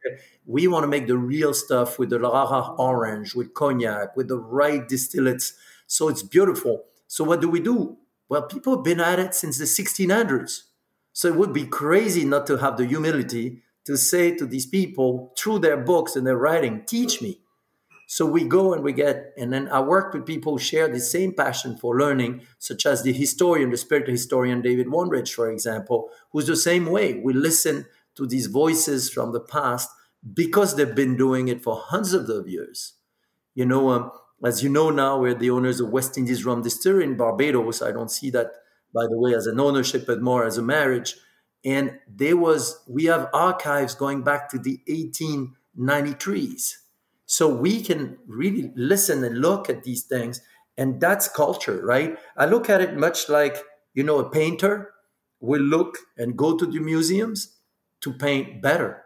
We 0.45 0.67
want 0.67 0.83
to 0.83 0.87
make 0.87 1.07
the 1.07 1.17
real 1.17 1.53
stuff 1.53 1.97
with 1.97 2.09
the 2.09 2.19
Lara 2.19 2.75
orange, 2.77 3.33
with 3.35 3.53
cognac, 3.53 4.15
with 4.15 4.27
the 4.27 4.37
right 4.37 4.87
distillates. 4.87 5.53
So 5.87 6.07
it's 6.07 6.23
beautiful. 6.23 6.83
So 7.07 7.23
what 7.23 7.41
do 7.41 7.49
we 7.49 7.59
do? 7.59 7.97
Well, 8.31 8.43
people 8.43 8.77
have 8.77 8.85
been 8.85 9.01
at 9.01 9.19
it 9.19 9.35
since 9.35 9.57
the 9.57 9.65
1600s. 9.65 10.61
So 11.11 11.27
it 11.27 11.35
would 11.35 11.51
be 11.51 11.65
crazy 11.65 12.23
not 12.23 12.47
to 12.47 12.59
have 12.59 12.77
the 12.77 12.85
humility 12.85 13.61
to 13.83 13.97
say 13.97 14.33
to 14.37 14.45
these 14.45 14.65
people 14.65 15.33
through 15.37 15.59
their 15.59 15.75
books 15.75 16.15
and 16.15 16.25
their 16.25 16.37
writing, 16.37 16.83
teach 16.87 17.21
me. 17.21 17.41
So 18.07 18.25
we 18.25 18.45
go 18.45 18.73
and 18.73 18.85
we 18.85 18.93
get, 18.93 19.33
and 19.37 19.51
then 19.51 19.67
I 19.67 19.81
work 19.81 20.13
with 20.13 20.25
people 20.25 20.53
who 20.53 20.59
share 20.59 20.87
the 20.87 21.01
same 21.01 21.33
passion 21.33 21.75
for 21.77 21.99
learning, 21.99 22.43
such 22.57 22.85
as 22.85 23.03
the 23.03 23.11
historian, 23.11 23.69
the 23.69 23.75
spiritual 23.75 24.13
historian 24.13 24.61
David 24.61 24.87
Wondrich, 24.87 25.33
for 25.33 25.51
example, 25.51 26.09
who's 26.31 26.47
the 26.47 26.55
same 26.55 26.85
way. 26.85 27.15
We 27.15 27.33
listen 27.33 27.85
to 28.15 28.25
these 28.25 28.47
voices 28.47 29.09
from 29.09 29.33
the 29.33 29.41
past 29.41 29.89
because 30.33 30.77
they've 30.77 30.95
been 30.95 31.17
doing 31.17 31.49
it 31.49 31.61
for 31.61 31.75
hundreds 31.75 32.29
of 32.29 32.47
years. 32.47 32.93
You 33.55 33.65
know, 33.65 33.89
um, 33.89 34.11
as 34.43 34.63
you 34.63 34.69
know 34.69 34.89
now, 34.89 35.19
we're 35.19 35.33
the 35.33 35.49
owners 35.49 35.79
of 35.79 35.89
West 35.89 36.17
Indies 36.17 36.45
Rum 36.45 36.61
Distillery 36.61 37.03
in 37.03 37.17
Barbados. 37.17 37.81
I 37.81 37.91
don't 37.91 38.11
see 38.11 38.29
that, 38.31 38.51
by 38.93 39.03
the 39.03 39.19
way, 39.19 39.33
as 39.35 39.47
an 39.47 39.59
ownership, 39.59 40.05
but 40.07 40.21
more 40.21 40.45
as 40.45 40.57
a 40.57 40.63
marriage. 40.63 41.15
And 41.63 41.99
there 42.07 42.37
was, 42.37 42.83
we 42.87 43.05
have 43.05 43.29
archives 43.33 43.93
going 43.93 44.23
back 44.23 44.49
to 44.49 44.57
the 44.57 44.79
1893s 44.89 46.73
so 47.27 47.47
we 47.47 47.81
can 47.81 48.17
really 48.27 48.71
listen 48.75 49.23
and 49.23 49.37
look 49.37 49.69
at 49.69 49.83
these 49.83 50.03
things. 50.03 50.41
And 50.77 50.99
that's 50.99 51.27
culture, 51.27 51.79
right? 51.85 52.17
I 52.35 52.45
look 52.45 52.69
at 52.69 52.81
it 52.81 52.97
much 52.97 53.29
like, 53.29 53.57
you 53.93 54.03
know, 54.03 54.19
a 54.19 54.29
painter 54.29 54.91
will 55.39 55.61
look 55.61 55.97
and 56.17 56.37
go 56.37 56.57
to 56.57 56.65
the 56.65 56.79
museums 56.79 57.57
to 58.01 58.11
paint 58.11 58.61
better. 58.61 59.03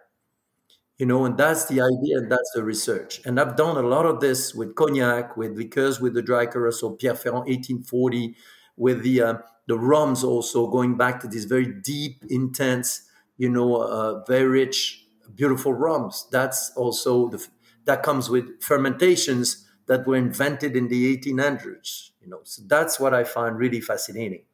You 0.98 1.06
know, 1.06 1.26
and 1.26 1.38
that's 1.38 1.66
the 1.66 1.82
idea 1.82 2.18
and 2.20 2.32
that's 2.32 2.52
the 2.56 2.64
research. 2.64 3.20
And 3.26 3.38
I've 3.40 3.58
done 3.58 3.76
a 3.76 3.82
lot 3.86 4.06
of 4.06 4.22
this 4.22 4.56
with 4.56 4.76
cognac, 4.76 5.36
with 5.36 5.58
liqueurs, 5.58 6.00
with 6.00 6.14
the 6.14 6.22
dry 6.22 6.46
curacao, 6.46 6.92
Pierre 6.92 7.16
Ferrand, 7.16 7.50
1840, 7.50 8.36
with 8.78 9.04
the 9.04 9.22
uh, 9.22 9.34
the 9.68 9.78
rums 9.78 10.24
also 10.24 10.68
going 10.68 10.96
back 10.96 11.20
to 11.22 11.28
these 11.28 11.46
very 11.46 11.66
deep, 11.66 12.24
intense, 12.30 13.02
you 13.38 13.50
know, 13.50 13.76
uh, 13.82 14.24
very 14.26 14.46
rich, 14.48 15.06
beautiful 15.36 15.74
rums. 15.74 16.28
That's 16.32 16.72
also 16.78 17.28
the 17.28 17.46
that 17.84 18.02
comes 18.02 18.30
with 18.30 18.62
fermentations 18.64 19.68
that 19.88 20.08
were 20.08 20.16
invented 20.16 20.78
in 20.78 20.88
the 20.88 21.14
1800s. 21.14 22.12
You 22.22 22.30
know, 22.30 22.40
so 22.44 22.62
that's 22.66 23.00
what 23.02 23.14
I 23.14 23.26
find 23.26 23.58
really 23.58 23.82
fascinating. 23.82 24.46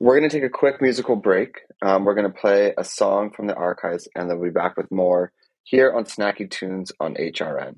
We're 0.00 0.18
going 0.18 0.28
to 0.28 0.36
take 0.36 0.46
a 0.46 0.50
quick 0.50 0.82
musical 0.82 1.16
break. 1.16 1.60
Um, 1.80 2.04
we're 2.04 2.14
going 2.14 2.30
to 2.30 2.38
play 2.38 2.74
a 2.76 2.84
song 2.84 3.30
from 3.30 3.46
the 3.46 3.54
archives, 3.54 4.08
and 4.14 4.28
then 4.28 4.38
we'll 4.38 4.50
be 4.50 4.54
back 4.54 4.76
with 4.76 4.90
more 4.90 5.32
here 5.62 5.92
on 5.92 6.04
Snacky 6.04 6.50
Tunes 6.50 6.92
on 7.00 7.14
HRN. 7.14 7.76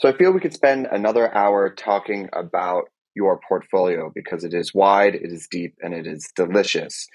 So 0.00 0.08
I 0.08 0.16
feel 0.16 0.32
we 0.32 0.40
could 0.40 0.54
spend 0.54 0.88
another 0.90 1.32
hour 1.34 1.68
talking 1.68 2.30
about 2.32 2.84
your 3.14 3.38
portfolio 3.46 4.10
because 4.14 4.44
it 4.44 4.54
is 4.54 4.72
wide, 4.72 5.14
it 5.14 5.30
is 5.30 5.46
deep, 5.50 5.74
and 5.82 5.92
it 5.92 6.06
is 6.06 6.26
delicious. 6.34 7.06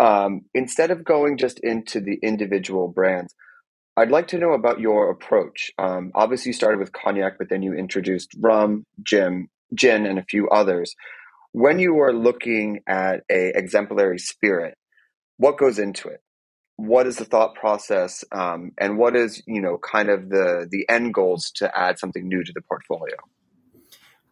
Um, 0.00 0.46
instead 0.54 0.90
of 0.90 1.04
going 1.04 1.36
just 1.36 1.60
into 1.60 2.00
the 2.00 2.18
individual 2.22 2.88
brands, 2.88 3.34
I'd 3.94 4.10
like 4.10 4.28
to 4.28 4.38
know 4.38 4.52
about 4.52 4.80
your 4.80 5.10
approach. 5.10 5.70
Um, 5.78 6.12
obviously, 6.14 6.48
you 6.48 6.54
started 6.54 6.80
with 6.80 6.94
cognac, 6.94 7.36
but 7.36 7.50
then 7.50 7.62
you 7.62 7.74
introduced 7.74 8.30
rum, 8.40 8.86
gin, 9.02 9.48
gin, 9.74 10.06
and 10.06 10.18
a 10.18 10.24
few 10.24 10.48
others. 10.48 10.94
When 11.52 11.78
you 11.78 11.98
are 11.98 12.14
looking 12.14 12.80
at 12.86 13.20
a 13.30 13.52
exemplary 13.54 14.18
spirit, 14.18 14.78
what 15.36 15.58
goes 15.58 15.78
into 15.78 16.08
it? 16.08 16.22
What 16.80 17.06
is 17.06 17.16
the 17.16 17.26
thought 17.26 17.54
process, 17.54 18.24
um, 18.32 18.72
and 18.78 18.96
what 18.96 19.14
is 19.14 19.42
you 19.46 19.60
know 19.60 19.78
kind 19.78 20.08
of 20.08 20.30
the 20.30 20.66
the 20.70 20.88
end 20.88 21.12
goals 21.12 21.50
to 21.56 21.70
add 21.78 21.98
something 21.98 22.26
new 22.26 22.42
to 22.42 22.52
the 22.54 22.62
portfolio? 22.62 23.16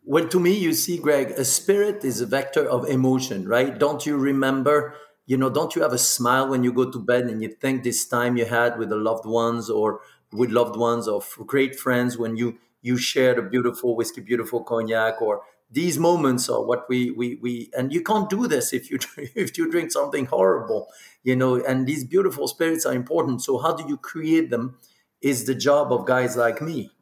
Well, 0.05 0.27
to 0.29 0.41
me, 0.41 0.57
you 0.57 0.73
see, 0.73 0.97
Greg, 0.97 1.33
a 1.33 1.45
spirit 1.45 2.03
is 2.03 2.23
a 2.23 2.27
vector 2.27 2.65
of 2.67 2.89
emotion, 2.89 3.47
right? 3.47 3.79
Don't 3.79 4.07
you 4.07 4.17
remember? 4.17 4.95
You 5.27 5.37
know, 5.37 5.51
don't 5.51 5.77
you 5.77 5.83
have 5.83 5.93
a 5.93 5.99
smile 5.99 6.49
when 6.49 6.65
you 6.65 6.73
go 6.73 6.91
to 6.91 6.99
bed 6.99 7.25
and 7.25 7.43
you 7.43 7.51
think 7.51 7.83
this 7.83 8.09
time 8.09 8.39
you 8.39 8.47
had 8.47 8.79
with 8.79 8.89
the 8.89 8.97
loved 8.97 9.27
ones 9.27 9.69
or 9.69 10.01
with 10.33 10.51
loved 10.51 10.77
ones 10.77 11.07
or 11.07 11.23
great 11.47 11.79
friends 11.79 12.17
when 12.17 12.39
you 12.39 12.57
you 12.81 12.97
shared 12.97 13.39
a 13.39 13.43
beautiful 13.43 13.97
whiskey, 13.97 14.23
beautiful 14.23 14.65
cognac, 14.65 15.21
or 15.21 15.43
these 15.71 15.99
moments 15.99 16.49
are 16.49 16.63
what 16.63 16.89
we 16.89 17.11
we 17.11 17.37
we 17.43 17.71
and 17.77 17.93
you 17.93 18.03
can't 18.03 18.31
do 18.31 18.47
this 18.47 18.73
if 18.73 18.91
you 18.91 18.99
if 19.35 19.59
you 19.59 19.71
drink 19.71 19.93
something 19.93 20.27
horrible, 20.27 20.89
you 21.23 21.37
know. 21.37 21.57
And 21.63 21.87
these 21.87 22.05
beautiful 22.05 22.49
spirits 22.49 22.87
are 22.87 22.95
important. 22.95 23.43
So 23.43 23.59
how 23.59 23.75
do 23.75 23.87
you 23.89 23.97
create 23.97 24.51
them? 24.51 24.79
Is 25.21 25.47
the 25.47 25.55
job 25.55 25.93
of 25.93 26.07
guys 26.07 26.37
like 26.37 26.63
me 26.63 26.93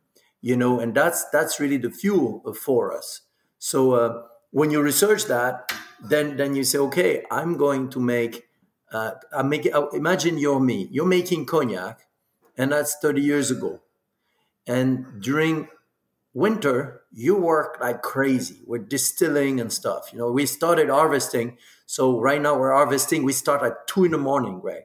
you 0.40 0.56
know 0.56 0.78
and 0.80 0.94
that's 0.94 1.28
that's 1.30 1.58
really 1.58 1.76
the 1.76 1.90
fuel 1.90 2.54
for 2.54 2.96
us 2.96 3.22
so 3.58 3.92
uh, 3.92 4.22
when 4.50 4.70
you 4.70 4.80
research 4.80 5.24
that 5.24 5.72
then 6.00 6.36
then 6.36 6.54
you 6.54 6.64
say 6.64 6.78
okay 6.78 7.24
i'm 7.30 7.56
going 7.56 7.88
to 7.90 7.98
make 8.00 8.44
uh, 8.92 9.12
i 9.36 9.42
make 9.42 9.66
uh, 9.74 9.88
imagine 9.88 10.38
you're 10.38 10.60
me 10.60 10.88
you're 10.90 11.12
making 11.18 11.44
cognac 11.46 12.06
and 12.56 12.72
that's 12.72 12.96
30 13.02 13.20
years 13.20 13.50
ago 13.50 13.80
and 14.66 15.22
during 15.22 15.68
winter 16.36 17.02
you 17.12 17.34
work 17.34 17.78
like 17.80 18.02
crazy 18.02 18.60
We're 18.66 18.78
distilling 18.96 19.60
and 19.60 19.72
stuff 19.72 20.10
you 20.12 20.18
know? 20.18 20.30
We 20.30 20.46
started 20.46 20.88
harvesting 20.90 21.56
so 21.86 22.20
right 22.20 22.40
now 22.40 22.58
we're 22.58 22.72
harvesting 22.72 23.24
we 23.24 23.32
start 23.32 23.62
at 23.62 23.86
2 23.86 24.04
in 24.06 24.10
the 24.10 24.18
morning 24.18 24.60
greg 24.60 24.84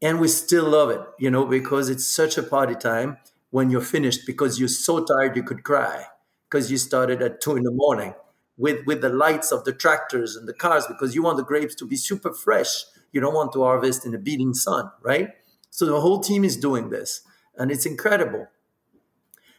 and 0.00 0.20
we 0.20 0.28
still 0.28 0.68
love 0.68 0.90
it 0.90 1.00
you 1.18 1.30
know 1.30 1.46
because 1.46 1.88
it's 1.88 2.06
such 2.06 2.36
a 2.36 2.42
party 2.42 2.74
time 2.74 3.16
when 3.50 3.70
you're 3.70 3.80
finished 3.96 4.26
because 4.26 4.58
you're 4.58 4.68
so 4.68 5.04
tired 5.04 5.36
you 5.36 5.42
could 5.42 5.62
cry 5.62 6.06
because 6.52 6.70
you 6.70 6.76
started 6.76 7.22
at 7.22 7.40
two 7.40 7.56
in 7.56 7.62
the 7.62 7.70
morning 7.70 8.14
with 8.58 8.84
with 8.86 9.00
the 9.00 9.08
lights 9.08 9.50
of 9.52 9.64
the 9.64 9.72
tractors 9.72 10.36
and 10.36 10.46
the 10.46 10.52
cars 10.52 10.86
because 10.86 11.14
you 11.14 11.22
want 11.22 11.38
the 11.38 11.44
grapes 11.44 11.74
to 11.74 11.86
be 11.86 11.96
super 11.96 12.32
fresh. 12.32 12.84
You 13.10 13.20
don't 13.20 13.34
want 13.34 13.52
to 13.54 13.62
harvest 13.62 14.04
in 14.04 14.12
the 14.12 14.18
beating 14.18 14.52
sun 14.52 14.90
right? 15.02 15.30
So 15.70 15.86
the 15.86 16.00
whole 16.00 16.20
team 16.20 16.44
is 16.44 16.56
doing 16.56 16.90
this 16.90 17.22
and 17.56 17.70
it's 17.70 17.86
incredible. 17.86 18.48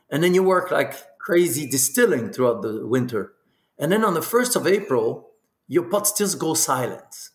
And 0.09 0.23
then 0.23 0.35
you 0.35 0.43
work 0.43 0.69
like 0.69 0.93
crazy 1.23 1.65
distilling 1.65 2.31
throughout 2.31 2.61
the 2.61 2.85
winter. 2.85 3.33
And 3.79 3.91
then 3.91 4.03
on 4.03 4.13
the 4.13 4.19
1st 4.19 4.55
of 4.55 4.67
april 4.67 5.29
your 5.67 5.83
pot 5.83 6.05
stills 6.05 6.35
go 6.35 6.53
silent. 6.53 7.29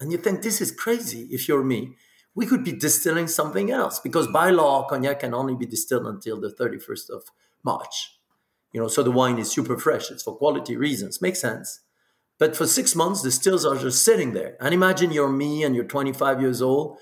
And 0.00 0.10
you 0.10 0.18
think 0.18 0.42
this 0.42 0.60
is 0.60 0.72
crazy 0.72 1.28
if 1.30 1.46
you're 1.46 1.62
me. 1.62 1.96
We 2.34 2.46
could 2.46 2.64
be 2.64 2.72
distilling 2.72 3.28
something 3.28 3.70
else 3.70 4.00
because 4.00 4.26
by 4.26 4.50
law 4.50 4.86
cognac 4.88 5.20
can 5.20 5.34
only 5.34 5.54
be 5.54 5.66
distilled 5.66 6.06
until 6.06 6.40
the 6.40 6.48
31st 6.48 7.10
of 7.10 7.24
march. 7.62 8.18
You 8.72 8.80
know 8.80 8.88
so 8.88 9.02
the 9.02 9.10
wine 9.10 9.38
is 9.38 9.50
super 9.50 9.76
fresh. 9.78 10.10
It's 10.10 10.22
for 10.22 10.36
quality 10.36 10.76
reasons. 10.76 11.20
Makes 11.20 11.40
sense. 11.40 11.80
But 12.38 12.56
for 12.56 12.66
six 12.66 12.96
months 12.96 13.20
the 13.22 13.30
stills 13.30 13.66
are 13.66 13.76
just 13.76 14.02
sitting 14.02 14.32
there. 14.32 14.56
And 14.60 14.72
imagine 14.72 15.12
you're 15.12 15.28
me 15.28 15.62
and 15.62 15.74
you're 15.74 15.84
25 15.84 16.40
years 16.40 16.62
old 16.62 16.96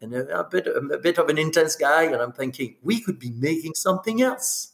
and 0.00 0.14
a, 0.14 0.44
bit, 0.44 0.66
a 0.66 0.98
bit 0.98 1.18
of 1.18 1.28
an 1.28 1.38
intense 1.38 1.76
guy 1.76 2.04
and 2.04 2.16
i'm 2.16 2.32
thinking 2.32 2.76
we 2.82 3.00
could 3.00 3.18
be 3.18 3.30
making 3.30 3.72
something 3.74 4.20
else 4.20 4.73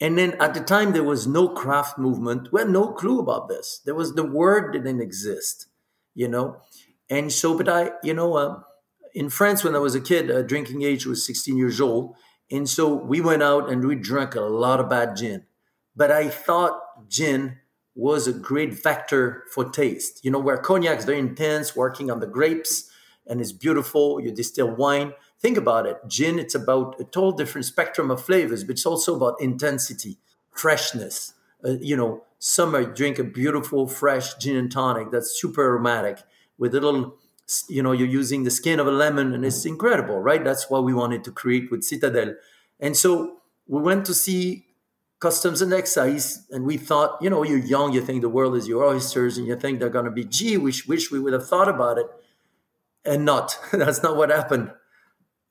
and 0.00 0.16
then 0.16 0.34
at 0.40 0.54
the 0.54 0.60
time 0.60 0.92
there 0.92 1.04
was 1.04 1.26
no 1.26 1.48
craft 1.48 1.98
movement 1.98 2.48
we 2.52 2.60
had 2.60 2.70
no 2.70 2.92
clue 2.92 3.20
about 3.20 3.48
this 3.48 3.80
there 3.84 3.94
was 3.94 4.14
the 4.14 4.24
word 4.24 4.72
didn't 4.72 5.00
exist 5.00 5.66
you 6.14 6.28
know 6.28 6.60
and 7.08 7.32
so 7.32 7.56
but 7.56 7.68
i 7.68 7.90
you 8.02 8.14
know 8.14 8.36
uh, 8.36 8.60
in 9.14 9.30
France 9.30 9.64
when 9.64 9.74
I 9.74 9.78
was 9.78 9.94
a 9.94 10.00
kid, 10.00 10.30
uh, 10.30 10.42
drinking 10.42 10.82
age 10.82 11.06
was 11.06 11.24
16 11.26 11.56
years 11.56 11.80
old. 11.80 12.14
And 12.50 12.68
so 12.68 12.92
we 12.94 13.20
went 13.20 13.42
out 13.42 13.70
and 13.70 13.86
we 13.86 13.94
drank 13.94 14.34
a 14.34 14.40
lot 14.40 14.80
of 14.80 14.90
bad 14.90 15.16
gin. 15.16 15.44
But 15.94 16.10
I 16.10 16.28
thought 16.28 16.80
gin 17.08 17.58
was 17.94 18.26
a 18.26 18.32
great 18.32 18.82
vector 18.82 19.44
for 19.52 19.68
taste. 19.68 20.24
You 20.24 20.30
know, 20.30 20.38
where 20.38 20.58
cognac 20.58 20.98
is 20.98 21.04
very 21.04 21.18
intense, 21.18 21.76
working 21.76 22.10
on 22.10 22.20
the 22.20 22.26
grapes, 22.26 22.90
and 23.26 23.40
it's 23.40 23.52
beautiful. 23.52 24.20
You 24.20 24.32
distill 24.32 24.74
wine. 24.74 25.12
Think 25.40 25.56
about 25.56 25.86
it. 25.86 25.96
Gin, 26.06 26.38
it's 26.38 26.54
about 26.54 27.00
a 27.00 27.04
total 27.04 27.32
different 27.32 27.64
spectrum 27.64 28.10
of 28.10 28.22
flavors, 28.22 28.62
but 28.62 28.72
it's 28.72 28.86
also 28.86 29.16
about 29.16 29.40
intensity, 29.40 30.18
freshness. 30.50 31.32
Uh, 31.64 31.72
you 31.80 31.96
know, 31.96 32.24
summer, 32.38 32.84
drink 32.84 33.18
a 33.18 33.24
beautiful, 33.24 33.86
fresh 33.86 34.34
gin 34.34 34.56
and 34.56 34.70
tonic 34.70 35.10
that's 35.10 35.40
super 35.40 35.62
aromatic 35.62 36.18
with 36.58 36.74
little 36.74 37.16
you 37.68 37.82
know 37.82 37.92
you're 37.92 38.06
using 38.06 38.44
the 38.44 38.50
skin 38.50 38.78
of 38.78 38.86
a 38.86 38.90
lemon 38.90 39.34
and 39.34 39.44
it's 39.44 39.64
incredible 39.64 40.20
right 40.20 40.44
that's 40.44 40.70
what 40.70 40.84
we 40.84 40.94
wanted 40.94 41.24
to 41.24 41.32
create 41.32 41.70
with 41.70 41.80
citadelle 41.80 42.34
and 42.78 42.96
so 42.96 43.38
we 43.66 43.80
went 43.80 44.04
to 44.06 44.14
see 44.14 44.66
customs 45.18 45.60
and 45.60 45.72
excise 45.72 46.46
and 46.50 46.64
we 46.64 46.76
thought 46.76 47.20
you 47.20 47.28
know 47.28 47.42
you're 47.42 47.58
young 47.58 47.92
you 47.92 48.00
think 48.00 48.20
the 48.20 48.28
world 48.28 48.54
is 48.54 48.68
your 48.68 48.84
oysters 48.84 49.36
and 49.36 49.46
you 49.46 49.56
think 49.56 49.80
they're 49.80 49.88
going 49.88 50.04
to 50.04 50.10
be 50.10 50.24
gee 50.24 50.56
wish 50.56 50.86
wish 50.86 51.10
we 51.10 51.18
would 51.18 51.32
have 51.32 51.46
thought 51.46 51.68
about 51.68 51.98
it 51.98 52.06
and 53.04 53.24
not 53.24 53.58
that's 53.72 54.02
not 54.02 54.16
what 54.16 54.30
happened 54.30 54.70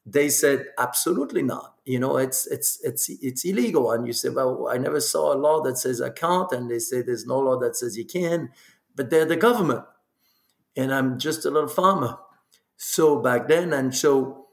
they 0.06 0.30
said 0.30 0.66
absolutely 0.78 1.43
not 1.43 1.76
you 1.86 2.00
know 2.00 2.18
it's 2.18 2.47
it's 2.47 2.80
it's 2.84 3.10
it's 3.22 3.45
illegal 3.45 3.91
and 3.91 4.08
you 4.08 4.14
say 4.14 4.30
well 4.30 4.68
i 4.72 4.78
never 4.78 5.00
saw 5.00 5.34
a 5.34 5.38
law 5.38 5.62
that 5.62 5.78
says 5.78 6.02
i 6.02 6.10
can't 6.10 6.52
and 6.52 6.72
they 6.72 6.80
say 6.80 7.02
there's 7.02 7.26
no 7.26 7.38
law 7.39 7.60
that 7.60 7.76
says 7.76 7.97
you 7.97 8.06
can 8.06 8.50
but 8.95 9.10
they're 9.10 9.26
the 9.26 9.36
government 9.36 9.84
and 10.80 10.93
I'm 10.93 11.20
just 11.20 11.45
a 11.45 11.52
little 11.52 11.70
farmer. 11.70 12.18
So 12.78 13.20
back 13.20 13.47
then, 13.47 13.74
and 13.74 13.93
so 13.93 14.47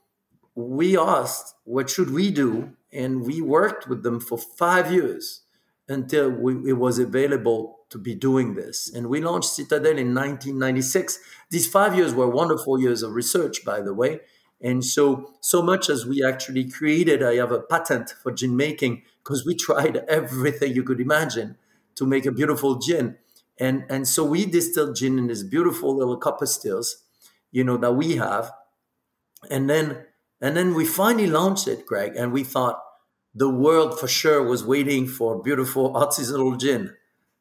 we 0.55 0.99
asked, 0.99 1.55
what 1.65 1.89
should 1.89 2.11
we 2.11 2.31
do? 2.31 2.73
And 2.93 3.23
we 3.23 3.41
worked 3.41 3.89
with 3.89 4.03
them 4.03 4.21
for 4.21 4.37
five 4.37 4.91
years 4.93 5.43
until 5.89 6.31
we, 6.31 6.71
it 6.71 6.79
was 6.79 6.99
available 6.99 7.79
to 7.91 7.99
be 7.99 8.15
doing 8.15 8.55
this. 8.55 8.93
And 8.93 9.07
we 9.07 9.21
launched 9.21 9.51
Citadelle 9.51 9.99
in 9.99 10.15
1996. 10.15 11.21
These 11.51 11.69
five 11.69 11.95
years 11.95 12.13
were 12.13 12.29
wonderful 12.29 12.81
years 12.81 13.03
of 13.03 13.13
research, 13.13 13.65
by 13.65 13.81
the 13.81 13.95
way. 13.95 14.21
And 14.61 14.85
so, 14.85 15.35
so 15.41 15.63
much 15.63 15.91
as 15.91 16.07
we 16.07 16.25
actually 16.25 16.69
created, 16.71 17.23
I 17.23 17.35
have 17.37 17.53
a 17.53 17.61
patent 17.61 18.11
for 18.23 18.33
gin 18.33 18.57
making 18.57 19.03
because 19.23 19.45
we 19.45 19.55
tried 19.67 19.99
everything 20.09 20.75
you 20.75 20.83
could 20.83 21.01
imagine 21.01 21.57
to 21.97 22.07
make 22.07 22.27
a 22.27 22.33
beautiful 22.33 22.77
gin. 22.79 23.17
And, 23.59 23.85
and 23.89 24.07
so 24.07 24.25
we 24.25 24.45
distilled 24.47 24.97
gin 24.97 25.19
in 25.19 25.29
these 25.29 25.43
beautiful 25.43 25.97
little 25.97 26.17
copper 26.17 26.47
stills, 26.47 27.05
you 27.51 27.65
know, 27.65 27.77
that 27.79 27.93
we 27.93 28.17
have. 28.17 28.53
And 29.51 29.69
then, 29.69 30.05
and 30.41 30.57
then 30.57 30.75
we 30.75 30.85
finally 30.85 31.27
launched 31.27 31.69
it, 31.69 31.87
Greg, 31.87 32.15
and 32.17 32.33
we 32.33 32.45
thought 32.45 32.83
the 33.35 33.51
world 33.51 33.99
for 33.99 34.09
sure 34.09 34.43
was 34.43 34.65
waiting 34.65 35.07
for 35.07 35.43
beautiful 35.43 35.93
artisanal 35.95 36.59
gin. 36.59 36.95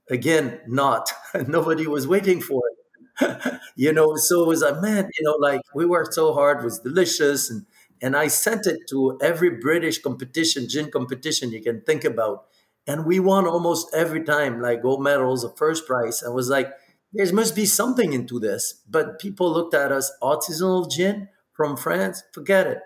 Again, 0.09 0.59
not. 0.67 1.11
Nobody 1.47 1.87
was 1.87 2.07
waiting 2.07 2.41
for 2.41 2.61
it. 2.69 2.74
you 3.75 3.93
know, 3.93 4.15
so 4.15 4.43
it 4.43 4.47
was 4.47 4.61
like, 4.61 4.81
man, 4.81 5.09
you 5.17 5.23
know, 5.25 5.35
like 5.39 5.61
we 5.73 5.85
worked 5.85 6.13
so 6.13 6.33
hard, 6.33 6.63
was 6.63 6.79
delicious. 6.79 7.49
And, 7.49 7.65
and 8.01 8.15
I 8.15 8.27
sent 8.27 8.67
it 8.67 8.81
to 8.89 9.17
every 9.21 9.49
British 9.49 9.99
competition, 10.01 10.67
gin 10.67 10.91
competition 10.91 11.51
you 11.51 11.61
can 11.61 11.81
think 11.81 12.03
about 12.03 12.45
and 12.87 13.05
we 13.05 13.19
won 13.19 13.47
almost 13.47 13.93
every 13.93 14.23
time 14.23 14.61
like 14.61 14.81
gold 14.81 15.01
medals 15.01 15.43
a 15.43 15.49
first 15.55 15.85
prize 15.87 16.23
i 16.23 16.29
was 16.29 16.49
like 16.49 16.71
there 17.13 17.31
must 17.33 17.55
be 17.55 17.65
something 17.65 18.13
into 18.13 18.39
this 18.39 18.81
but 18.89 19.19
people 19.19 19.51
looked 19.51 19.73
at 19.73 19.91
us 19.91 20.11
artisanal 20.21 20.89
gin 20.89 21.27
from 21.53 21.75
france 21.75 22.23
forget 22.31 22.67
it 22.67 22.79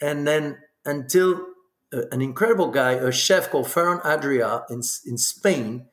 and 0.00 0.26
then 0.26 0.58
until 0.84 1.40
uh, 1.92 2.02
an 2.10 2.22
incredible 2.22 2.70
guy 2.70 2.92
a 2.92 3.12
chef 3.12 3.50
called 3.50 3.66
ferran 3.66 4.00
adria 4.04 4.64
in, 4.70 4.80
in 5.06 5.16
spain 5.18 5.86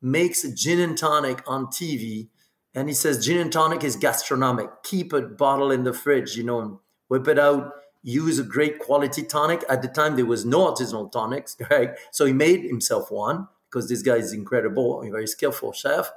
makes 0.00 0.44
a 0.44 0.52
gin 0.54 0.80
and 0.80 0.98
tonic 0.98 1.42
on 1.46 1.66
tv 1.66 2.28
and 2.74 2.88
he 2.88 2.94
says 2.94 3.24
gin 3.24 3.38
and 3.38 3.52
tonic 3.52 3.84
is 3.84 3.96
gastronomic 3.96 4.68
keep 4.82 5.12
a 5.12 5.22
bottle 5.22 5.70
in 5.70 5.84
the 5.84 5.92
fridge 5.92 6.36
you 6.36 6.44
know 6.44 6.80
whip 7.08 7.28
it 7.28 7.38
out 7.38 7.72
use 8.02 8.38
a 8.38 8.44
great 8.44 8.78
quality 8.78 9.22
tonic. 9.22 9.64
At 9.68 9.82
the 9.82 9.88
time, 9.88 10.16
there 10.16 10.26
was 10.26 10.44
no 10.44 10.72
artisanal 10.72 11.10
tonics, 11.10 11.56
right? 11.70 11.90
So 12.10 12.24
he 12.26 12.32
made 12.32 12.64
himself 12.64 13.10
one 13.10 13.48
because 13.70 13.88
this 13.88 14.02
guy 14.02 14.16
is 14.16 14.32
incredible, 14.32 15.02
a 15.02 15.10
very 15.10 15.26
skillful 15.26 15.72
chef. 15.72 16.10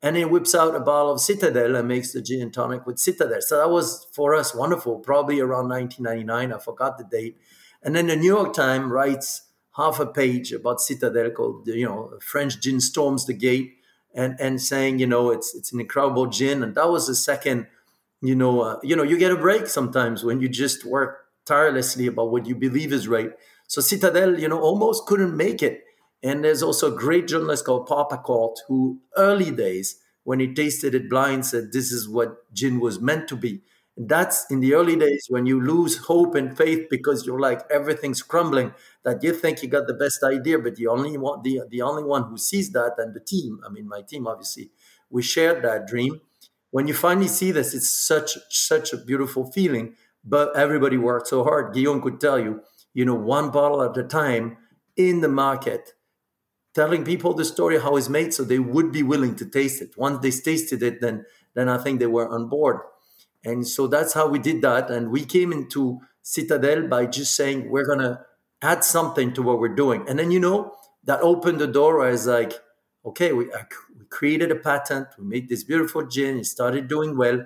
And 0.00 0.16
he 0.16 0.24
whips 0.24 0.54
out 0.54 0.76
a 0.76 0.80
bottle 0.80 1.12
of 1.12 1.18
Citadelle 1.18 1.76
and 1.76 1.88
makes 1.88 2.12
the 2.12 2.22
gin 2.22 2.40
and 2.40 2.52
tonic 2.52 2.86
with 2.86 2.98
Citadelle. 2.98 3.42
So 3.42 3.58
that 3.58 3.70
was 3.70 4.06
for 4.12 4.34
us 4.34 4.54
wonderful, 4.54 4.98
probably 5.00 5.40
around 5.40 5.68
1999. 5.68 6.52
I 6.52 6.58
forgot 6.62 6.98
the 6.98 7.04
date. 7.04 7.38
And 7.82 7.96
then 7.96 8.06
the 8.06 8.14
New 8.14 8.26
York 8.26 8.52
Times 8.52 8.90
writes 8.90 9.42
half 9.76 9.98
a 9.98 10.06
page 10.06 10.52
about 10.52 10.78
Citadelle 10.78 11.34
called, 11.34 11.66
you 11.66 11.84
know, 11.84 12.12
French 12.20 12.60
gin 12.60 12.80
storms 12.80 13.26
the 13.26 13.34
gate 13.34 13.77
and, 14.18 14.38
and 14.40 14.60
saying, 14.60 14.98
you 14.98 15.06
know, 15.06 15.30
it's, 15.30 15.54
it's 15.54 15.72
an 15.72 15.78
incredible 15.80 16.26
gin. 16.26 16.64
And 16.64 16.74
that 16.74 16.90
was 16.90 17.06
the 17.06 17.14
second, 17.14 17.68
you 18.20 18.34
know, 18.34 18.62
uh, 18.62 18.80
you 18.82 18.96
know, 18.96 19.04
you 19.04 19.16
get 19.16 19.30
a 19.30 19.36
break 19.36 19.68
sometimes 19.68 20.24
when 20.24 20.40
you 20.40 20.48
just 20.48 20.84
work 20.84 21.26
tirelessly 21.46 22.08
about 22.08 22.32
what 22.32 22.44
you 22.44 22.56
believe 22.56 22.92
is 22.92 23.06
right. 23.06 23.30
So 23.68 23.80
Citadelle, 23.80 24.36
you 24.40 24.48
know, 24.48 24.60
almost 24.60 25.06
couldn't 25.06 25.36
make 25.36 25.62
it. 25.62 25.84
And 26.20 26.42
there's 26.42 26.64
also 26.64 26.92
a 26.92 26.98
great 26.98 27.28
journalist 27.28 27.64
called 27.64 27.86
papa 27.86 28.16
Pacult 28.18 28.56
who 28.66 28.98
early 29.16 29.52
days, 29.52 30.00
when 30.24 30.40
he 30.40 30.52
tasted 30.52 30.96
it 30.96 31.08
blind, 31.08 31.46
said 31.46 31.72
this 31.72 31.92
is 31.92 32.08
what 32.08 32.52
gin 32.52 32.80
was 32.80 33.00
meant 33.00 33.28
to 33.28 33.36
be. 33.36 33.62
That's 34.00 34.46
in 34.50 34.60
the 34.60 34.74
early 34.74 34.94
days 34.94 35.26
when 35.28 35.46
you 35.46 35.60
lose 35.60 35.96
hope 35.96 36.36
and 36.36 36.56
faith 36.56 36.86
because 36.88 37.26
you're 37.26 37.40
like 37.40 37.62
everything's 37.68 38.22
crumbling, 38.22 38.72
that 39.02 39.24
you 39.24 39.32
think 39.32 39.60
you 39.62 39.68
got 39.68 39.88
the 39.88 39.94
best 39.94 40.22
idea, 40.22 40.58
but 40.60 40.76
the 40.76 40.86
only 40.86 41.18
one 41.18 41.42
the, 41.42 41.62
the 41.68 41.82
only 41.82 42.04
one 42.04 42.24
who 42.30 42.38
sees 42.38 42.70
that 42.72 42.94
and 42.98 43.12
the 43.14 43.20
team, 43.20 43.60
I 43.66 43.70
mean 43.70 43.88
my 43.88 44.02
team 44.02 44.26
obviously, 44.28 44.70
we 45.10 45.22
shared 45.22 45.64
that 45.64 45.88
dream. 45.88 46.20
When 46.70 46.86
you 46.86 46.94
finally 46.94 47.28
see 47.28 47.50
this, 47.50 47.74
it's 47.74 47.90
such 47.90 48.38
such 48.50 48.92
a 48.92 48.98
beautiful 48.98 49.50
feeling. 49.50 49.94
But 50.24 50.56
everybody 50.56 50.96
worked 50.98 51.28
so 51.28 51.42
hard. 51.42 51.74
Guillaume 51.74 52.02
could 52.02 52.20
tell 52.20 52.38
you, 52.38 52.60
you 52.92 53.04
know, 53.04 53.14
one 53.14 53.50
bottle 53.50 53.82
at 53.82 53.96
a 53.96 54.02
time 54.04 54.58
in 54.96 55.20
the 55.22 55.28
market 55.28 55.94
telling 56.74 57.04
people 57.04 57.34
the 57.34 57.44
story 57.44 57.80
how 57.80 57.96
it's 57.96 58.08
made 58.08 58.32
so 58.34 58.44
they 58.44 58.58
would 58.58 58.92
be 58.92 59.02
willing 59.02 59.34
to 59.36 59.46
taste 59.46 59.82
it 59.82 59.96
once 59.96 60.18
they 60.20 60.30
tasted 60.30 60.82
it 60.82 61.00
then 61.00 61.24
then 61.54 61.68
i 61.68 61.78
think 61.78 61.98
they 61.98 62.06
were 62.06 62.28
on 62.28 62.48
board 62.48 62.78
and 63.44 63.66
so 63.66 63.86
that's 63.86 64.14
how 64.14 64.28
we 64.28 64.38
did 64.38 64.62
that. 64.62 64.90
And 64.90 65.10
we 65.10 65.24
came 65.24 65.52
into 65.52 66.00
citadelle 66.24 66.88
by 66.88 67.06
just 67.06 67.34
saying 67.34 67.70
we're 67.70 67.86
going 67.86 68.00
to 68.00 68.20
add 68.62 68.84
something 68.84 69.32
to 69.34 69.42
what 69.42 69.60
we're 69.60 69.74
doing. 69.74 70.04
And 70.08 70.18
then 70.18 70.30
you 70.30 70.40
know 70.40 70.72
that 71.04 71.20
opened 71.20 71.60
the 71.60 71.66
door. 71.66 72.04
I 72.04 72.10
was 72.10 72.26
like 72.26 72.54
okay 73.04 73.32
we, 73.32 73.46
we 73.46 74.04
created 74.10 74.50
a 74.50 74.56
patent. 74.56 75.08
We 75.18 75.24
made 75.24 75.48
this 75.48 75.64
beautiful 75.64 76.06
gin. 76.06 76.38
It 76.38 76.46
started 76.46 76.88
doing 76.88 77.16
well. 77.16 77.44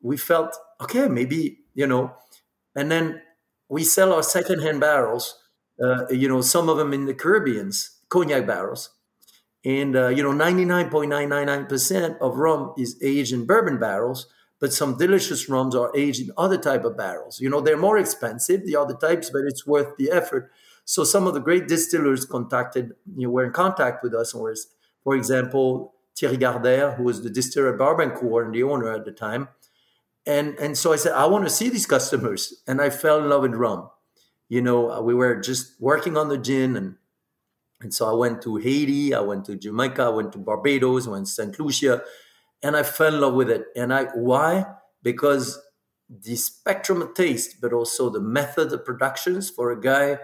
We 0.00 0.16
felt 0.16 0.56
okay 0.80 1.08
maybe 1.08 1.60
you 1.74 1.86
know. 1.86 2.14
And 2.74 2.90
then 2.90 3.22
we 3.68 3.84
sell 3.84 4.12
our 4.12 4.22
secondhand 4.22 4.80
barrels 4.80 5.38
uh, 5.82 6.08
you 6.10 6.28
know 6.28 6.40
some 6.40 6.68
of 6.68 6.76
them 6.76 6.92
in 6.92 7.06
the 7.06 7.14
caribbeans 7.14 7.98
cognac 8.08 8.46
barrels. 8.46 8.90
And, 9.64 9.96
uh, 9.96 10.08
you 10.08 10.22
know, 10.22 10.32
99.999% 10.32 12.18
of 12.20 12.36
rum 12.36 12.72
is 12.78 12.96
aged 13.02 13.32
in 13.32 13.44
bourbon 13.44 13.78
barrels, 13.78 14.26
but 14.60 14.72
some 14.72 14.96
delicious 14.96 15.48
rums 15.48 15.74
are 15.74 15.92
aged 15.94 16.20
in 16.22 16.30
other 16.36 16.58
type 16.58 16.84
of 16.84 16.96
barrels. 16.96 17.40
You 17.40 17.48
know, 17.48 17.60
they're 17.60 17.76
more 17.76 17.98
expensive, 17.98 18.64
the 18.64 18.76
other 18.76 18.94
types, 18.94 19.30
but 19.30 19.42
it's 19.46 19.66
worth 19.66 19.96
the 19.96 20.10
effort. 20.10 20.50
So 20.84 21.04
some 21.04 21.26
of 21.26 21.34
the 21.34 21.40
great 21.40 21.68
distillers 21.68 22.24
contacted, 22.24 22.92
you 23.16 23.26
know, 23.26 23.30
were 23.30 23.44
in 23.44 23.52
contact 23.52 24.02
with 24.02 24.14
us. 24.14 24.34
Was, 24.34 24.68
for 25.04 25.14
example, 25.14 25.94
Thierry 26.16 26.38
Gardère, 26.38 26.96
who 26.96 27.04
was 27.04 27.22
the 27.22 27.30
distiller 27.30 27.72
at 27.72 27.78
Barbancourt 27.78 28.46
and 28.46 28.54
the 28.54 28.62
owner 28.62 28.90
at 28.92 29.04
the 29.04 29.12
time. 29.12 29.48
And, 30.26 30.58
and 30.58 30.76
so 30.76 30.92
I 30.92 30.96
said, 30.96 31.12
I 31.12 31.26
want 31.26 31.44
to 31.44 31.50
see 31.50 31.68
these 31.68 31.86
customers. 31.86 32.62
And 32.66 32.80
I 32.80 32.90
fell 32.90 33.18
in 33.18 33.28
love 33.28 33.42
with 33.42 33.54
rum. 33.54 33.90
You 34.48 34.62
know, 34.62 34.90
uh, 34.90 35.00
we 35.00 35.14
were 35.14 35.36
just 35.36 35.80
working 35.80 36.16
on 36.16 36.28
the 36.28 36.38
gin 36.38 36.76
and 36.76 36.96
and 37.80 37.94
so 37.94 38.08
I 38.08 38.12
went 38.12 38.42
to 38.42 38.56
Haiti, 38.56 39.14
I 39.14 39.20
went 39.20 39.44
to 39.44 39.56
Jamaica, 39.56 40.02
I 40.02 40.08
went 40.08 40.32
to 40.32 40.38
Barbados, 40.38 41.06
I 41.06 41.10
went 41.10 41.26
to 41.26 41.32
St. 41.32 41.60
Lucia, 41.60 42.02
and 42.62 42.76
I 42.76 42.82
fell 42.82 43.14
in 43.14 43.20
love 43.20 43.34
with 43.34 43.50
it. 43.50 43.66
And 43.76 43.92
I 43.92 44.04
why? 44.14 44.66
Because 45.02 45.60
the 46.08 46.36
spectrum 46.36 47.02
of 47.02 47.14
taste, 47.14 47.60
but 47.60 47.72
also 47.72 48.10
the 48.10 48.20
method 48.20 48.72
of 48.72 48.84
productions 48.84 49.50
for 49.50 49.70
a 49.70 49.80
guy 49.80 50.18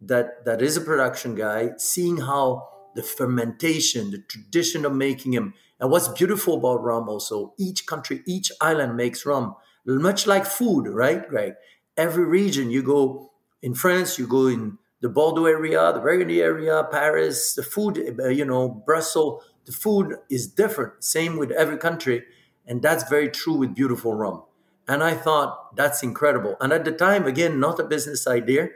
that 0.00 0.44
that 0.44 0.60
is 0.60 0.76
a 0.76 0.80
production 0.80 1.34
guy, 1.34 1.70
seeing 1.78 2.18
how 2.18 2.68
the 2.94 3.02
fermentation, 3.02 4.10
the 4.10 4.18
tradition 4.18 4.84
of 4.84 4.94
making 4.94 5.32
him, 5.32 5.54
and 5.80 5.90
what's 5.90 6.08
beautiful 6.08 6.58
about 6.58 6.82
rum 6.82 7.08
also, 7.08 7.54
each 7.58 7.86
country, 7.86 8.22
each 8.26 8.52
island 8.60 8.96
makes 8.96 9.24
rum, 9.24 9.54
much 9.86 10.26
like 10.26 10.44
food, 10.44 10.86
right, 10.86 11.28
Greg? 11.28 11.54
Every 11.96 12.24
region 12.24 12.70
you 12.70 12.82
go 12.82 13.32
in 13.62 13.74
France, 13.74 14.18
you 14.18 14.26
go 14.26 14.46
in 14.46 14.78
the 15.00 15.08
Bordeaux 15.08 15.46
area, 15.46 15.92
the 15.92 16.00
Burgundy 16.00 16.40
area, 16.40 16.86
Paris, 16.90 17.54
the 17.54 17.62
food, 17.62 18.16
uh, 18.20 18.28
you 18.28 18.44
know, 18.44 18.68
Brussels, 18.68 19.42
the 19.64 19.72
food 19.72 20.16
is 20.30 20.46
different. 20.46 21.04
Same 21.04 21.36
with 21.36 21.50
every 21.50 21.78
country. 21.78 22.24
And 22.66 22.82
that's 22.82 23.08
very 23.08 23.28
true 23.28 23.54
with 23.54 23.74
beautiful 23.74 24.14
rum. 24.14 24.42
And 24.88 25.02
I 25.02 25.14
thought 25.14 25.76
that's 25.76 26.02
incredible. 26.02 26.56
And 26.60 26.72
at 26.72 26.84
the 26.84 26.92
time, 26.92 27.26
again, 27.26 27.60
not 27.60 27.80
a 27.80 27.84
business 27.84 28.26
idea. 28.26 28.68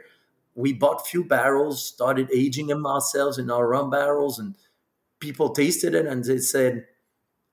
We 0.55 0.73
bought 0.73 1.07
few 1.07 1.23
barrels, 1.23 1.85
started 1.85 2.29
aging 2.33 2.67
them 2.67 2.85
ourselves 2.85 3.37
in 3.37 3.51
our 3.51 3.67
rum 3.67 3.89
barrels, 3.89 4.39
and 4.39 4.55
people 5.19 5.49
tasted 5.49 5.93
it 5.93 6.05
and 6.05 6.23
they 6.23 6.39
said, 6.39 6.85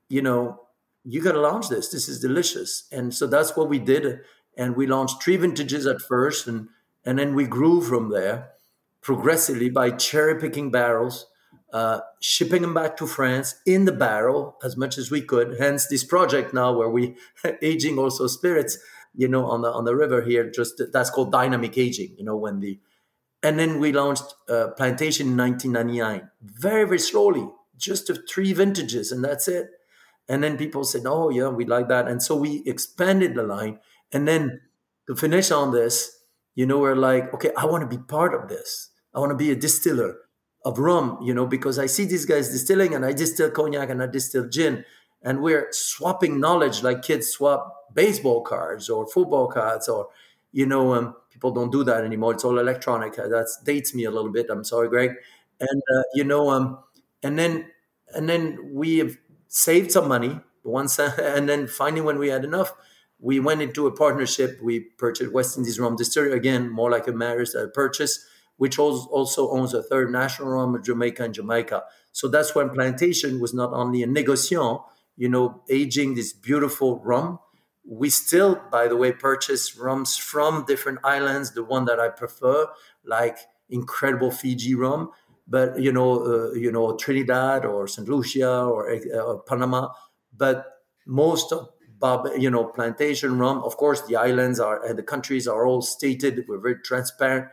you 0.08 0.22
know, 0.22 0.60
you 1.04 1.20
got 1.20 1.32
to 1.32 1.40
launch 1.40 1.68
this. 1.68 1.88
This 1.88 2.08
is 2.08 2.20
delicious. 2.20 2.84
And 2.90 3.14
so 3.14 3.26
that's 3.26 3.56
what 3.56 3.68
we 3.68 3.78
did. 3.78 4.20
And 4.56 4.76
we 4.76 4.86
launched 4.86 5.22
three 5.22 5.36
vintages 5.36 5.86
at 5.86 6.00
first, 6.00 6.46
and 6.46 6.68
and 7.04 7.18
then 7.18 7.34
we 7.34 7.44
grew 7.44 7.82
from 7.82 8.10
there 8.10 8.50
progressively 9.02 9.68
by 9.68 9.90
cherry 9.90 10.40
picking 10.40 10.70
barrels, 10.70 11.26
uh, 11.74 12.00
shipping 12.20 12.62
them 12.62 12.72
back 12.72 12.96
to 12.96 13.04
France 13.06 13.56
in 13.66 13.84
the 13.84 13.92
barrel 13.92 14.56
as 14.62 14.76
much 14.76 14.96
as 14.96 15.10
we 15.10 15.20
could. 15.20 15.56
Hence 15.58 15.88
this 15.88 16.04
project 16.04 16.54
now 16.54 16.72
where 16.72 16.88
we 16.88 17.16
aging 17.62 17.98
also 17.98 18.28
spirits, 18.28 18.78
you 19.12 19.26
know, 19.26 19.46
on 19.46 19.62
the 19.62 19.72
on 19.72 19.84
the 19.84 19.96
river 19.96 20.22
here. 20.22 20.48
Just 20.48 20.80
that's 20.92 21.10
called 21.10 21.32
dynamic 21.32 21.76
aging. 21.76 22.14
You 22.16 22.24
know, 22.24 22.36
when 22.36 22.60
the 22.60 22.78
and 23.42 23.58
then 23.58 23.80
we 23.80 23.90
launched 23.90 24.34
uh, 24.48 24.68
plantation 24.76 25.26
in 25.26 25.36
1999, 25.36 26.30
very 26.40 26.84
very 26.84 27.00
slowly, 27.00 27.48
just 27.76 28.08
of 28.08 28.20
three 28.28 28.52
vintages, 28.52 29.10
and 29.10 29.24
that's 29.24 29.48
it. 29.48 29.66
And 30.28 30.44
then 30.44 30.56
people 30.56 30.84
said, 30.84 31.02
"Oh 31.06 31.28
yeah, 31.30 31.48
we 31.48 31.64
like 31.64 31.88
that," 31.88 32.06
and 32.06 32.22
so 32.22 32.36
we 32.36 32.62
expanded 32.66 33.34
the 33.34 33.42
line. 33.42 33.80
And 34.12 34.28
then 34.28 34.60
to 35.08 35.16
finish 35.16 35.50
on 35.50 35.72
this, 35.72 36.20
you 36.54 36.66
know, 36.66 36.78
we're 36.78 36.94
like, 36.94 37.34
okay, 37.34 37.50
I 37.56 37.66
want 37.66 37.82
to 37.82 37.96
be 37.96 38.00
part 38.00 38.32
of 38.32 38.48
this. 38.48 38.90
I 39.12 39.18
want 39.18 39.30
to 39.30 39.36
be 39.36 39.50
a 39.50 39.56
distiller 39.56 40.18
of 40.64 40.78
rum, 40.78 41.18
you 41.22 41.34
know, 41.34 41.46
because 41.46 41.78
I 41.78 41.86
see 41.86 42.06
these 42.06 42.24
guys 42.24 42.50
distilling 42.50 42.94
and 42.94 43.04
I 43.04 43.12
distill 43.12 43.50
cognac 43.50 43.90
and 43.90 44.02
I 44.02 44.06
distill 44.06 44.48
gin. 44.48 44.84
And 45.22 45.40
we're 45.40 45.68
swapping 45.72 46.40
knowledge 46.40 46.82
like 46.82 47.02
kids 47.02 47.28
swap 47.28 47.92
baseball 47.94 48.42
cards 48.42 48.88
or 48.88 49.06
football 49.06 49.48
cards 49.48 49.88
or, 49.88 50.08
you 50.52 50.66
know, 50.66 50.94
um, 50.94 51.14
people 51.30 51.50
don't 51.50 51.70
do 51.70 51.84
that 51.84 52.04
anymore. 52.04 52.32
It's 52.32 52.44
all 52.44 52.58
electronic. 52.58 53.16
That 53.16 53.48
dates 53.64 53.94
me 53.94 54.04
a 54.04 54.10
little 54.10 54.30
bit. 54.30 54.46
I'm 54.50 54.64
sorry, 54.64 54.88
Greg. 54.88 55.12
And, 55.60 55.82
uh, 55.96 56.02
you 56.14 56.24
know, 56.24 56.50
um, 56.50 56.78
and 57.22 57.38
then, 57.38 57.66
and 58.14 58.28
then 58.28 58.70
we 58.72 58.98
have 58.98 59.16
saved 59.48 59.92
some 59.92 60.08
money 60.08 60.40
once, 60.62 60.98
and 61.18 61.48
then 61.48 61.66
finally 61.66 62.00
when 62.00 62.18
we 62.18 62.28
had 62.28 62.44
enough, 62.44 62.72
we 63.18 63.40
went 63.40 63.62
into 63.62 63.86
a 63.86 63.92
partnership. 63.92 64.58
We 64.62 64.80
purchased 64.80 65.32
West 65.32 65.56
Indies 65.56 65.78
Rum 65.78 65.96
Distillery, 65.96 66.32
again, 66.32 66.70
more 66.70 66.90
like 66.90 67.06
a 67.08 67.12
marriage 67.12 67.50
uh, 67.54 67.66
purchase 67.68 68.26
which 68.56 68.78
also 68.78 69.50
owns 69.50 69.74
a 69.74 69.82
third 69.82 70.10
national 70.10 70.48
rum 70.48 70.74
of 70.74 70.84
Jamaica 70.84 71.24
and 71.24 71.34
Jamaica. 71.34 71.84
So 72.12 72.28
that's 72.28 72.54
when 72.54 72.70
plantation 72.70 73.40
was 73.40 73.52
not 73.52 73.72
only 73.72 74.02
a 74.02 74.06
negociant, 74.06 74.84
you 75.16 75.28
know, 75.28 75.62
aging 75.68 76.14
this 76.14 76.32
beautiful 76.32 77.00
rum. 77.00 77.40
We 77.86 78.10
still, 78.10 78.60
by 78.70 78.88
the 78.88 78.96
way, 78.96 79.12
purchase 79.12 79.76
rums 79.76 80.16
from 80.16 80.64
different 80.66 81.00
islands. 81.04 81.52
The 81.52 81.64
one 81.64 81.84
that 81.86 82.00
I 82.00 82.08
prefer, 82.08 82.68
like 83.04 83.36
incredible 83.68 84.30
Fiji 84.30 84.74
rum, 84.74 85.10
but 85.46 85.78
you 85.78 85.92
know, 85.92 86.24
uh, 86.24 86.52
you 86.52 86.72
know, 86.72 86.96
Trinidad 86.96 87.64
or 87.64 87.86
Saint 87.86 88.08
Lucia 88.08 88.64
or 88.64 88.90
uh, 88.90 89.36
Panama. 89.46 89.88
But 90.34 90.66
most 91.06 91.52
of 91.52 91.68
Bob, 91.98 92.28
you 92.36 92.50
know 92.50 92.64
plantation 92.64 93.38
rum, 93.38 93.62
of 93.62 93.76
course, 93.76 94.02
the 94.02 94.16
islands 94.16 94.60
are 94.60 94.84
and 94.84 94.98
the 94.98 95.02
countries 95.02 95.46
are 95.46 95.66
all 95.66 95.82
stated. 95.82 96.44
We're 96.48 96.58
very 96.58 96.80
transparent 96.84 97.48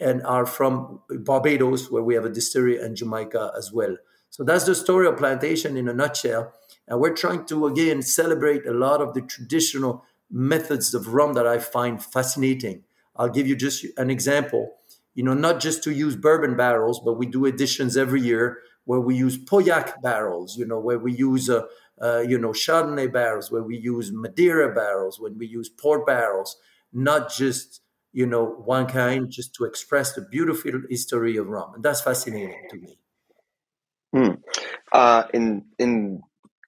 and 0.00 0.22
are 0.24 0.46
from 0.46 1.00
Barbados, 1.10 1.90
where 1.90 2.02
we 2.02 2.14
have 2.14 2.24
a 2.24 2.30
distillery, 2.30 2.78
and 2.80 2.96
Jamaica 2.96 3.52
as 3.56 3.72
well. 3.72 3.96
So 4.30 4.44
that's 4.44 4.64
the 4.64 4.74
story 4.74 5.06
of 5.06 5.16
plantation 5.16 5.76
in 5.76 5.88
a 5.88 5.94
nutshell. 5.94 6.52
And 6.88 7.00
we're 7.00 7.14
trying 7.14 7.44
to, 7.46 7.66
again, 7.66 8.02
celebrate 8.02 8.66
a 8.66 8.72
lot 8.72 9.00
of 9.00 9.14
the 9.14 9.22
traditional 9.22 10.04
methods 10.30 10.94
of 10.94 11.12
rum 11.12 11.34
that 11.34 11.46
I 11.46 11.58
find 11.58 12.02
fascinating. 12.02 12.84
I'll 13.16 13.28
give 13.28 13.46
you 13.46 13.56
just 13.56 13.84
an 13.96 14.10
example. 14.10 14.72
You 15.14 15.24
know, 15.24 15.34
not 15.34 15.60
just 15.60 15.82
to 15.84 15.92
use 15.92 16.16
bourbon 16.16 16.56
barrels, 16.56 17.00
but 17.04 17.14
we 17.14 17.26
do 17.26 17.44
editions 17.44 17.96
every 17.96 18.20
year 18.20 18.58
where 18.84 19.00
we 19.00 19.14
use 19.14 19.36
Pauillac 19.36 20.00
barrels, 20.02 20.56
you 20.56 20.64
know, 20.64 20.78
where 20.78 20.98
we 20.98 21.12
use, 21.12 21.50
uh, 21.50 21.62
uh, 22.00 22.20
you 22.26 22.38
know, 22.38 22.50
Chardonnay 22.50 23.12
barrels, 23.12 23.50
where 23.50 23.62
we 23.62 23.76
use 23.76 24.10
Madeira 24.12 24.74
barrels, 24.74 25.20
when 25.20 25.36
we 25.36 25.46
use 25.46 25.68
port 25.68 26.06
barrels, 26.06 26.56
not 26.92 27.30
just 27.32 27.82
you 28.12 28.26
know, 28.26 28.44
one 28.44 28.86
kind 28.86 29.30
just 29.30 29.54
to 29.54 29.64
express 29.64 30.12
the 30.14 30.22
beautiful 30.22 30.72
history 30.88 31.36
of 31.36 31.46
rum. 31.46 31.74
And 31.74 31.82
that's 31.82 32.00
fascinating 32.00 32.66
to 32.70 32.76
me. 32.76 32.98
Hmm. 34.12 34.34
Uh, 34.92 35.24
in 35.32 35.64
in 35.78 36.20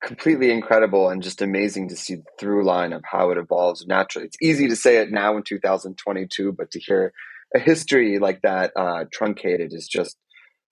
completely 0.03 0.51
incredible 0.51 1.09
and 1.09 1.23
just 1.23 1.43
amazing 1.43 1.89
to 1.89 1.97
see 1.97 2.17
the 2.17 2.25
through 2.39 2.65
line 2.65 2.93
of 2.93 3.03
how 3.05 3.31
it 3.31 3.39
evolves 3.39 3.87
naturally. 3.87 4.27
It's 4.27 4.37
easy 4.43 4.69
to 4.69 4.77
say 4.77 4.99
it 4.99 5.13
now 5.13 5.37
in 5.37 5.45
2022, 5.45 6.53
but 6.53 6.71
to 6.73 6.81
hear 6.81 7.13
a 7.55 7.59
history 7.59 8.19
like 8.19 8.43
that 8.43 8.73
uh, 8.77 9.05
truncated 9.13 9.73
is 9.73 9.87
just 9.87 10.17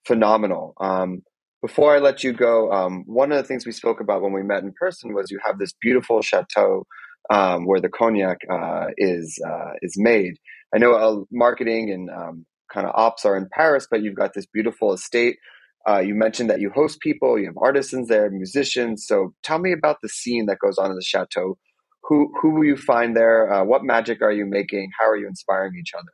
phenomenal. 0.05 0.75
Um, 0.81 1.23
before 1.63 1.95
I 1.95 1.99
let 1.99 2.25
you 2.25 2.33
go, 2.33 2.73
um, 2.73 3.05
one 3.07 3.33
of 3.33 3.39
the 3.39 3.45
things 3.45 3.67
we 3.67 3.73
spoke 3.73 4.01
about 4.01 4.23
when 4.23 4.33
we 4.33 4.43
met 4.43 4.63
in 4.63 4.73
person 4.73 5.15
was 5.15 5.31
you 5.31 5.39
have 5.45 5.59
this 5.59 5.75
beautiful 5.81 6.23
chateau 6.23 6.87
um, 7.29 7.67
where 7.67 7.81
the 7.81 7.91
cognac 7.91 8.39
uh, 8.51 8.87
is 8.97 9.39
uh, 9.47 9.73
is 9.83 9.95
made. 9.97 10.39
I 10.75 10.79
know 10.79 10.95
uh, 10.95 11.25
marketing 11.31 11.91
and 11.91 12.11
um, 12.11 12.47
kind 12.73 12.87
of 12.87 12.93
ops 12.95 13.25
are 13.25 13.37
in 13.37 13.49
Paris, 13.53 13.87
but 13.91 14.03
you've 14.03 14.17
got 14.17 14.35
this 14.35 14.47
beautiful 14.47 14.93
estate. 14.93 15.37
Uh, 15.89 15.99
you 15.99 16.15
mentioned 16.15 16.51
that 16.51 16.61
you 16.61 16.71
host 16.71 17.01
people, 17.01 17.39
you 17.39 17.47
have 17.47 17.57
artisans 17.57 18.09
there, 18.09 18.31
musicians. 18.31 19.07
So 19.07 19.35
tell 19.43 19.59
me 19.59 19.73
about 19.73 19.97
the 20.03 20.09
scene 20.09 20.47
that 20.47 20.59
goes 20.59 20.79
on 20.79 20.91
in 20.91 20.97
the 20.97 21.03
chateau. 21.03 21.57
Who 22.05 22.33
who 22.41 22.51
will 22.55 22.65
you 22.65 22.77
find 22.77 23.17
there? 23.17 23.53
Uh, 23.53 23.65
what 23.65 23.85
magic 23.85 24.21
are 24.23 24.33
you 24.33 24.47
making? 24.47 24.91
How 24.99 25.09
are 25.09 25.17
you 25.17 25.27
inspiring 25.27 25.75
each 25.79 25.93
other? 25.95 26.11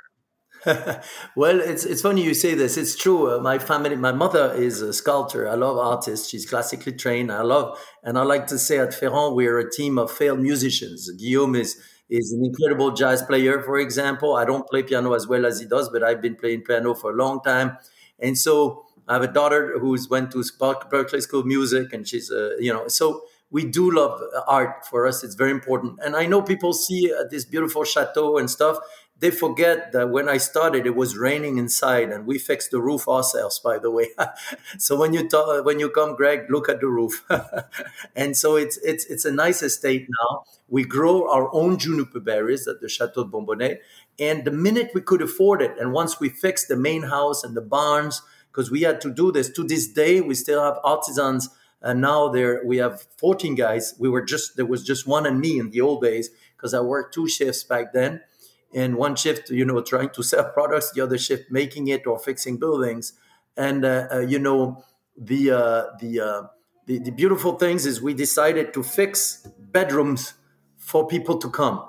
well, 1.36 1.60
it's 1.60 1.84
it's 1.84 2.02
funny 2.02 2.22
you 2.22 2.34
say 2.34 2.54
this. 2.54 2.76
It's 2.76 2.96
true. 2.96 3.36
Uh, 3.36 3.40
my 3.40 3.58
family, 3.58 3.96
my 3.96 4.12
mother 4.12 4.52
is 4.54 4.80
a 4.80 4.92
sculptor. 4.92 5.48
I 5.48 5.54
love 5.54 5.78
artists. 5.78 6.28
She's 6.28 6.48
classically 6.48 6.92
trained. 6.92 7.30
I 7.30 7.42
love, 7.42 7.78
and 8.02 8.18
I 8.18 8.22
like 8.22 8.46
to 8.48 8.58
say 8.58 8.78
at 8.78 8.94
Ferrand, 8.94 9.34
we're 9.34 9.58
a 9.58 9.70
team 9.70 9.98
of 9.98 10.10
failed 10.10 10.40
musicians. 10.40 11.10
Guillaume 11.12 11.56
is 11.56 11.80
is 12.08 12.32
an 12.32 12.44
incredible 12.44 12.92
jazz 12.92 13.22
player, 13.22 13.60
for 13.62 13.78
example. 13.78 14.36
I 14.36 14.44
don't 14.44 14.66
play 14.68 14.82
piano 14.82 15.12
as 15.14 15.26
well 15.26 15.44
as 15.46 15.60
he 15.60 15.66
does, 15.66 15.88
but 15.88 16.02
I've 16.02 16.22
been 16.22 16.36
playing 16.36 16.62
piano 16.62 16.94
for 16.94 17.10
a 17.12 17.14
long 17.16 17.40
time, 17.42 17.78
and 18.18 18.36
so 18.38 18.84
I 19.08 19.14
have 19.14 19.22
a 19.22 19.32
daughter 19.32 19.78
who's 19.78 20.08
went 20.08 20.30
to 20.32 20.38
Berklee 20.38 21.22
School 21.22 21.40
of 21.40 21.46
Music, 21.46 21.92
and 21.92 22.06
she's 22.06 22.30
a 22.30 22.56
you 22.58 22.72
know 22.72 22.88
so 22.88 23.22
we 23.50 23.64
do 23.64 23.90
love 23.90 24.20
art 24.48 24.84
for 24.86 25.06
us. 25.06 25.22
It's 25.22 25.34
very 25.36 25.50
important. 25.52 25.98
And 26.04 26.16
i 26.16 26.26
know 26.26 26.42
people 26.42 26.72
see 26.72 27.12
uh, 27.12 27.24
this 27.30 27.44
beautiful 27.44 27.84
chateau 27.84 28.38
and 28.38 28.50
stuff 28.50 28.76
they 29.18 29.30
forget 29.30 29.92
that 29.92 30.10
when 30.10 30.28
I 30.28 30.36
started, 30.36 30.86
it 30.86 30.94
was 30.94 31.16
raining 31.16 31.56
inside, 31.56 32.10
and 32.10 32.26
we 32.26 32.38
fixed 32.38 32.70
the 32.70 32.80
roof 32.80 33.08
ourselves. 33.08 33.58
By 33.58 33.78
the 33.78 33.90
way, 33.90 34.08
so 34.78 34.96
when 34.96 35.14
you 35.14 35.26
talk, 35.26 35.64
when 35.64 35.80
you 35.80 35.88
come, 35.88 36.14
Greg, 36.16 36.50
look 36.50 36.68
at 36.68 36.80
the 36.80 36.88
roof. 36.88 37.24
and 38.16 38.36
so 38.36 38.56
it's 38.56 38.76
it's 38.78 39.06
it's 39.06 39.24
a 39.24 39.32
nice 39.32 39.62
estate 39.62 40.06
now. 40.20 40.44
We 40.68 40.84
grow 40.84 41.30
our 41.30 41.52
own 41.54 41.78
juniper 41.78 42.20
berries 42.20 42.68
at 42.68 42.80
the 42.80 42.88
Chateau 42.88 43.24
de 43.24 43.30
Bonbonnet, 43.30 43.80
and 44.18 44.44
the 44.44 44.50
minute 44.50 44.90
we 44.94 45.00
could 45.00 45.22
afford 45.22 45.62
it, 45.62 45.78
and 45.80 45.92
once 45.92 46.20
we 46.20 46.28
fixed 46.28 46.68
the 46.68 46.76
main 46.76 47.04
house 47.04 47.42
and 47.42 47.56
the 47.56 47.62
barns, 47.62 48.20
because 48.52 48.70
we 48.70 48.82
had 48.82 49.00
to 49.00 49.10
do 49.10 49.32
this. 49.32 49.48
To 49.50 49.64
this 49.64 49.88
day, 49.88 50.20
we 50.20 50.34
still 50.34 50.62
have 50.62 50.78
artisans, 50.84 51.48
and 51.80 52.02
now 52.02 52.28
there 52.28 52.62
we 52.66 52.76
have 52.78 53.06
14 53.16 53.54
guys. 53.54 53.94
We 53.98 54.10
were 54.10 54.22
just 54.22 54.56
there 54.56 54.66
was 54.66 54.84
just 54.84 55.06
one 55.06 55.24
and 55.24 55.40
me 55.40 55.58
in 55.58 55.70
the 55.70 55.80
old 55.80 56.02
days 56.02 56.28
because 56.54 56.74
I 56.74 56.80
worked 56.80 57.14
two 57.14 57.28
shifts 57.28 57.64
back 57.64 57.94
then 57.94 58.20
and 58.74 58.96
one 58.96 59.16
shift 59.16 59.50
you 59.50 59.64
know 59.64 59.80
trying 59.80 60.10
to 60.10 60.22
sell 60.30 60.44
products 60.50 60.92
the 60.92 61.00
other 61.00 61.18
shift 61.18 61.50
making 61.50 61.88
it 61.88 62.06
or 62.06 62.18
fixing 62.18 62.58
buildings. 62.58 63.12
And 63.56 63.84
uh, 63.84 64.08
uh, 64.12 64.18
you 64.20 64.38
know 64.38 64.84
the 65.16 65.50
uh, 65.50 65.84
the, 65.98 66.20
uh, 66.20 66.42
the 66.86 66.98
the 66.98 67.10
beautiful 67.10 67.58
things 67.58 67.86
is 67.86 68.02
we 68.02 68.14
decided 68.14 68.74
to 68.74 68.82
fix 68.82 69.46
bedrooms 69.58 70.34
for 70.76 71.06
people 71.06 71.38
to 71.38 71.50
come. 71.50 71.82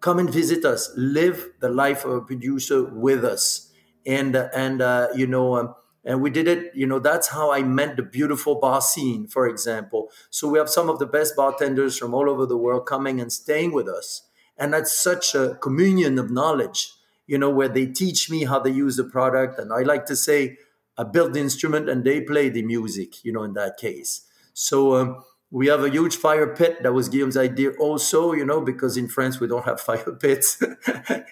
Come 0.00 0.18
and 0.18 0.30
visit 0.30 0.64
us. 0.64 0.92
Live 0.96 1.48
the 1.60 1.68
life 1.68 2.04
of 2.04 2.12
a 2.12 2.20
producer 2.20 2.84
with 2.84 3.24
us. 3.24 3.72
And 4.06 4.36
and 4.36 4.80
you 5.18 5.26
know 5.26 5.56
um, 5.56 5.74
and 6.04 6.22
we 6.22 6.30
did 6.30 6.46
it 6.46 6.72
you 6.74 6.86
know 6.86 7.00
that's 7.00 7.28
how 7.28 7.52
i 7.52 7.62
met 7.62 7.96
the 7.96 8.02
beautiful 8.02 8.54
bar 8.54 8.80
scene 8.80 9.26
for 9.26 9.48
example. 9.48 10.10
So 10.30 10.48
we 10.48 10.58
have 10.58 10.68
some 10.68 10.88
of 10.88 10.98
the 10.98 11.06
best 11.06 11.36
bartenders 11.36 11.98
from 11.98 12.14
all 12.14 12.30
over 12.30 12.46
the 12.46 12.56
world 12.56 12.86
coming 12.86 13.20
and 13.20 13.32
staying 13.32 13.72
with 13.72 13.88
us 13.88 14.27
and 14.58 14.72
that's 14.72 14.92
such 14.92 15.34
a 15.34 15.54
communion 15.60 16.18
of 16.18 16.30
knowledge 16.30 16.92
you 17.28 17.38
know 17.38 17.50
where 17.50 17.68
they 17.68 17.86
teach 17.86 18.28
me 18.28 18.44
how 18.44 18.58
they 18.58 18.70
use 18.70 18.96
the 18.96 19.04
product. 19.04 19.60
And 19.60 19.72
i 19.72 19.82
like 19.82 20.06
to 20.06 20.16
say 20.16 20.58
i 20.96 21.04
build 21.04 21.34
the 21.34 21.40
instrument 21.40 21.88
and 21.88 22.02
they 22.02 22.20
play 22.20 22.48
the 22.48 22.62
music 22.62 23.24
you 23.24 23.32
know 23.32 23.44
in 23.44 23.52
that 23.52 23.76
case. 23.76 24.22
So 24.54 24.96
um, 24.96 25.22
we 25.50 25.68
have 25.68 25.84
a 25.84 25.88
huge 25.88 26.16
fire 26.16 26.48
pit. 26.54 26.82
That 26.82 26.92
was 26.92 27.08
guillaume's 27.08 27.36
idea 27.36 27.70
also 27.78 28.32
you 28.32 28.44
know 28.44 28.60
because 28.60 28.96
in 28.96 29.08
france 29.08 29.38
we 29.38 29.46
don't 29.46 29.66
have 29.66 29.80
fire 29.88 30.12
pits. 30.12 30.60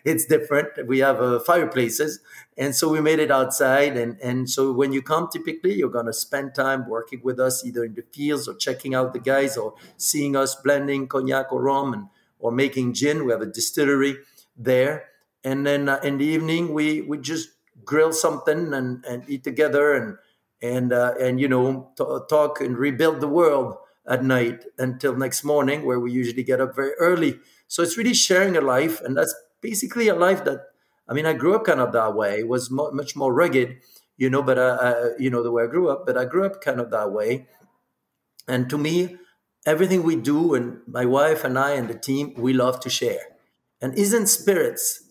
It's 0.06 0.24
different. 0.24 0.86
We 0.86 1.00
have 1.00 1.20
uh, 1.20 1.40
fireplaces. 1.40 2.20
And 2.56 2.76
so 2.76 2.88
we 2.88 3.00
made 3.00 3.18
it 3.18 3.32
outside. 3.32 3.96
And, 3.96 4.16
and 4.20 4.48
so 4.48 4.70
when 4.70 4.92
you 4.92 5.02
come 5.02 5.28
typically 5.32 5.74
you're 5.74 5.96
going 5.98 6.06
to 6.06 6.12
spend 6.12 6.54
time 6.54 6.88
working 6.88 7.20
with 7.24 7.40
us 7.40 7.64
either 7.66 7.82
in 7.82 7.94
the 7.94 8.04
fields 8.12 8.46
or 8.46 8.54
checking 8.54 8.94
out 8.94 9.12
the 9.14 9.18
guys 9.18 9.56
or 9.56 9.74
seeing 9.96 10.36
us 10.36 10.54
blending 10.54 11.08
cognac 11.08 11.50
or 11.50 11.62
rum 11.62 11.92
and 11.94 12.06
or 12.46 12.52
making 12.52 12.94
gin. 12.94 13.24
We 13.24 13.32
have 13.32 13.42
a 13.42 13.46
distillery 13.46 14.16
there, 14.56 15.08
and 15.44 15.66
then 15.66 15.88
uh, 15.88 16.00
in 16.02 16.18
the 16.18 16.24
evening 16.24 16.72
we 16.72 17.02
we 17.02 17.18
just 17.18 17.50
grill 17.84 18.12
something 18.12 18.72
and, 18.72 19.04
and 19.04 19.24
eat 19.28 19.44
together 19.44 19.94
and 19.94 20.16
and 20.62 20.92
uh, 20.92 21.14
and 21.20 21.40
you 21.40 21.48
know 21.48 21.90
t- 21.96 22.04
talk 22.28 22.60
and 22.60 22.78
rebuild 22.78 23.20
the 23.20 23.28
world 23.28 23.76
at 24.08 24.24
night 24.24 24.64
until 24.78 25.16
next 25.16 25.44
morning, 25.44 25.84
where 25.84 25.98
we 26.00 26.12
usually 26.12 26.44
get 26.44 26.60
up 26.60 26.74
very 26.74 26.92
early. 26.98 27.38
So 27.68 27.82
it's 27.82 27.98
really 27.98 28.14
sharing 28.14 28.56
a 28.56 28.60
life, 28.60 29.00
and 29.02 29.16
that's 29.16 29.34
basically 29.60 30.08
a 30.08 30.14
life 30.14 30.44
that 30.44 30.60
I 31.08 31.14
mean 31.14 31.26
I 31.26 31.32
grew 31.34 31.54
up 31.54 31.64
kind 31.64 31.80
of 31.80 31.92
that 31.92 32.14
way. 32.14 32.40
It 32.40 32.48
was 32.48 32.70
mo- 32.70 32.90
much 32.92 33.16
more 33.16 33.32
rugged, 33.34 33.76
you 34.16 34.30
know, 34.30 34.42
but 34.42 34.58
uh, 34.58 34.78
uh, 34.80 35.08
you 35.18 35.30
know 35.30 35.42
the 35.42 35.52
way 35.52 35.64
I 35.64 35.66
grew 35.66 35.88
up. 35.90 36.06
But 36.06 36.16
I 36.16 36.24
grew 36.24 36.44
up 36.46 36.60
kind 36.60 36.80
of 36.80 36.90
that 36.90 37.12
way, 37.12 37.46
and 38.48 38.68
to 38.70 38.78
me 38.78 39.16
everything 39.66 40.04
we 40.04 40.16
do, 40.16 40.54
and 40.54 40.78
my 40.86 41.04
wife 41.04 41.44
and 41.44 41.58
I 41.58 41.72
and 41.72 41.88
the 41.88 41.98
team, 41.98 42.32
we 42.36 42.52
love 42.52 42.80
to 42.80 42.90
share. 42.90 43.20
And 43.82 43.98
isn't 43.98 44.28
spirits 44.28 45.02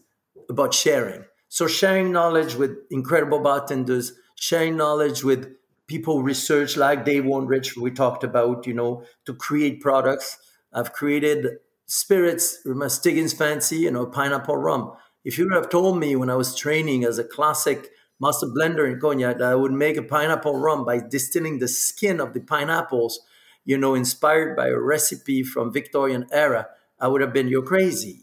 about 0.50 0.74
sharing? 0.74 1.26
So 1.50 1.68
sharing 1.68 2.12
knowledge 2.12 2.56
with 2.56 2.72
incredible 2.90 3.40
bartenders, 3.40 4.14
sharing 4.36 4.76
knowledge 4.76 5.24
with 5.24 5.54
people 5.88 6.24
research 6.24 6.78
like 6.78 7.06
Dave 7.06 7.24
Wondrich 7.24 7.78
we 7.78 7.92
talked 7.92 8.24
about, 8.24 8.66
you 8.66 8.74
know, 8.74 9.04
to 9.26 9.34
create 9.34 9.82
products. 9.82 10.38
I've 10.74 10.94
created 10.94 11.58
spirits, 11.86 12.60
my 12.66 12.88
Stiggins 12.88 13.34
Fancy, 13.34 13.78
you 13.78 13.92
know, 13.92 14.08
pineapple 14.08 14.58
rum. 14.58 14.94
If 15.24 15.38
you 15.38 15.46
would 15.46 15.56
have 15.56 15.70
told 15.70 16.00
me 16.00 16.16
when 16.16 16.30
I 16.30 16.36
was 16.36 16.56
training 16.56 17.04
as 17.04 17.20
a 17.20 17.24
classic 17.24 17.92
master 18.20 18.48
blender 18.48 18.92
in 18.92 19.00
cognac 19.00 19.38
that 19.38 19.52
I 19.52 19.56
would 19.56 19.72
make 19.72 19.98
a 19.98 20.02
pineapple 20.02 20.58
rum 20.58 20.86
by 20.86 21.00
distilling 21.00 21.60
the 21.60 21.68
skin 21.68 22.20
of 22.20 22.34
the 22.34 22.40
pineapples 22.40 23.20
you 23.66 23.78
know, 23.78 23.96
inspired 23.96 24.56
by 24.56 24.68
a 24.68 24.78
recipe 24.78 25.44
from 25.44 25.74
Victorian 25.74 26.28
era, 26.32 26.68
I 27.00 27.08
would 27.08 27.22
have 27.22 27.34
been, 27.34 27.48
you're 27.48 27.64
crazy. 27.64 28.22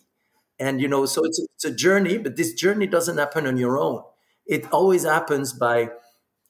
And, 0.58 0.80
you 0.80 0.88
know, 0.88 1.04
so 1.06 1.24
it's, 1.24 1.40
it's 1.40 1.64
a 1.64 1.74
journey, 1.74 2.18
but 2.18 2.36
this 2.36 2.54
journey 2.54 2.86
doesn't 2.86 3.18
happen 3.18 3.46
on 3.46 3.56
your 3.56 3.78
own. 3.78 4.02
It 4.46 4.72
always 4.72 5.04
happens 5.04 5.52
by, 5.52 5.90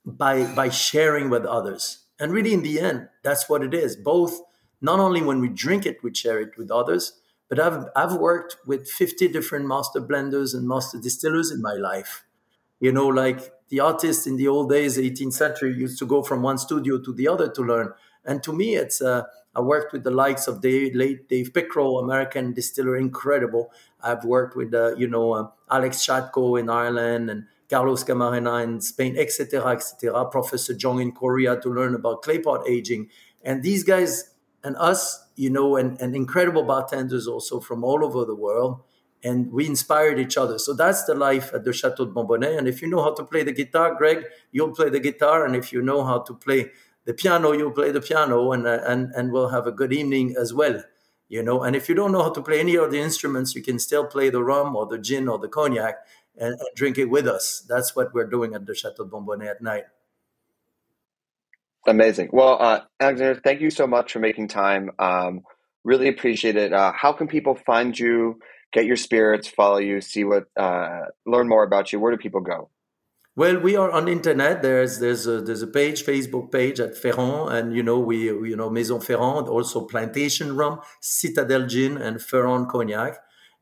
by, 0.05 0.45
by 0.55 0.69
sharing 0.69 1.31
with 1.31 1.47
others. 1.47 2.05
And 2.21 2.33
really, 2.33 2.53
in 2.53 2.63
the 2.63 2.79
end, 2.79 3.09
that's 3.25 3.49
what 3.49 3.63
it 3.63 3.75
is. 3.75 3.97
Both, 3.97 4.41
not 4.81 5.01
only 5.01 5.23
when 5.23 5.41
we 5.41 5.49
drink 5.49 5.87
it, 5.87 6.03
we 6.03 6.15
share 6.15 6.41
it 6.41 6.57
with 6.59 6.71
others, 6.71 7.19
but 7.49 7.59
I've, 7.59 7.87
I've 7.97 8.15
worked 8.15 8.57
with 8.67 8.89
50 8.89 9.29
different 9.29 9.67
master 9.67 10.01
blenders 10.01 10.55
and 10.55 10.69
master 10.69 10.99
distillers 10.99 11.51
in 11.51 11.63
my 11.63 11.75
life. 11.75 12.25
You 12.81 12.93
know, 12.93 13.07
like 13.07 13.53
the 13.73 13.81
artists 13.81 14.27
in 14.27 14.37
the 14.37 14.47
old 14.47 14.69
days, 14.69 14.99
18th 14.99 15.33
century, 15.33 15.73
used 15.75 15.99
to 15.99 16.05
go 16.05 16.23
from 16.23 16.43
one 16.43 16.59
studio 16.59 16.99
to 16.99 17.11
the 17.11 17.27
other 17.27 17.49
to 17.49 17.63
learn. 17.63 17.95
And 18.23 18.43
to 18.43 18.53
me, 18.53 18.75
it's 18.77 19.01
uh, 19.01 19.23
I 19.55 19.63
worked 19.63 19.95
with 19.95 20.05
the 20.05 20.11
likes 20.11 20.47
of 20.47 20.61
Dave, 20.61 20.95
late 20.95 21.27
Dave 21.27 21.55
Pickerell, 21.55 21.99
American 21.99 22.53
distiller, 22.53 22.99
incredible. 22.99 23.73
I've 24.03 24.25
worked 24.25 24.57
with 24.57 24.75
uh, 24.75 24.95
you 24.97 25.09
know 25.09 25.33
uh, 25.33 25.49
Alex 25.71 26.07
Chasko 26.07 26.61
in 26.61 26.69
Ireland 26.69 27.31
and 27.31 27.47
Carlos 27.71 28.05
Camarena 28.05 28.63
in 28.63 28.83
Spain, 28.83 29.17
etc., 29.17 29.67
etc. 29.69 30.27
Professor 30.27 30.75
Jong 30.75 31.01
in 31.01 31.13
Korea 31.13 31.59
to 31.63 31.71
learn 31.71 31.95
about 31.95 32.21
clay 32.21 32.41
pot 32.41 32.69
aging, 32.69 33.09
and 33.43 33.63
these 33.63 33.85
guys 33.85 34.35
and 34.63 34.77
us, 34.77 35.27
you 35.35 35.49
know, 35.49 35.77
and, 35.77 35.99
and 35.99 36.15
incredible 36.15 36.65
bartenders 36.65 37.27
also 37.27 37.59
from 37.59 37.85
all 37.85 38.05
over 38.05 38.27
the 38.27 38.37
world. 38.37 38.83
And 39.25 39.53
we 39.53 39.67
inspired 39.67 40.19
each 40.19 40.37
other. 40.37 40.59
So 40.59 40.75
that's 40.75 41.05
the 41.05 41.15
life 41.15 41.53
at 41.55 41.65
the 41.65 41.73
Chateau 41.73 42.07
de 42.07 42.13
Bonbonnet. 42.13 42.59
And 42.59 42.67
if 42.67 42.83
you 42.83 42.89
know 42.89 43.03
how 43.03 43.15
to 43.15 43.25
play 43.25 43.45
the 43.45 43.53
guitar, 43.53 43.95
Greg, 43.95 44.25
you'll 44.51 44.75
play 44.75 44.91
the 44.91 44.99
guitar. 44.99 45.47
And 45.47 45.55
if 45.55 45.73
you 45.73 45.81
know 45.81 46.05
how 46.05 46.21
to 46.21 46.35
play 46.35 46.71
the 47.05 47.15
piano, 47.15 47.53
you'll 47.53 47.73
play 47.73 47.91
the 47.91 48.01
piano, 48.01 48.53
and 48.53 48.67
uh, 48.67 48.81
and 48.87 49.13
and 49.15 49.33
we'll 49.33 49.49
have 49.49 49.67
a 49.67 49.73
good 49.73 49.93
evening 49.93 50.37
as 50.39 50.55
well. 50.55 50.83
You 51.29 51.43
know, 51.43 51.63
and 51.63 51.75
if 51.75 51.89
you 51.89 51.95
don't 51.95 52.13
know 52.13 52.23
how 52.23 52.31
to 52.31 52.43
play 52.43 52.61
any 52.61 52.77
of 52.77 52.91
the 52.91 53.01
instruments, 53.01 53.55
you 53.55 53.63
can 53.63 53.79
still 53.79 54.07
play 54.07 54.29
the 54.29 54.45
rum 54.45 54.77
or 54.77 54.87
the 54.87 54.99
gin 54.99 55.29
or 55.29 55.39
the 55.39 55.49
cognac 55.49 55.97
and, 56.37 56.53
and 56.53 56.69
drink 56.77 56.99
it 56.99 57.07
with 57.07 57.27
us. 57.27 57.65
That's 57.67 57.97
what 57.97 58.13
we're 58.13 58.27
doing 58.27 58.55
at 58.55 58.67
the 58.67 58.75
Chateau 58.75 59.05
de 59.05 59.11
Bonbonnet 59.11 59.49
at 59.49 59.63
night. 59.63 59.85
Amazing. 61.87 62.29
Well, 62.33 62.59
uh, 62.61 62.81
Alexander, 63.01 63.41
thank 63.43 63.61
you 63.61 63.71
so 63.71 63.87
much 63.87 64.13
for 64.13 64.21
making 64.21 64.49
time. 64.49 64.91
Um, 64.99 65.43
really 65.85 66.09
appreciate 66.09 66.57
it. 66.57 66.73
Uh, 66.73 66.93
how 66.93 67.13
can 67.13 67.27
people 67.27 67.55
find 67.55 67.99
you, 67.99 68.39
get 68.73 68.87
your 68.87 68.97
spirits, 68.97 69.49
follow 69.49 69.79
you, 69.79 70.01
see 70.01 70.25
what, 70.25 70.45
uh, 70.57 71.07
learn 71.27 71.49
more 71.49 71.65
about 71.65 71.93
you? 71.93 72.01
Where 72.01 72.13
do 72.13 72.19
people 72.19 72.41
go? 72.41 72.71
Well, 73.35 73.59
we 73.61 73.77
are 73.77 73.91
on 73.91 74.09
internet. 74.09 74.61
There's 74.61 74.99
there's 74.99 75.27
a, 75.27 75.41
there's 75.41 75.63
a 75.63 75.67
page, 75.67 76.05
Facebook 76.05 76.53
page 76.53 76.79
at 76.81 76.95
Ferrand, 76.95 77.51
and 77.51 77.75
you 77.75 77.83
know 77.83 77.99
we, 77.99 78.25
you 78.25 78.57
know 78.57 78.69
Maison 78.69 79.01
Ferrand, 79.01 79.49
also 79.49 79.87
Plantation 79.87 80.55
Rum, 80.55 80.81
Citadelle 81.01 81.67
Gin, 81.67 81.97
and 81.97 82.21
Ferrand 82.21 82.69
Cognac. 82.69 83.17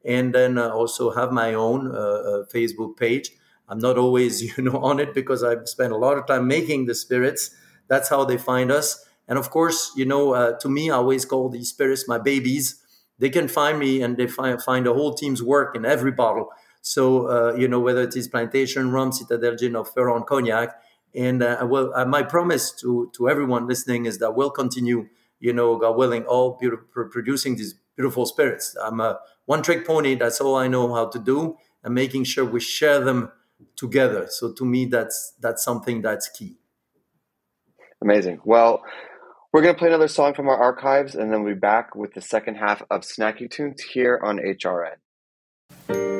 and 0.05 0.35
then 0.35 0.59
also 0.59 1.13
have 1.13 1.31
my 1.31 1.55
own 1.55 1.95
uh, 1.95 1.99
uh, 1.99 2.45
Facebook 2.53 2.97
page. 2.97 3.31
I'm 3.69 3.79
not 3.79 3.97
always, 3.97 4.43
you 4.57 4.65
know, 4.65 4.79
on 4.79 4.99
it 4.99 5.15
because 5.15 5.45
I've 5.45 5.69
spent 5.69 5.93
a 5.93 5.97
lot 5.97 6.19
of 6.19 6.27
time 6.27 6.49
making 6.49 6.87
the 6.87 6.95
spirits. 6.95 7.55
That's 7.87 8.09
how 8.09 8.25
they 8.25 8.39
find 8.39 8.73
us. 8.73 9.05
And 9.29 9.39
of 9.39 9.51
course, 9.51 9.93
you 9.97 10.05
know, 10.05 10.35
uh, 10.35 10.59
to 10.59 10.69
me, 10.69 10.91
I 10.91 10.97
always 10.97 11.25
call 11.25 11.49
these 11.49 11.69
spirits 11.69 12.09
my 12.09 12.19
babies. 12.19 12.83
They 13.21 13.31
can 13.31 13.49
find 13.49 13.79
me 13.79 14.03
and 14.03 14.17
they 14.17 14.27
find 14.27 14.61
find 14.63 14.87
the 14.87 14.95
whole 14.95 15.15
team's 15.15 15.43
work 15.43 15.77
in 15.77 15.85
every 15.85 16.11
bottle. 16.11 16.49
So 16.81 17.29
uh, 17.29 17.55
you 17.55 17.69
know, 17.69 17.79
whether 17.79 18.03
it 18.03 18.17
is 18.17 18.27
plantation 18.29 18.91
rum, 18.91 19.13
Citadelle 19.13 19.59
gin, 19.59 19.77
or 19.77 19.85
Ferrand 19.85 20.27
cognac. 20.27 20.81
And 21.15 21.43
uh, 21.43 21.67
well, 21.69 21.93
uh, 21.95 22.07
my 22.07 22.23
promise 22.23 22.73
to 22.81 23.11
to 23.15 23.29
everyone 23.29 23.69
listening 23.69 24.07
is 24.07 24.19
that 24.19 24.35
we'll 24.35 24.51
continue, 24.51 25.09
you 25.39 25.53
know, 25.53 25.77
God 25.77 25.97
willing, 25.97 26.25
all 26.25 26.57
beautiful, 26.59 26.87
producing 27.11 27.57
these 27.57 27.75
beautiful 27.95 28.25
spirits. 28.25 28.75
I'm 28.83 29.01
a 29.01 29.21
one 29.45 29.63
trick 29.63 29.87
pony. 29.87 30.15
That's 30.15 30.41
all 30.41 30.57
I 30.57 30.69
know 30.69 30.95
how 30.95 31.09
to 31.09 31.19
do, 31.19 31.59
and 31.85 31.95
making 31.95 32.25
sure 32.25 32.45
we 32.45 32.61
share 32.61 33.01
them 33.01 33.31
together. 33.77 34.27
So 34.31 34.53
to 34.53 34.65
me, 34.65 34.87
that's 34.87 35.35
that's 35.41 35.63
something 35.63 36.01
that's 36.01 36.29
key. 36.29 36.57
Amazing. 38.03 38.41
Well, 38.45 38.83
we're 39.53 39.63
going 39.63 39.75
to 39.75 39.79
play 39.79 39.89
another 39.89 40.09
song 40.09 40.35
from 40.35 40.49
our 40.49 40.57
archives, 40.57 41.15
and 41.15 41.33
then 41.33 41.43
we'll 41.43 41.55
be 41.55 41.59
back 41.59 41.97
with 41.97 42.15
the 42.15 42.21
second 42.21 42.57
half 42.57 42.83
of 42.91 43.03
Snacky 43.03 43.51
Tunes 43.51 43.83
here 43.83 44.21
on 44.23 44.39
HRN. 44.39 46.20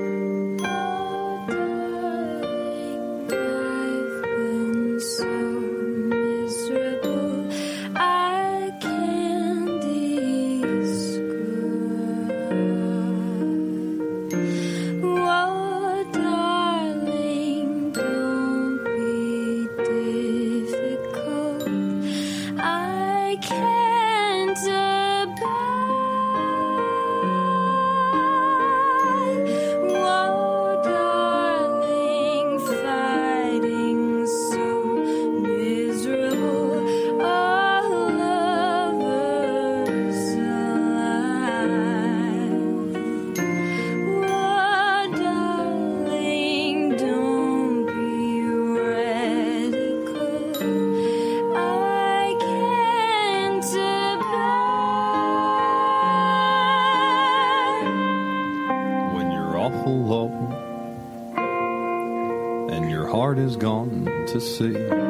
To 64.33 64.41
sea. 64.41 65.10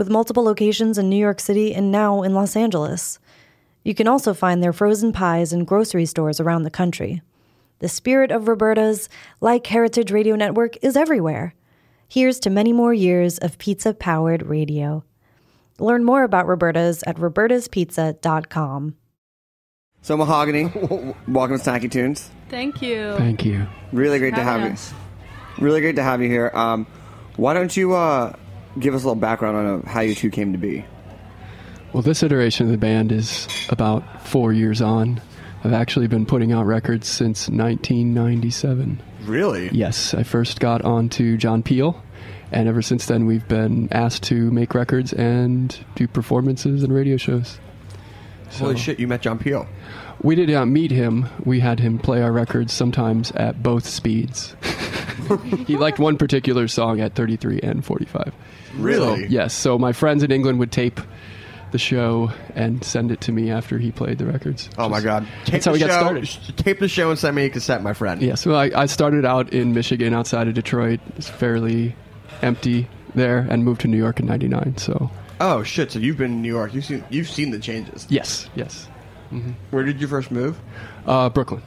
with 0.00 0.08
multiple 0.08 0.42
locations 0.42 0.96
in 0.96 1.10
New 1.10 1.16
York 1.16 1.38
City 1.38 1.74
and 1.74 1.92
now 1.92 2.22
in 2.22 2.32
Los 2.32 2.56
Angeles. 2.56 3.18
You 3.84 3.94
can 3.94 4.08
also 4.08 4.32
find 4.32 4.62
their 4.62 4.72
frozen 4.72 5.12
pies 5.12 5.52
in 5.52 5.66
grocery 5.66 6.06
stores 6.06 6.40
around 6.40 6.62
the 6.62 6.70
country. 6.70 7.20
The 7.80 7.88
spirit 7.88 8.30
of 8.30 8.48
Roberta's, 8.48 9.10
like 9.42 9.66
Heritage 9.66 10.10
Radio 10.10 10.36
Network, 10.36 10.78
is 10.80 10.96
everywhere. 10.96 11.54
Here's 12.08 12.40
to 12.40 12.48
many 12.48 12.72
more 12.72 12.94
years 12.94 13.36
of 13.36 13.58
pizza 13.58 13.92
powered 13.92 14.46
radio. 14.46 15.04
Learn 15.78 16.02
more 16.02 16.22
about 16.22 16.46
Roberta's 16.46 17.02
at 17.06 17.16
robertaspizza.com. 17.16 18.94
So 20.00 20.16
Mahogany, 20.16 20.64
welcome 21.28 21.58
to 21.58 21.62
Snacky 21.62 21.90
Tunes. 21.90 22.30
Thank 22.48 22.80
you. 22.80 23.16
Thank 23.18 23.44
you. 23.44 23.66
Really 23.92 24.18
great 24.18 24.34
to 24.36 24.42
have 24.42 24.62
Having 24.62 24.78
you. 24.78 25.62
Really 25.62 25.82
great 25.82 25.96
to 25.96 26.02
have 26.02 26.22
you 26.22 26.28
here. 26.30 26.50
Um, 26.54 26.86
why 27.36 27.52
don't 27.52 27.76
you 27.76 27.92
uh, 27.92 28.34
give 28.80 28.94
us 28.94 29.02
a 29.02 29.06
little 29.06 29.20
background 29.20 29.56
on 29.56 29.66
uh, 29.66 29.88
how 29.88 30.00
you 30.00 30.14
two 30.14 30.30
came 30.30 30.52
to 30.52 30.58
be? 30.58 30.84
Well, 31.92 32.02
this 32.02 32.22
iteration 32.22 32.66
of 32.66 32.72
the 32.72 32.78
band 32.78 33.12
is 33.12 33.48
about 33.68 34.26
four 34.26 34.52
years 34.52 34.80
on. 34.80 35.20
I've 35.64 35.72
actually 35.72 36.06
been 36.06 36.24
putting 36.24 36.52
out 36.52 36.64
records 36.64 37.08
since 37.08 37.48
1997. 37.48 39.02
Really? 39.24 39.68
Yes, 39.72 40.14
I 40.14 40.22
first 40.22 40.60
got 40.60 40.82
onto 40.82 41.36
John 41.36 41.62
Peel, 41.62 42.02
and 42.52 42.68
ever 42.68 42.80
since 42.80 43.06
then 43.06 43.26
we've 43.26 43.46
been 43.46 43.88
asked 43.92 44.22
to 44.24 44.50
make 44.50 44.74
records 44.74 45.12
and 45.12 45.76
do 45.96 46.08
performances 46.08 46.82
and 46.82 46.94
radio 46.94 47.16
shows. 47.16 47.58
Holy 48.52 48.76
shit! 48.76 48.98
You 48.98 49.06
met 49.06 49.22
John 49.22 49.38
Peel. 49.38 49.66
We 50.22 50.34
did 50.34 50.48
not 50.48 50.68
meet 50.68 50.90
him. 50.90 51.26
We 51.44 51.60
had 51.60 51.80
him 51.80 51.98
play 51.98 52.22
our 52.22 52.32
records 52.32 52.72
sometimes 52.72 53.30
at 53.32 53.62
both 53.62 53.86
speeds. 53.86 54.54
he 55.66 55.76
liked 55.76 55.98
one 55.98 56.18
particular 56.18 56.68
song 56.68 57.00
at 57.00 57.14
33 57.14 57.60
and 57.62 57.84
45. 57.84 58.32
Really? 58.74 59.26
Yes, 59.28 59.54
so 59.54 59.78
my 59.78 59.92
friends 59.92 60.22
in 60.22 60.30
England 60.30 60.58
would 60.58 60.72
tape 60.72 61.00
the 61.72 61.78
show 61.78 62.32
and 62.56 62.82
send 62.84 63.12
it 63.12 63.20
to 63.22 63.32
me 63.32 63.50
after 63.50 63.78
he 63.78 63.92
played 63.92 64.18
the 64.18 64.26
records. 64.26 64.68
Oh 64.76 64.88
my 64.88 65.00
god! 65.00 65.26
Tape 65.44 65.52
That's 65.52 65.66
how 65.66 65.72
we 65.72 65.78
got 65.78 65.90
started. 65.92 66.24
Tape 66.56 66.80
the 66.80 66.88
show 66.88 67.10
and 67.10 67.18
send 67.18 67.36
me 67.36 67.44
a 67.44 67.50
cassette, 67.50 67.82
my 67.82 67.92
friend. 67.92 68.20
Yeah, 68.20 68.34
so 68.34 68.54
I, 68.54 68.70
I 68.82 68.86
started 68.86 69.24
out 69.24 69.52
in 69.52 69.72
Michigan 69.72 70.12
outside 70.12 70.48
of 70.48 70.54
Detroit. 70.54 70.98
It's 71.16 71.28
fairly 71.28 71.94
empty 72.42 72.88
there 73.14 73.46
and 73.48 73.64
moved 73.64 73.82
to 73.82 73.88
New 73.88 73.96
York 73.98 74.18
in 74.20 74.26
99. 74.26 74.78
So, 74.78 75.10
Oh 75.40 75.62
shit! 75.62 75.92
So 75.92 75.98
you've 76.00 76.16
been 76.16 76.32
in 76.32 76.42
New 76.42 76.48
York. 76.52 76.74
You've 76.74 76.84
seen 76.84 77.04
you've 77.08 77.28
seen 77.28 77.50
the 77.52 77.58
changes. 77.60 78.06
yes, 78.10 78.48
yes. 78.56 78.88
Where 79.70 79.84
did 79.84 80.00
you 80.00 80.08
first 80.08 80.32
move? 80.32 80.58
Uh, 81.06 81.28
Brooklyn. 81.28 81.62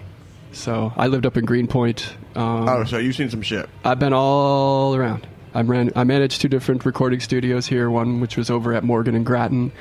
So 0.52 0.92
I 0.98 1.08
lived 1.08 1.26
up 1.26 1.38
in 1.38 1.46
Greenpoint. 1.46 2.14
Um, 2.36 2.68
Oh, 2.68 2.84
so 2.84 2.98
you've 2.98 3.16
seen 3.16 3.30
some 3.30 3.42
shit. 3.42 3.70
I've 3.86 4.00
been 4.00 4.12
all 4.14 4.96
around. 4.96 5.26
I 5.54 5.62
ran. 5.62 5.92
I 5.96 6.04
managed 6.04 6.42
two 6.42 6.50
different 6.50 6.86
recording 6.86 7.20
studios 7.20 7.68
here. 7.68 7.90
One 7.90 8.20
which 8.20 8.38
was 8.38 8.50
over 8.50 8.74
at 8.74 8.84
Morgan 8.84 9.16
and 9.16 9.26
Grattan, 9.26 9.72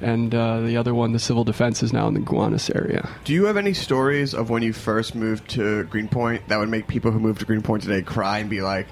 and 0.00 0.34
uh, 0.34 0.60
the 0.60 0.76
other 0.76 0.94
one, 0.94 1.12
the 1.12 1.18
Civil 1.18 1.44
Defense, 1.44 1.82
is 1.82 1.92
now 1.92 2.08
in 2.08 2.14
the 2.14 2.20
Gowanus 2.20 2.70
area. 2.74 3.08
Do 3.24 3.32
you 3.32 3.44
have 3.44 3.56
any 3.56 3.74
stories 3.74 4.34
of 4.34 4.50
when 4.50 4.62
you 4.62 4.72
first 4.72 5.14
moved 5.14 5.48
to 5.50 5.84
Greenpoint 5.84 6.48
that 6.48 6.58
would 6.58 6.68
make 6.68 6.86
people 6.86 7.10
who 7.10 7.20
moved 7.20 7.40
to 7.40 7.46
Greenpoint 7.46 7.82
today 7.82 8.02
cry 8.02 8.38
and 8.38 8.48
be 8.48 8.62
like, 8.62 8.86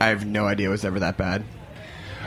"I 0.00 0.06
have 0.08 0.24
no 0.24 0.46
idea 0.46 0.68
it 0.68 0.70
was 0.70 0.84
ever 0.84 1.00
that 1.00 1.16
bad"? 1.16 1.44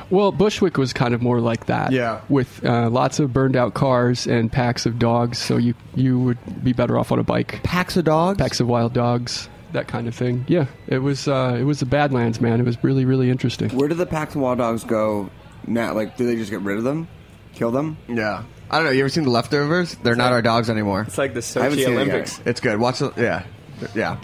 Well, 0.10 0.32
Bushwick 0.32 0.78
was 0.78 0.94
kind 0.94 1.14
of 1.14 1.22
more 1.22 1.40
like 1.40 1.66
that. 1.66 1.92
Yeah. 1.92 2.22
With 2.30 2.64
uh, 2.64 2.90
lots 2.90 3.20
of 3.20 3.34
burned 3.34 3.56
out 3.56 3.74
cars 3.74 4.28
and 4.28 4.52
packs 4.52 4.86
of 4.86 5.00
dogs, 5.00 5.38
so 5.38 5.58
you 5.58 5.74
you 5.96 6.20
would 6.20 6.64
be 6.64 6.74
better 6.74 6.98
off 6.98 7.12
on 7.12 7.20
a 7.20 7.24
bike. 7.24 7.62
Packs 7.64 7.98
of 7.98 8.06
dogs. 8.06 8.38
Packs 8.38 8.60
of 8.60 8.68
wild 8.68 8.94
dogs, 8.94 9.50
that 9.76 9.88
kind 9.88 10.08
of 10.08 10.16
thing. 10.16 10.44
Yeah, 10.48 10.66
it 10.88 11.00
was 11.00 11.28
uh, 11.28 11.56
it 11.60 11.64
was 11.64 11.80
the 11.80 11.86
Badlands, 11.86 12.42
man. 12.42 12.60
It 12.60 12.66
was 12.66 12.84
really 12.84 13.06
really 13.06 13.30
interesting. 13.30 13.70
Where 13.70 13.88
do 13.88 13.96
the 13.96 14.06
packs 14.06 14.36
of 14.36 14.42
wild 14.42 14.58
dogs 14.58 14.84
go 14.84 15.30
now? 15.68 15.94
Like, 15.94 16.18
do 16.18 16.26
they 16.26 16.36
just 16.36 16.52
get 16.52 16.62
rid 16.62 16.78
of 16.78 16.84
them? 16.84 17.08
Kill 17.54 17.72
them? 17.72 17.98
Yeah. 18.10 18.44
I 18.70 18.78
don't 18.78 18.86
know. 18.86 18.92
You 18.92 19.02
ever 19.02 19.10
seen 19.10 19.24
the 19.24 19.30
leftovers? 19.30 19.96
They're 20.04 20.16
not 20.16 20.34
our 20.34 20.42
dogs 20.42 20.70
anymore. 20.70 21.04
It's 21.08 21.18
like 21.18 21.34
the 21.34 21.60
I 21.60 21.64
haven't 21.64 21.80
Sochi 21.80 21.86
seen 21.86 21.94
it. 21.94 21.96
Olympics. 21.96 22.42
It's 22.46 22.60
good. 22.60 22.80
Watch 22.80 23.00
the 23.00 23.14
yeah, 23.16 23.46
yeah. 23.94 24.18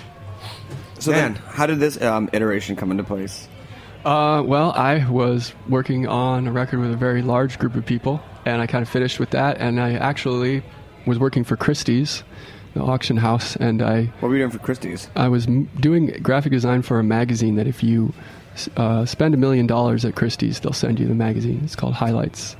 So 0.99 1.11
Man. 1.11 1.33
then, 1.33 1.43
how 1.45 1.67
did 1.67 1.79
this 1.79 2.01
um, 2.01 2.29
iteration 2.33 2.75
come 2.75 2.91
into 2.91 3.03
place? 3.03 3.47
Uh, 4.03 4.41
well, 4.43 4.71
I 4.71 5.07
was 5.09 5.53
working 5.69 6.07
on 6.07 6.47
a 6.47 6.51
record 6.51 6.79
with 6.79 6.91
a 6.91 6.97
very 6.97 7.21
large 7.21 7.59
group 7.59 7.75
of 7.75 7.85
people, 7.85 8.19
and 8.45 8.61
I 8.61 8.65
kind 8.67 8.81
of 8.81 8.89
finished 8.89 9.19
with 9.19 9.29
that. 9.31 9.57
And 9.59 9.79
I 9.79 9.93
actually 9.93 10.63
was 11.05 11.19
working 11.19 11.43
for 11.43 11.55
Christie's, 11.55 12.23
the 12.73 12.81
auction 12.81 13.17
house, 13.17 13.55
and 13.57 13.81
I 13.81 14.05
What 14.19 14.29
were 14.29 14.35
you 14.35 14.41
doing 14.41 14.51
for 14.51 14.59
Christie's? 14.59 15.09
I 15.15 15.27
was 15.27 15.47
m- 15.47 15.69
doing 15.79 16.07
graphic 16.21 16.51
design 16.51 16.81
for 16.81 16.99
a 16.99 17.03
magazine 17.03 17.55
that 17.55 17.67
if 17.67 17.83
you 17.83 18.13
uh, 18.77 19.05
spend 19.05 19.33
a 19.33 19.37
million 19.37 19.67
dollars 19.67 20.05
at 20.05 20.15
Christie's, 20.15 20.59
they'll 20.59 20.73
send 20.73 20.99
you 20.99 21.07
the 21.07 21.15
magazine. 21.15 21.61
It's 21.63 21.75
called 21.75 21.93
Highlights. 21.93 22.55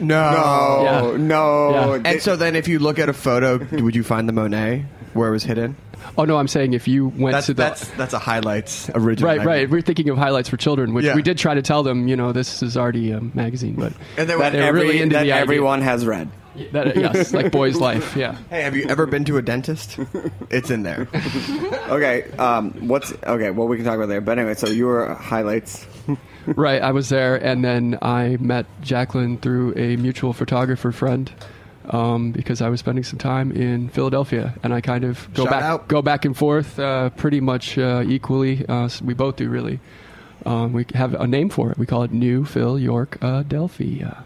No. 0.00 0.80
Yeah. 0.82 1.16
no! 1.18 1.70
Yeah. 1.94 2.02
And 2.04 2.20
so 2.22 2.34
then, 2.36 2.56
if 2.56 2.66
you 2.66 2.78
look 2.80 2.98
at 2.98 3.08
a 3.08 3.12
photo, 3.12 3.58
would 3.82 3.94
you 3.94 4.02
find 4.02 4.28
the 4.28 4.32
Monet 4.32 4.84
where 5.12 5.28
it 5.28 5.32
was 5.32 5.44
hidden? 5.44 5.76
Oh 6.18 6.24
no, 6.24 6.36
I'm 6.36 6.48
saying 6.48 6.74
if 6.74 6.86
you 6.86 7.08
went 7.08 7.32
That's 7.32 7.46
to 7.46 7.54
the 7.54 7.62
that's 7.62 7.88
that's 7.90 8.12
a 8.12 8.18
highlights 8.18 8.90
original. 8.94 9.28
right, 9.28 9.38
right. 9.38 9.46
magazine. 9.46 9.70
We're 9.70 9.80
thinking 9.82 10.08
of 10.10 10.18
highlights 10.18 10.48
for 10.48 10.56
children, 10.56 10.92
which 10.94 11.04
Yeah. 11.04 11.14
we 11.14 11.22
did 11.22 11.38
try 11.38 11.54
to 11.54 11.62
tell 11.62 11.82
them. 11.82 12.08
You 12.08 12.16
know, 12.16 12.32
this 12.32 12.62
is 12.62 12.76
already 12.76 13.12
a 13.12 13.20
magazine, 13.20 13.74
but 13.76 13.92
And 14.18 14.28
they 14.28 14.36
that 14.36 14.52
They're 14.52 14.62
every, 14.64 14.80
really 14.82 15.00
into 15.00 15.14
that 15.14 15.22
the 15.24 15.32
idea. 15.32 15.40
everyone 15.42 15.80
has 15.82 16.04
read. 16.04 16.28
That, 16.72 16.96
yes, 16.96 17.32
like 17.32 17.50
boy's 17.52 17.76
life. 17.76 18.16
Yeah. 18.16 18.36
Hey, 18.50 18.62
have 18.62 18.76
you 18.76 18.86
ever 18.88 19.06
been 19.06 19.24
to 19.26 19.36
a 19.36 19.42
dentist? 19.42 19.98
It's 20.50 20.70
in 20.70 20.82
there. 20.82 21.08
Okay, 21.88 22.30
um, 22.38 22.72
what's 22.88 23.12
okay? 23.24 23.50
Well, 23.50 23.68
we 23.68 23.76
can 23.76 23.84
talk 23.84 23.96
about 23.96 24.08
there. 24.08 24.20
But 24.20 24.38
anyway, 24.38 24.54
so 24.54 24.68
your 24.68 25.14
highlights. 25.14 25.86
Right, 26.46 26.82
I 26.82 26.92
was 26.92 27.08
there, 27.08 27.36
and 27.36 27.64
then 27.64 27.98
I 28.02 28.36
met 28.38 28.66
Jacqueline 28.82 29.38
through 29.38 29.74
a 29.76 29.96
mutual 29.96 30.32
photographer 30.32 30.92
friend 30.92 31.32
um, 31.88 32.32
because 32.32 32.60
I 32.60 32.68
was 32.68 32.80
spending 32.80 33.04
some 33.04 33.18
time 33.18 33.50
in 33.52 33.88
Philadelphia, 33.88 34.54
and 34.62 34.74
I 34.74 34.80
kind 34.80 35.04
of 35.04 35.26
go 35.34 35.44
Shout 35.44 35.50
back, 35.50 35.62
out. 35.62 35.88
go 35.88 36.02
back 36.02 36.24
and 36.24 36.36
forth, 36.36 36.78
uh, 36.78 37.10
pretty 37.10 37.40
much 37.40 37.78
uh, 37.78 38.02
equally. 38.06 38.64
Uh, 38.68 38.88
we 39.02 39.14
both 39.14 39.36
do 39.36 39.48
really. 39.48 39.80
Um, 40.44 40.74
we 40.74 40.84
have 40.94 41.14
a 41.14 41.26
name 41.26 41.48
for 41.48 41.70
it. 41.70 41.78
We 41.78 41.86
call 41.86 42.02
it 42.02 42.12
New 42.12 42.44
Phil 42.44 42.78
York 42.78 43.18
Adelphia. 43.20 44.24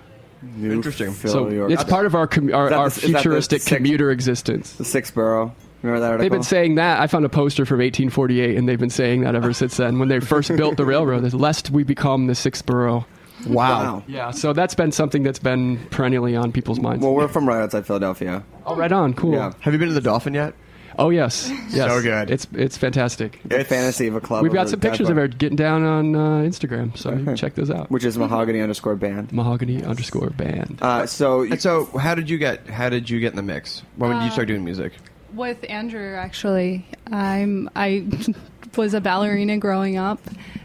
New 0.57 0.73
Interesting. 0.73 1.13
Phil 1.13 1.31
So 1.31 1.49
York. 1.51 1.71
it's 1.71 1.85
part 1.85 2.07
of 2.07 2.15
our 2.15 2.27
commu- 2.27 2.55
our, 2.55 2.73
our 2.73 2.89
the- 2.91 2.97
is 2.97 3.03
that 3.03 3.07
the 3.07 3.13
futuristic 3.19 3.63
six- 3.63 3.77
commuter 3.77 4.11
existence. 4.11 4.73
the 4.73 4.85
sixth 4.85 5.15
borough. 5.15 5.55
Remember 5.83 6.01
that 6.01 6.07
article? 6.13 6.25
They've 6.25 6.33
been 6.33 6.43
saying 6.43 6.75
that. 6.75 7.01
I 7.01 7.07
found 7.07 7.25
a 7.25 7.29
poster 7.29 7.65
from 7.65 7.79
1848, 7.79 8.57
and 8.57 8.69
they've 8.69 8.81
been 8.81 8.91
saying 8.91 9.21
that 9.21 9.37
ever 9.37 9.53
since 9.53 9.77
then. 9.77 10.01
When 10.01 10.09
they 10.09 10.19
first 10.19 10.49
built 10.57 10.77
the 10.77 10.85
railroad, 10.85 11.25
is 11.25 11.35
lest 11.35 11.71
we 11.71 11.85
become 11.85 12.27
the 12.27 12.35
sixth 12.35 12.67
borough. 12.67 13.07
wow. 13.47 14.03
Yeah, 14.09 14.33
so 14.33 14.53
that's 14.53 14.75
been 14.75 14.91
something 14.91 15.23
that's 15.23 15.39
been 15.39 15.79
perennially 15.91 16.35
on 16.35 16.51
people's 16.51 16.81
minds. 16.81 17.05
Well, 17.05 17.15
we're 17.15 17.29
from 17.29 17.47
right 17.49 17.63
outside 17.63 17.87
Philadelphia. 17.87 18.43
oh, 18.67 18.75
right 18.75 18.91
on, 18.91 19.15
cool. 19.15 19.35
Yeah. 19.35 19.53
Have 19.61 19.73
you 19.73 19.79
been 19.79 19.89
to 19.89 19.95
the 19.95 20.01
Dolphin 20.01 20.35
yet? 20.35 20.55
Oh 20.99 21.11
yes, 21.11 21.49
yes. 21.71 21.89
So 21.89 22.03
good. 22.03 22.29
It's 22.29 22.47
it's 22.53 22.77
fantastic. 22.77 23.41
The 23.45 23.65
fantasy 23.65 24.09
of 24.09 24.17
a 24.17 24.21
club. 24.21 24.43
We've 24.43 24.53
got 24.53 24.69
some 24.69 24.81
pictures 24.81 25.09
of 25.09 25.17
her 25.17 25.29
getting 25.29 25.55
down 25.57 25.85
on 25.85 26.17
uh, 26.17 26.19
Instagram, 26.41 26.97
so 26.97 27.13
you 27.13 27.25
can 27.25 27.37
check 27.37 27.55
those 27.55 27.71
out. 27.71 27.89
which 27.91 28.05
is 28.05 28.19
mahogany 28.19 28.61
underscore 28.61 28.97
band. 28.97 29.33
Mahogany 29.33 29.85
underscore 29.85 30.31
band. 30.31 30.81
Uh, 30.83 31.07
so 31.07 31.43
And 31.43 31.63
so, 31.63 31.85
how 31.97 32.17
did 32.17 32.29
you 32.29 32.37
get? 32.37 32.69
How 32.69 32.89
did 32.89 33.09
you 33.09 33.21
get 33.21 33.31
in 33.31 33.37
the 33.37 33.43
mix? 33.43 33.83
When 33.97 34.11
did 34.19 34.25
you 34.25 34.31
start 34.33 34.49
doing 34.49 34.65
music? 34.65 34.93
With 35.35 35.65
Andrew, 35.69 36.15
actually, 36.15 36.87
I'm 37.11 37.69
I 37.77 38.07
was 38.77 38.95
a 38.95 39.01
ballerina 39.01 39.59
growing 39.59 39.97
up, 39.99 40.21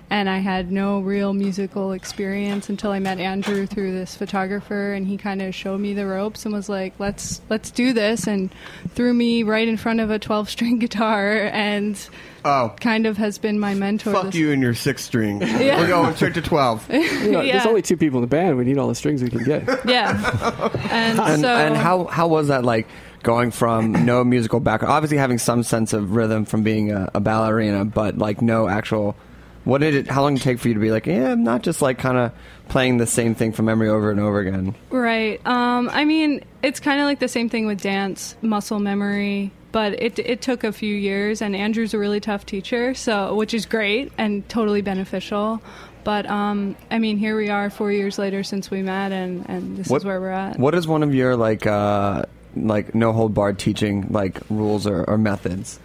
and 0.09 0.29
I 0.29 0.37
had 0.37 0.71
no 0.71 1.01
real 1.01 1.33
musical 1.33 1.91
experience 1.91 2.69
until 2.69 2.91
I 2.91 2.99
met 2.99 3.19
Andrew 3.19 3.65
through 3.65 3.91
this 3.91 4.15
photographer, 4.15 4.93
and 4.93 5.05
he 5.05 5.17
kind 5.17 5.41
of 5.41 5.53
showed 5.53 5.81
me 5.81 5.93
the 5.93 6.05
ropes 6.05 6.45
and 6.45 6.53
was 6.53 6.69
like, 6.69 6.93
"Let's 6.97 7.41
let's 7.49 7.71
do 7.71 7.91
this," 7.91 8.25
and 8.25 8.53
threw 8.95 9.13
me 9.13 9.43
right 9.43 9.67
in 9.67 9.75
front 9.75 9.99
of 9.99 10.09
a 10.09 10.17
12 10.17 10.49
string 10.49 10.79
guitar, 10.79 11.49
and 11.51 11.99
Oh, 12.45 12.73
kind 12.81 13.05
of 13.05 13.15
has 13.17 13.37
been 13.37 13.57
my 13.57 13.73
mentor. 13.73 14.11
fuck 14.11 14.25
this- 14.27 14.35
you 14.35 14.51
and 14.51 14.61
your 14.61 14.73
six 14.73 15.03
string. 15.03 15.41
Yeah. 15.41 15.77
We're 15.79 15.87
going 15.87 16.13
straight 16.15 16.33
to 16.35 16.41
twelve. 16.41 16.89
You 16.91 17.31
know, 17.31 17.41
There's 17.43 17.65
only 17.65 17.81
two 17.81 17.95
people 17.97 18.19
in 18.19 18.21
the 18.21 18.27
band. 18.27 18.57
We 18.57 18.63
need 18.65 18.77
all 18.77 18.87
the 18.89 18.95
strings 18.95 19.21
we 19.23 19.29
can 19.29 19.43
get. 19.43 19.65
Yeah, 19.85 20.71
and, 20.89 21.19
and, 21.19 21.41
so 21.41 21.47
and 21.49 21.75
how 21.75 22.05
how 22.05 22.27
was 22.27 22.47
that 22.49 22.63
like 22.65 22.87
going 23.23 23.51
from 23.51 23.91
no 24.05 24.23
musical 24.23 24.59
background 24.59 24.93
obviously 24.93 25.17
having 25.17 25.37
some 25.37 25.63
sense 25.63 25.93
of 25.93 26.15
rhythm 26.15 26.45
from 26.45 26.63
being 26.63 26.91
a, 26.91 27.09
a 27.13 27.19
ballerina 27.19 27.85
but 27.85 28.17
like 28.17 28.41
no 28.41 28.67
actual 28.67 29.15
what 29.63 29.79
did 29.79 29.95
it 29.95 30.07
how 30.07 30.21
long 30.21 30.35
did 30.35 30.41
it 30.41 30.43
take 30.43 30.59
for 30.59 30.67
you 30.67 30.73
to 30.73 30.79
be 30.79 30.91
like 30.91 31.05
yeah 31.05 31.31
i'm 31.31 31.43
not 31.43 31.63
just 31.63 31.81
like 31.81 31.97
kind 31.97 32.17
of 32.17 32.31
playing 32.69 32.97
the 32.97 33.07
same 33.07 33.33
thing 33.35 33.51
from 33.51 33.65
memory 33.65 33.89
over 33.89 34.11
and 34.11 34.19
over 34.19 34.39
again 34.39 34.75
Right. 34.89 35.45
Um, 35.45 35.89
I 35.91 36.05
mean, 36.05 36.43
it's 36.61 36.79
kind 36.79 36.99
of 37.01 37.05
like 37.05 37.19
the 37.19 37.27
same 37.27 37.49
thing 37.49 37.65
with 37.65 37.81
dance, 37.81 38.35
muscle 38.41 38.79
memory. 38.79 39.51
But 39.73 40.01
it 40.01 40.17
it 40.19 40.41
took 40.41 40.63
a 40.63 40.71
few 40.71 40.95
years, 40.95 41.41
and 41.41 41.55
Andrew's 41.55 41.93
a 41.93 41.97
really 41.97 42.19
tough 42.19 42.45
teacher, 42.45 42.93
so 42.93 43.35
which 43.35 43.53
is 43.53 43.65
great 43.65 44.11
and 44.17 44.47
totally 44.47 44.81
beneficial. 44.81 45.61
But 46.03 46.25
um, 46.29 46.75
I 46.91 46.99
mean, 46.99 47.17
here 47.17 47.35
we 47.35 47.49
are, 47.49 47.69
four 47.69 47.91
years 47.91 48.17
later 48.17 48.43
since 48.43 48.69
we 48.71 48.81
met, 48.81 49.11
and, 49.11 49.49
and 49.49 49.75
this 49.77 49.91
is 49.91 50.05
where 50.05 50.21
we're 50.21 50.29
at. 50.29 50.57
what 50.59 50.73
is 50.75 50.87
one 50.87 51.03
of 51.03 51.13
your 51.13 51.35
like 51.35 51.65
uh 51.67 52.23
like 52.55 52.93
no 52.93 53.11
hold 53.11 53.33
barred 53.33 53.59
teaching 53.59 54.07
like 54.09 54.39
rules 54.49 54.85
or, 54.87 55.03
or 55.05 55.17
methods 55.17 55.79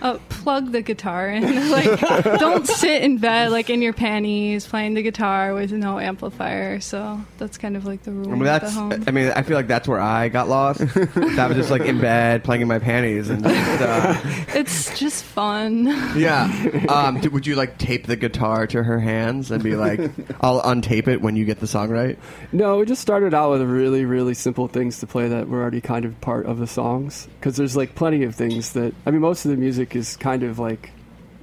Uh, 0.00 0.18
plug 0.28 0.72
the 0.72 0.82
guitar 0.82 1.28
in. 1.28 1.70
like, 1.70 2.00
don't 2.38 2.66
sit 2.66 3.02
in 3.02 3.18
bed 3.18 3.50
like 3.50 3.70
in 3.70 3.82
your 3.82 3.92
panties 3.92 4.66
playing 4.66 4.94
the 4.94 5.02
guitar 5.02 5.54
with 5.54 5.72
no 5.72 5.98
amplifier. 5.98 6.80
So 6.80 7.20
that's 7.38 7.56
kind 7.58 7.76
of 7.76 7.84
like 7.86 8.02
the 8.02 8.12
rule 8.12 8.28
I 8.30 8.34
mean, 8.34 8.46
at 8.46 8.60
that's. 8.62 8.74
the 8.74 8.80
home. 8.80 9.04
I 9.06 9.10
mean, 9.10 9.32
I 9.34 9.42
feel 9.42 9.56
like 9.56 9.68
that's 9.68 9.88
where 9.88 10.00
I 10.00 10.28
got 10.28 10.48
lost. 10.48 10.80
that 10.80 11.46
was 11.48 11.56
just 11.56 11.70
like 11.70 11.82
in 11.82 12.00
bed 12.00 12.44
playing 12.44 12.62
in 12.62 12.68
my 12.68 12.78
panties 12.78 13.30
and. 13.30 13.42
Just, 13.42 13.82
uh, 13.82 14.20
it's 14.54 14.98
just 14.98 15.24
fun. 15.24 15.86
yeah. 16.16 16.46
Um, 16.88 17.20
d- 17.20 17.28
would 17.28 17.46
you 17.46 17.56
like 17.56 17.78
tape 17.78 18.06
the 18.06 18.16
guitar 18.16 18.66
to 18.68 18.82
her 18.82 19.00
hands 19.00 19.50
and 19.50 19.62
be 19.62 19.74
like, 19.76 19.98
"I'll 20.40 20.62
untape 20.62 21.08
it 21.08 21.20
when 21.20 21.34
you 21.36 21.44
get 21.44 21.58
the 21.58 21.66
song 21.66 21.90
right"? 21.90 22.18
No, 22.52 22.78
we 22.78 22.86
just 22.86 23.02
started 23.02 23.34
out 23.34 23.50
with 23.50 23.62
really, 23.62 24.04
really 24.04 24.34
simple 24.34 24.68
things 24.68 25.00
to 25.00 25.06
play 25.06 25.28
that 25.28 25.48
were 25.48 25.60
already 25.60 25.80
kind 25.80 26.04
of 26.04 26.18
part 26.20 26.46
of 26.46 26.58
the 26.58 26.66
songs. 26.66 27.28
Because 27.40 27.56
there's 27.56 27.76
like 27.76 27.94
plenty 27.94 28.22
of 28.22 28.34
things 28.34 28.72
that 28.74 28.94
I 29.04 29.10
mean, 29.10 29.20
most 29.20 29.44
of 29.44 29.50
the 29.50 29.56
music 29.56 29.85
is 29.94 30.16
kind 30.16 30.42
of 30.42 30.58
like 30.58 30.90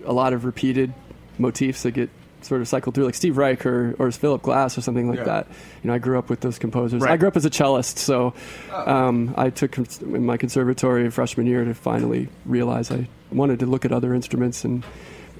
a 0.05 0.11
lot 0.11 0.33
of 0.33 0.43
repeated 0.43 0.93
motifs 1.37 1.83
that 1.83 1.91
get 1.91 2.09
sort 2.41 2.59
of 2.59 2.67
cycled 2.67 2.93
through, 2.93 3.05
like 3.05 3.15
Steve 3.15 3.37
Reich 3.37 3.65
or, 3.65 3.95
or 3.99 4.11
Philip 4.11 4.41
Glass 4.41 4.77
or 4.77 4.81
something 4.81 5.07
like 5.07 5.19
Yeah. 5.19 5.23
that. 5.25 5.47
You 5.81 5.87
know, 5.87 5.93
I 5.93 5.97
grew 5.99 6.19
up 6.19 6.29
with 6.29 6.41
those 6.41 6.59
composers. 6.59 7.01
Right. 7.01 7.11
I 7.13 7.17
grew 7.17 7.29
up 7.29 7.37
as 7.37 7.45
a 7.45 7.49
cellist, 7.49 7.97
so 7.99 8.33
um, 8.73 9.33
I 9.37 9.49
took 9.49 9.77
in 9.77 10.25
my 10.25 10.35
conservatory 10.35 11.09
freshman 11.09 11.47
year 11.47 11.63
to 11.63 11.73
finally 11.73 12.27
realize 12.45 12.91
I 12.91 13.07
wanted 13.31 13.59
to 13.59 13.65
look 13.65 13.85
at 13.85 13.93
other 13.93 14.13
instruments 14.13 14.65
and 14.65 14.83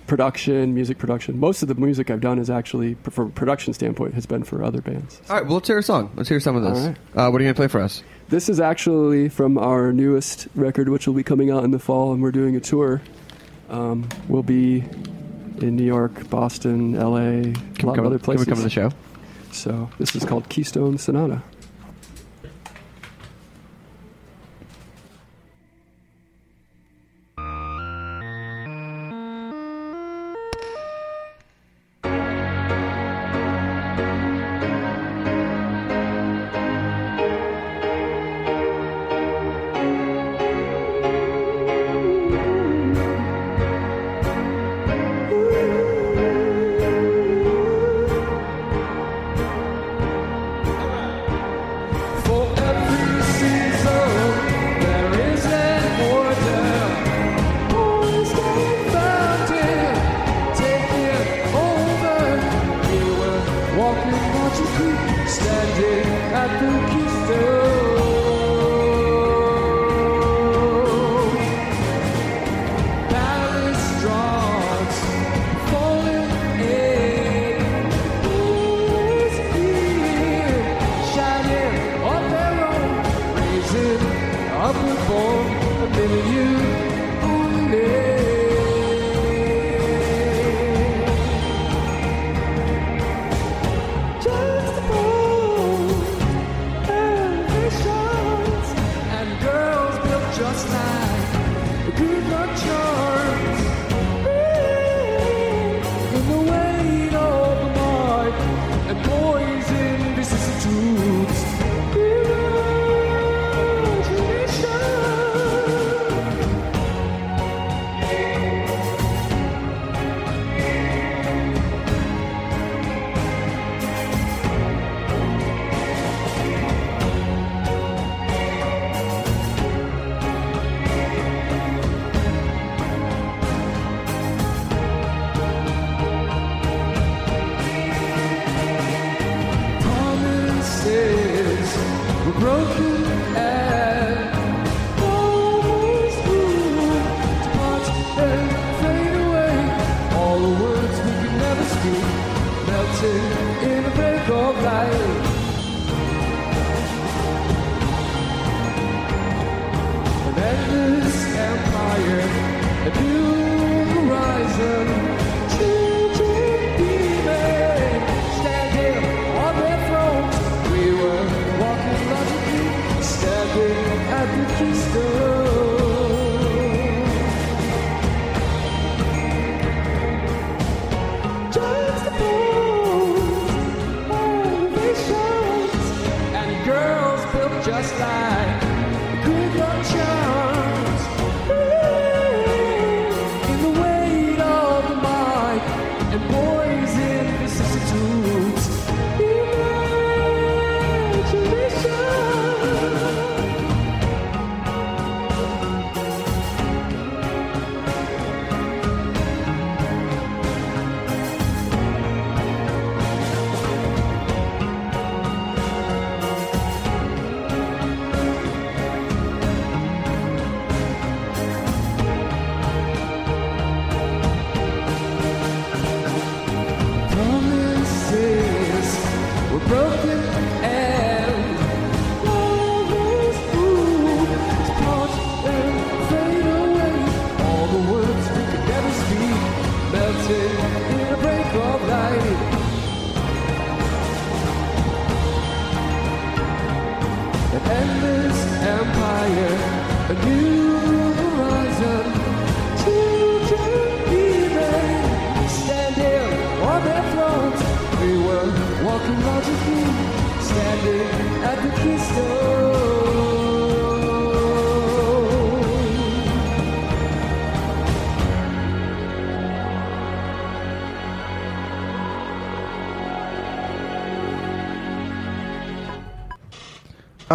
production, 0.07 0.73
music 0.73 0.97
production. 0.97 1.39
Most 1.39 1.61
of 1.61 1.67
the 1.67 1.75
music 1.75 2.09
I've 2.09 2.21
done 2.21 2.39
is 2.39 2.49
actually, 2.49 2.95
from 3.09 3.27
a 3.27 3.31
production 3.31 3.73
standpoint, 3.73 4.13
has 4.13 4.25
been 4.25 4.43
for 4.43 4.63
other 4.63 4.81
bands. 4.81 5.21
All 5.29 5.35
right. 5.37 5.45
Well, 5.45 5.55
let's 5.55 5.67
hear 5.67 5.77
a 5.77 5.83
song. 5.83 6.11
Let's 6.15 6.29
hear 6.29 6.39
some 6.39 6.55
of 6.55 6.63
this. 6.63 6.87
Right. 6.87 6.97
Uh, 7.15 7.29
what 7.31 7.39
are 7.41 7.43
you 7.43 7.49
gonna 7.49 7.53
play 7.55 7.67
for 7.67 7.81
us? 7.81 8.03
This 8.29 8.49
is 8.49 8.59
actually 8.59 9.29
from 9.29 9.57
our 9.57 9.91
newest 9.93 10.47
record, 10.55 10.89
which 10.89 11.05
will 11.07 11.13
be 11.13 11.23
coming 11.23 11.51
out 11.51 11.63
in 11.63 11.71
the 11.71 11.79
fall, 11.79 12.13
and 12.13 12.21
we're 12.21 12.31
doing 12.31 12.55
a 12.55 12.59
tour. 12.59 13.01
Um, 13.69 14.07
we'll 14.27 14.43
be 14.43 14.79
in 15.61 15.75
New 15.75 15.83
York, 15.85 16.29
Boston, 16.29 16.93
LA, 16.93 17.17
a 17.17 17.41
Can 17.53 17.53
we 17.79 17.83
lot 17.85 17.99
of 17.99 18.05
other 18.05 18.17
Can 18.17 18.25
places. 18.25 18.45
we 18.47 18.51
come 18.51 18.57
to 18.57 18.63
the 18.63 18.69
show? 18.69 18.91
So 19.51 19.89
this 19.99 20.15
is 20.15 20.25
called 20.25 20.49
Keystone 20.49 20.97
Sonata. 20.97 21.43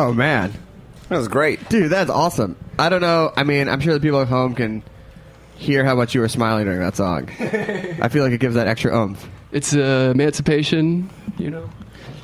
Oh 0.00 0.12
man, 0.12 0.52
That 1.08 1.16
was 1.18 1.26
great. 1.28 1.68
dude, 1.68 1.90
that's 1.90 2.10
awesome. 2.10 2.54
I 2.78 2.88
don't 2.88 3.00
know. 3.00 3.32
I 3.36 3.42
mean, 3.42 3.68
I'm 3.68 3.80
sure 3.80 3.94
the 3.94 4.00
people 4.00 4.20
at 4.22 4.28
home 4.28 4.54
can 4.54 4.84
hear 5.56 5.84
how 5.84 5.96
much 5.96 6.14
you 6.14 6.20
were 6.20 6.28
smiling 6.28 6.66
during 6.66 6.78
that 6.80 6.94
song. 6.94 7.28
I 7.40 8.08
feel 8.08 8.22
like 8.22 8.32
it 8.32 8.38
gives 8.38 8.54
that 8.54 8.68
extra 8.68 8.96
oomph. 8.96 9.28
It's 9.50 9.74
uh, 9.74 10.12
emancipation, 10.14 11.10
you 11.36 11.50
know. 11.50 11.68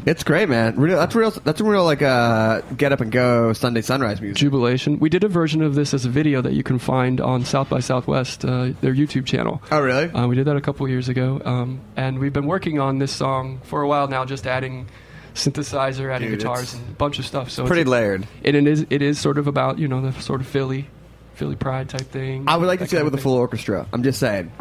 It's 0.07 0.23
great, 0.23 0.49
man. 0.51 0.77
Real, 0.79 0.99
that's 0.99 1.15
real. 1.17 1.31
That's 1.31 1.61
a 1.61 1.65
real 1.65 1.85
like 1.85 2.03
uh, 2.03 2.61
get 2.77 2.93
up 2.93 3.01
and 3.01 3.11
go 3.11 3.53
Sunday 3.55 3.81
sunrise 3.81 4.21
music. 4.21 4.37
Jubilation. 4.37 5.01
We 5.01 5.09
did 5.09 5.25
a 5.25 5.29
version 5.29 5.63
of 5.63 5.75
this 5.75 5.95
as 5.95 6.05
a 6.05 6.11
video 6.11 6.43
that 6.43 6.53
you 6.53 6.63
can 6.63 6.79
find 6.79 7.21
on 7.23 7.45
South 7.47 7.71
by 7.71 7.81
Southwest, 7.81 8.45
uh, 8.45 8.73
their 8.83 8.95
YouTube 8.95 9.25
channel. 9.27 9.63
Oh, 9.73 9.81
really? 9.81 10.11
Uh, 10.11 10.29
we 10.29 10.37
did 10.37 10.45
that 10.45 10.57
a 10.57 10.61
couple 10.61 10.87
years 10.89 11.09
ago, 11.09 11.41
um, 11.45 11.81
and 11.97 12.19
we've 12.21 12.35
been 12.35 12.47
working 12.47 12.79
on 12.79 12.99
this 12.99 13.13
song 13.13 13.61
for 13.65 13.81
a 13.83 13.89
while 13.89 14.07
now, 14.07 14.27
just 14.27 14.47
adding 14.47 14.87
synthesizer, 15.35 16.13
adding 16.13 16.31
Dude, 16.31 16.39
guitars, 16.41 16.75
and 16.75 16.89
a 16.89 16.93
bunch 16.93 17.19
of 17.19 17.27
stuff. 17.27 17.51
So 17.51 17.67
Pretty 17.67 17.83
it's, 17.83 17.91
layered. 17.91 18.27
and 18.45 18.57
it 18.57 18.67
is 18.67 18.87
it 18.91 19.03
is 19.03 19.19
sort 19.19 19.39
of 19.39 19.47
about 19.47 19.79
you 19.79 19.89
know 19.89 20.01
the 20.01 20.13
sort 20.21 20.41
of 20.41 20.47
Philly, 20.47 20.89
Philly 21.35 21.57
pride 21.57 21.89
type 21.89 22.03
thing. 22.11 22.45
I 22.47 22.57
would 22.57 22.67
like 22.67 22.79
to 22.81 22.87
see 22.87 22.97
that 22.97 23.05
with 23.05 23.15
a 23.15 23.19
full 23.19 23.35
orchestra. 23.35 23.87
I'm 23.93 24.03
just 24.03 24.19
saying. 24.19 24.53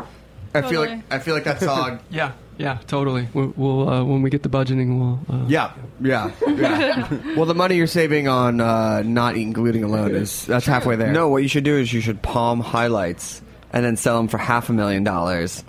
I 0.56 0.62
feel 0.62 0.82
like 0.82 1.02
I 1.12 1.20
feel 1.20 1.34
like 1.34 1.46
that 1.46 1.60
song. 1.60 2.00
Yeah, 2.12 2.34
yeah, 2.58 2.78
totally. 2.86 3.28
We'll, 3.34 3.54
we'll 3.56 3.90
uh, 3.90 4.04
when 4.04 4.22
we 4.22 4.30
get 4.30 4.44
the 4.44 4.50
budgeting, 4.50 5.00
we'll. 5.00 5.20
Uh, 5.36 5.46
Yeah, 5.48 5.74
yeah, 6.00 6.32
yeah. 6.48 7.08
well, 7.36 7.46
the 7.46 7.56
money 7.56 7.76
you're 7.76 7.88
saving 7.88 8.28
on 8.28 8.62
uh, 8.62 9.02
not 9.02 9.36
eating 9.36 9.54
gluten 9.54 9.84
alone 9.84 10.14
is 10.14 10.46
that's 10.46 10.66
halfway 10.68 10.96
there. 10.96 11.12
No, 11.12 11.30
what 11.30 11.42
you 11.42 11.48
should 11.50 11.64
do 11.64 11.76
is 11.78 11.92
you 11.92 12.02
should 12.02 12.22
palm 12.22 12.60
highlights 12.60 13.42
and 13.72 13.84
then 13.84 13.98
sell 13.98 14.18
them 14.18 14.28
for 14.28 14.38
half 14.38 14.70
a 14.70 14.74
million 14.74 15.04
dollars. 15.04 15.64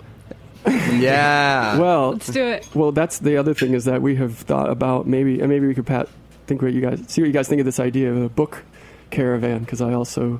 Yeah. 0.67 1.77
Well, 1.79 2.11
Let's 2.13 2.27
do 2.27 2.43
it. 2.43 2.67
Well, 2.75 2.91
that's 2.91 3.19
the 3.19 3.37
other 3.37 3.53
thing 3.53 3.73
is 3.73 3.85
that 3.85 4.01
we 4.01 4.15
have 4.15 4.37
thought 4.37 4.69
about 4.69 5.07
maybe, 5.07 5.39
and 5.39 5.49
maybe 5.49 5.67
we 5.67 5.75
could 5.75 5.85
Pat 5.85 6.07
think 6.47 6.61
what 6.61 6.73
you 6.73 6.81
guys 6.81 7.03
see 7.07 7.21
what 7.21 7.27
you 7.27 7.33
guys 7.33 7.47
think 7.47 7.59
of 7.59 7.65
this 7.65 7.79
idea 7.79 8.11
of 8.11 8.21
a 8.21 8.29
book 8.29 8.63
caravan 9.09 9.59
because 9.61 9.81
I 9.81 9.93
also 9.93 10.39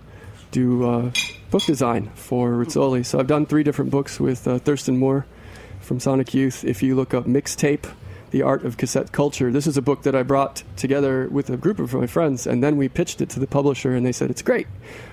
do 0.51 0.88
uh, 0.88 1.11
book 1.51 1.63
design 1.63 2.11
for 2.15 2.51
Rizzoli. 2.51 3.05
So 3.05 3.19
I've 3.19 3.28
done 3.28 3.45
three 3.45 3.63
different 3.63 3.91
books 3.91 4.19
with 4.19 4.47
uh, 4.47 4.59
Thurston 4.59 4.97
Moore 4.97 5.26
from 5.82 5.99
Sonic 5.99 6.34
Youth. 6.34 6.63
If 6.63 6.82
you 6.84 6.95
look 6.95 7.13
up 7.13 7.26
mixtape. 7.26 7.91
The 8.32 8.41
Art 8.41 8.65
of 8.65 8.76
Cassette 8.76 9.13
Culture. 9.13 9.49
This 9.49 9.65
is 9.65 9.78
a 9.78 9.82
book 9.82 10.03
that 10.03 10.13
I 10.13 10.21
brought 10.21 10.63
together 10.76 11.30
with 11.30 11.49
a 11.49 11.55
group 11.55 11.80
of 11.80 11.93
my 11.93 12.05
friends, 12.05 12.45
and 12.45 12.61
then 12.61 12.76
we 12.76 12.89
pitched 12.89 13.21
it 13.21 13.30
to 13.30 13.39
the 13.39 13.47
publisher, 13.47 13.95
and 13.95 14.05
they 14.05 14.11
said 14.11 14.30
it's 14.30 14.41
great, 14.41 14.67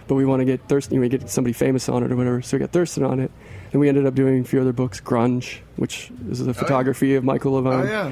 but 0.09 0.17
we 0.17 0.25
want 0.25 0.41
to 0.41 0.45
get 0.45 0.67
Thurston, 0.67 0.99
we 0.99 1.09
get 1.09 1.31
somebody 1.31 1.53
famous 1.53 1.89
on 1.89 2.03
it 2.03 2.11
or 2.11 2.17
whatever. 2.17 2.43
So 2.43 2.57
we 2.57 2.61
got 2.61 2.73
Thurston 2.73 3.05
on 3.05 3.21
it, 3.21 3.31
and 3.73 3.81
we 3.81 3.89
ended 3.89 4.07
up 4.07 4.15
doing 4.15 4.41
a 4.41 4.45
few 4.45 4.61
other 4.61 4.73
books, 4.73 5.01
Grunge, 5.01 5.59
which 5.77 6.11
is 6.31 6.45
the 6.45 6.55
photography 6.55 7.15
of 7.15 7.25
Michael 7.25 7.53
Lavine, 7.61 7.83
Oh 7.83 7.85
yeah. 7.85 8.11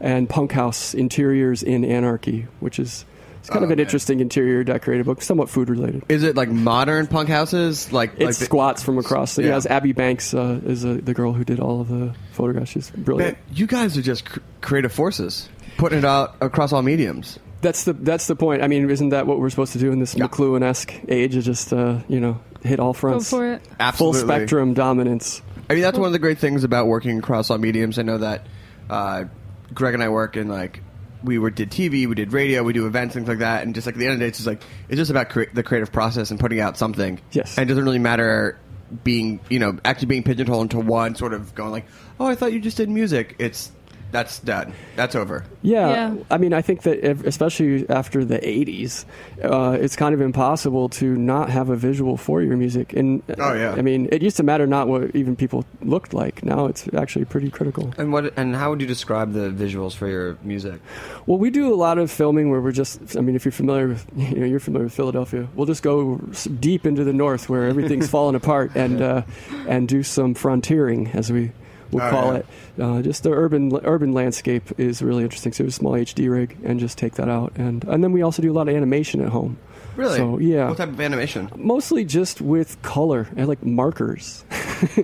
and 0.00 0.28
Punk 0.28 0.52
House 0.52 0.94
Interiors 0.94 1.62
in 1.62 1.84
Anarchy, 1.84 2.46
which 2.60 2.78
is 2.78 3.04
it's 3.40 3.50
kind 3.50 3.62
Oh, 3.62 3.66
of 3.66 3.70
an 3.72 3.80
interesting 3.80 4.20
interior 4.20 4.62
decorated 4.62 5.04
book, 5.04 5.20
somewhat 5.20 5.50
food 5.50 5.68
related. 5.68 6.04
Is 6.08 6.22
it 6.22 6.36
like 6.36 6.48
modern 6.48 7.08
punk 7.08 7.28
houses? 7.28 7.92
Like 7.92 8.12
It's 8.12 8.20
like 8.20 8.36
the- 8.36 8.44
squats 8.44 8.82
from 8.84 8.98
across. 8.98 9.34
The, 9.34 9.42
Yeah. 9.42 9.48
yeah, 9.48 9.56
it's 9.56 9.66
Abby 9.66 9.92
Banks 9.92 10.32
uh, 10.32 10.60
is 10.64 10.84
uh, 10.84 11.00
the 11.02 11.12
girl 11.12 11.32
who 11.32 11.42
did 11.44 11.58
all 11.58 11.80
of 11.80 11.88
the 11.88 12.14
photographs. 12.30 12.70
She's 12.70 12.90
brilliant. 12.90 13.36
Man, 13.36 13.42
you 13.52 13.66
guys 13.66 13.98
are 13.98 14.02
just 14.02 14.26
cr- 14.26 14.38
creative 14.60 14.92
forces, 14.92 15.48
putting 15.76 15.98
it 15.98 16.04
out 16.04 16.36
across 16.40 16.72
all 16.72 16.82
mediums. 16.82 17.40
That's 17.62 17.82
the 17.84 17.92
that's 17.94 18.28
the 18.28 18.36
point. 18.36 18.62
I 18.62 18.68
mean, 18.68 18.88
isn't 18.88 19.08
that 19.10 19.26
what 19.26 19.40
we're 19.40 19.50
supposed 19.50 19.72
to 19.72 19.78
do 19.80 19.90
in 19.92 19.98
this 20.00 20.14
Yeah. 20.16 20.26
McLuhan 20.26 20.62
esque 20.62 20.94
age? 21.08 21.34
Is 21.34 21.44
just 21.44 21.72
uh, 21.72 21.98
you 22.08 22.20
know 22.20 22.40
hit 22.62 22.80
all 22.80 22.92
Go 22.92 22.98
fronts, 22.98 23.30
for 23.30 23.54
it. 23.54 23.62
full 23.94 24.14
spectrum 24.14 24.74
dominance. 24.74 25.42
I 25.70 25.74
mean, 25.74 25.82
that's 25.82 25.98
one 25.98 26.06
of 26.06 26.12
the 26.12 26.18
great 26.18 26.38
things 26.38 26.64
about 26.64 26.86
working 26.86 27.18
across 27.18 27.50
all 27.50 27.58
mediums. 27.58 27.98
I 27.98 28.02
know 28.02 28.18
that 28.18 28.46
uh, 28.90 29.24
Greg 29.72 29.94
and 29.94 30.02
I 30.02 30.08
work 30.08 30.36
in 30.36 30.48
like 30.48 30.82
we 31.24 31.38
were 31.38 31.50
did 31.50 31.70
TV, 31.70 32.06
we 32.08 32.14
did 32.14 32.32
radio, 32.32 32.62
we 32.62 32.72
do 32.72 32.86
events, 32.86 33.14
things 33.14 33.28
like 33.28 33.38
that, 33.38 33.62
and 33.62 33.74
just 33.74 33.86
like 33.86 33.94
at 33.94 33.98
the 33.98 34.06
end 34.06 34.14
of 34.14 34.18
the 34.18 34.24
day, 34.24 34.28
it's 34.28 34.38
just 34.38 34.46
like 34.46 34.62
it's 34.88 34.98
just 34.98 35.10
about 35.10 35.28
cre- 35.30 35.44
the 35.54 35.62
creative 35.62 35.92
process 35.92 36.30
and 36.30 36.40
putting 36.40 36.60
out 36.60 36.76
something. 36.76 37.20
Yes. 37.30 37.56
and 37.56 37.68
it 37.68 37.72
doesn't 37.72 37.84
really 37.84 37.98
matter 38.00 38.58
being 39.04 39.40
you 39.48 39.58
know 39.58 39.78
actually 39.86 40.08
being 40.08 40.22
pigeonholed 40.22 40.64
into 40.64 40.78
one 40.78 41.14
sort 41.14 41.32
of 41.32 41.54
going 41.54 41.70
like, 41.70 41.86
oh, 42.20 42.26
I 42.26 42.34
thought 42.34 42.52
you 42.52 42.60
just 42.60 42.76
did 42.76 42.88
music. 42.90 43.36
It's 43.38 43.70
that's 44.12 44.38
done. 44.38 44.72
That's 44.94 45.14
over. 45.16 45.44
Yeah, 45.62 45.88
Yeah. 45.88 46.22
I 46.30 46.36
mean, 46.38 46.52
I 46.52 46.62
think 46.62 46.82
that 46.82 47.04
if, 47.04 47.24
especially 47.24 47.88
after 47.88 48.24
the 48.24 48.38
'80s, 48.38 49.04
uh, 49.42 49.76
it's 49.80 49.96
kind 49.96 50.14
of 50.14 50.20
impossible 50.20 50.88
to 50.90 51.16
not 51.16 51.50
have 51.50 51.70
a 51.70 51.76
visual 51.76 52.16
for 52.16 52.42
your 52.42 52.56
music. 52.56 52.92
And 52.92 53.22
Oh, 53.38 53.54
yeah. 53.54 53.72
I 53.72 53.82
mean, 53.82 54.08
it 54.12 54.22
used 54.22 54.36
to 54.36 54.42
matter 54.42 54.66
not 54.66 54.86
what 54.86 55.16
even 55.16 55.34
people 55.34 55.64
looked 55.80 56.12
like. 56.14 56.44
Now 56.44 56.66
it's 56.66 56.86
actually 56.94 57.24
pretty 57.24 57.50
critical. 57.50 57.92
And 57.98 58.12
what? 58.12 58.32
And 58.36 58.54
how 58.54 58.70
would 58.70 58.80
you 58.80 58.86
describe 58.86 59.32
the 59.32 59.48
visuals 59.50 59.94
for 59.94 60.06
your 60.08 60.36
music? 60.42 60.80
Well, 61.26 61.38
we 61.38 61.50
do 61.50 61.72
a 61.72 61.76
lot 61.76 61.98
of 61.98 62.10
filming 62.10 62.50
where 62.50 62.60
we're 62.60 62.72
just. 62.72 63.16
I 63.16 63.20
mean, 63.20 63.34
if 63.34 63.44
you're 63.44 63.52
familiar 63.52 63.88
with, 63.88 64.06
you 64.16 64.40
know, 64.40 64.46
you're 64.46 64.60
familiar 64.60 64.84
with 64.84 64.94
Philadelphia. 64.94 65.48
We'll 65.54 65.66
just 65.66 65.82
go 65.82 66.18
deep 66.60 66.86
into 66.86 67.02
the 67.02 67.12
north 67.12 67.48
where 67.48 67.66
everything's 67.66 68.08
falling 68.16 68.34
apart 68.36 68.72
and 68.74 69.00
uh, 69.00 69.22
and 69.66 69.88
do 69.88 70.02
some 70.02 70.34
frontiering, 70.34 71.08
as 71.14 71.32
we 71.32 71.52
will 71.92 72.02
Oh, 72.02 72.10
call 72.10 72.32
yeah. 72.32 72.38
it. 72.38 72.46
Uh, 72.80 73.02
just 73.02 73.22
the 73.22 73.30
urban 73.30 73.72
urban 73.84 74.12
landscape 74.12 74.72
is 74.78 75.02
really 75.02 75.22
interesting. 75.24 75.52
So, 75.52 75.64
a 75.64 75.70
small 75.70 75.92
HD 75.92 76.28
rig 76.30 76.56
and 76.64 76.80
just 76.80 76.98
take 76.98 77.14
that 77.14 77.28
out, 77.28 77.52
and 77.56 77.84
and 77.84 78.02
then 78.02 78.12
we 78.12 78.22
also 78.22 78.42
do 78.42 78.50
a 78.50 78.54
lot 78.54 78.68
of 78.68 78.74
animation 78.74 79.20
at 79.22 79.28
home. 79.28 79.58
Really? 79.94 80.16
So 80.16 80.38
yeah. 80.38 80.68
What 80.68 80.78
type 80.78 80.88
of 80.88 81.00
animation? 81.00 81.50
Mostly 81.54 82.04
just 82.06 82.40
with 82.40 82.80
color 82.80 83.28
and 83.36 83.46
like 83.46 83.64
markers. 83.64 84.44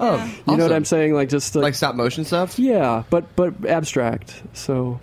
Oh, 0.01 0.16
You 0.49 0.57
know 0.57 0.64
what. 0.64 0.72
I'm 0.72 0.84
saying? 0.84 1.14
Like 1.14 1.28
just 1.28 1.55
like, 1.55 1.62
Like 1.62 1.74
stop 1.76 1.95
motion 1.95 2.24
stuff. 2.24 2.59
yeah, 2.59 3.05
but 3.11 3.36
but 3.36 3.64
abstract. 3.64 4.43
So 4.53 4.99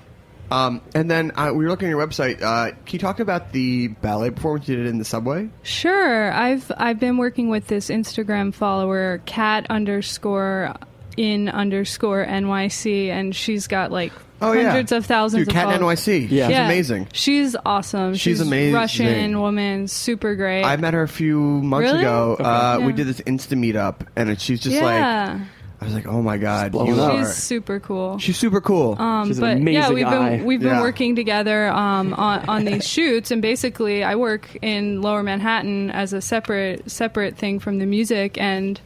Um, 0.52 0.82
and 0.94 1.10
then 1.10 1.32
uh, 1.36 1.52
we 1.54 1.64
were 1.64 1.70
looking 1.70 1.88
at 1.88 1.92
your 1.92 2.06
website. 2.06 2.42
Uh, 2.42 2.72
can 2.86 2.94
you 2.94 3.00
talk 3.00 3.20
about 3.22 3.52
the 3.54 3.88
ballet 3.88 4.32
performance 4.32 4.68
you 4.68 4.76
did 4.76 4.88
in 4.88 4.98
the 4.98 5.06
subway? 5.06 5.50
Sure. 5.64 6.30
I've 6.34 6.70
I've 6.78 7.00
been 7.00 7.16
working 7.18 7.50
with 7.50 7.68
this 7.68 7.90
Instagram 7.90 8.54
follower, 8.54 9.22
cat 9.26 9.66
underscore 9.70 10.74
in 11.18 11.50
underscore 11.50 12.26
NYC, 12.26 13.10
and 13.10 13.36
she's 13.36 13.68
got 13.68 13.92
like 13.92 14.12
Oh, 14.42 14.52
yeah. 14.52 14.64
hundreds 14.72 14.92
of 14.92 15.06
thousands 15.06 15.42
Dude, 15.46 15.48
of 15.48 15.54
Cat 15.54 15.74
in 15.74 15.80
followers. 15.80 16.00
NYC. 16.06 16.28
Yeah. 16.30 16.48
She's 16.50 16.58
amazing. 16.58 17.08
She's 17.14 17.56
awesome. 17.66 18.16
She's 18.16 18.42
amazing. 18.42 18.74
Russian 18.74 19.40
woman, 19.40 19.88
super 19.88 20.36
great. 20.36 20.64
I 20.64 20.76
met 20.76 20.94
her 20.94 21.04
a 21.04 21.08
few 21.08 21.40
months 21.40 21.86
Really? 21.90 22.00
ago. 22.04 22.36
Uh, 22.40 22.78
Yeah. 22.80 22.86
We 22.86 22.92
did 22.94 23.08
this 23.08 23.22
Insta 23.22 23.58
meetup, 23.58 24.06
and 24.18 24.40
she's 24.40 24.60
just 24.60 24.76
yeah. 24.76 25.38
like, 25.40 25.42
I 25.86 25.88
was 25.88 25.94
like, 25.96 26.08
oh 26.08 26.22
my 26.22 26.38
god, 26.38 26.74
you 26.74 26.80
up. 27.00 27.14
are. 27.14 27.18
she's 27.26 27.36
super 27.36 27.80
cool. 27.80 28.18
She's 28.18 28.38
super 28.38 28.60
cool. 28.60 29.00
Um, 29.00 29.28
She's 29.28 29.38
an 29.38 29.64
but 29.64 29.72
yeah, 29.72 29.92
we've 29.92 30.06
eye. 30.08 30.38
been 30.38 30.46
we've 30.46 30.60
been 30.60 30.70
Yeah. 30.70 30.82
working 30.82 31.16
together 31.16 31.68
um, 31.70 32.14
on 32.16 32.50
on 32.50 32.66
these 32.66 32.88
shoots, 32.96 33.30
and 33.30 33.40
basically, 33.42 34.04
I 34.04 34.16
work 34.16 34.50
in 34.64 35.02
Lower 35.04 35.22
Manhattan 35.22 35.92
as 35.92 36.12
a 36.12 36.22
separate 36.22 36.90
separate 36.90 37.38
thing 37.38 37.60
from 37.60 37.78
the 37.78 37.86
music, 37.86 38.38
and 38.40 38.82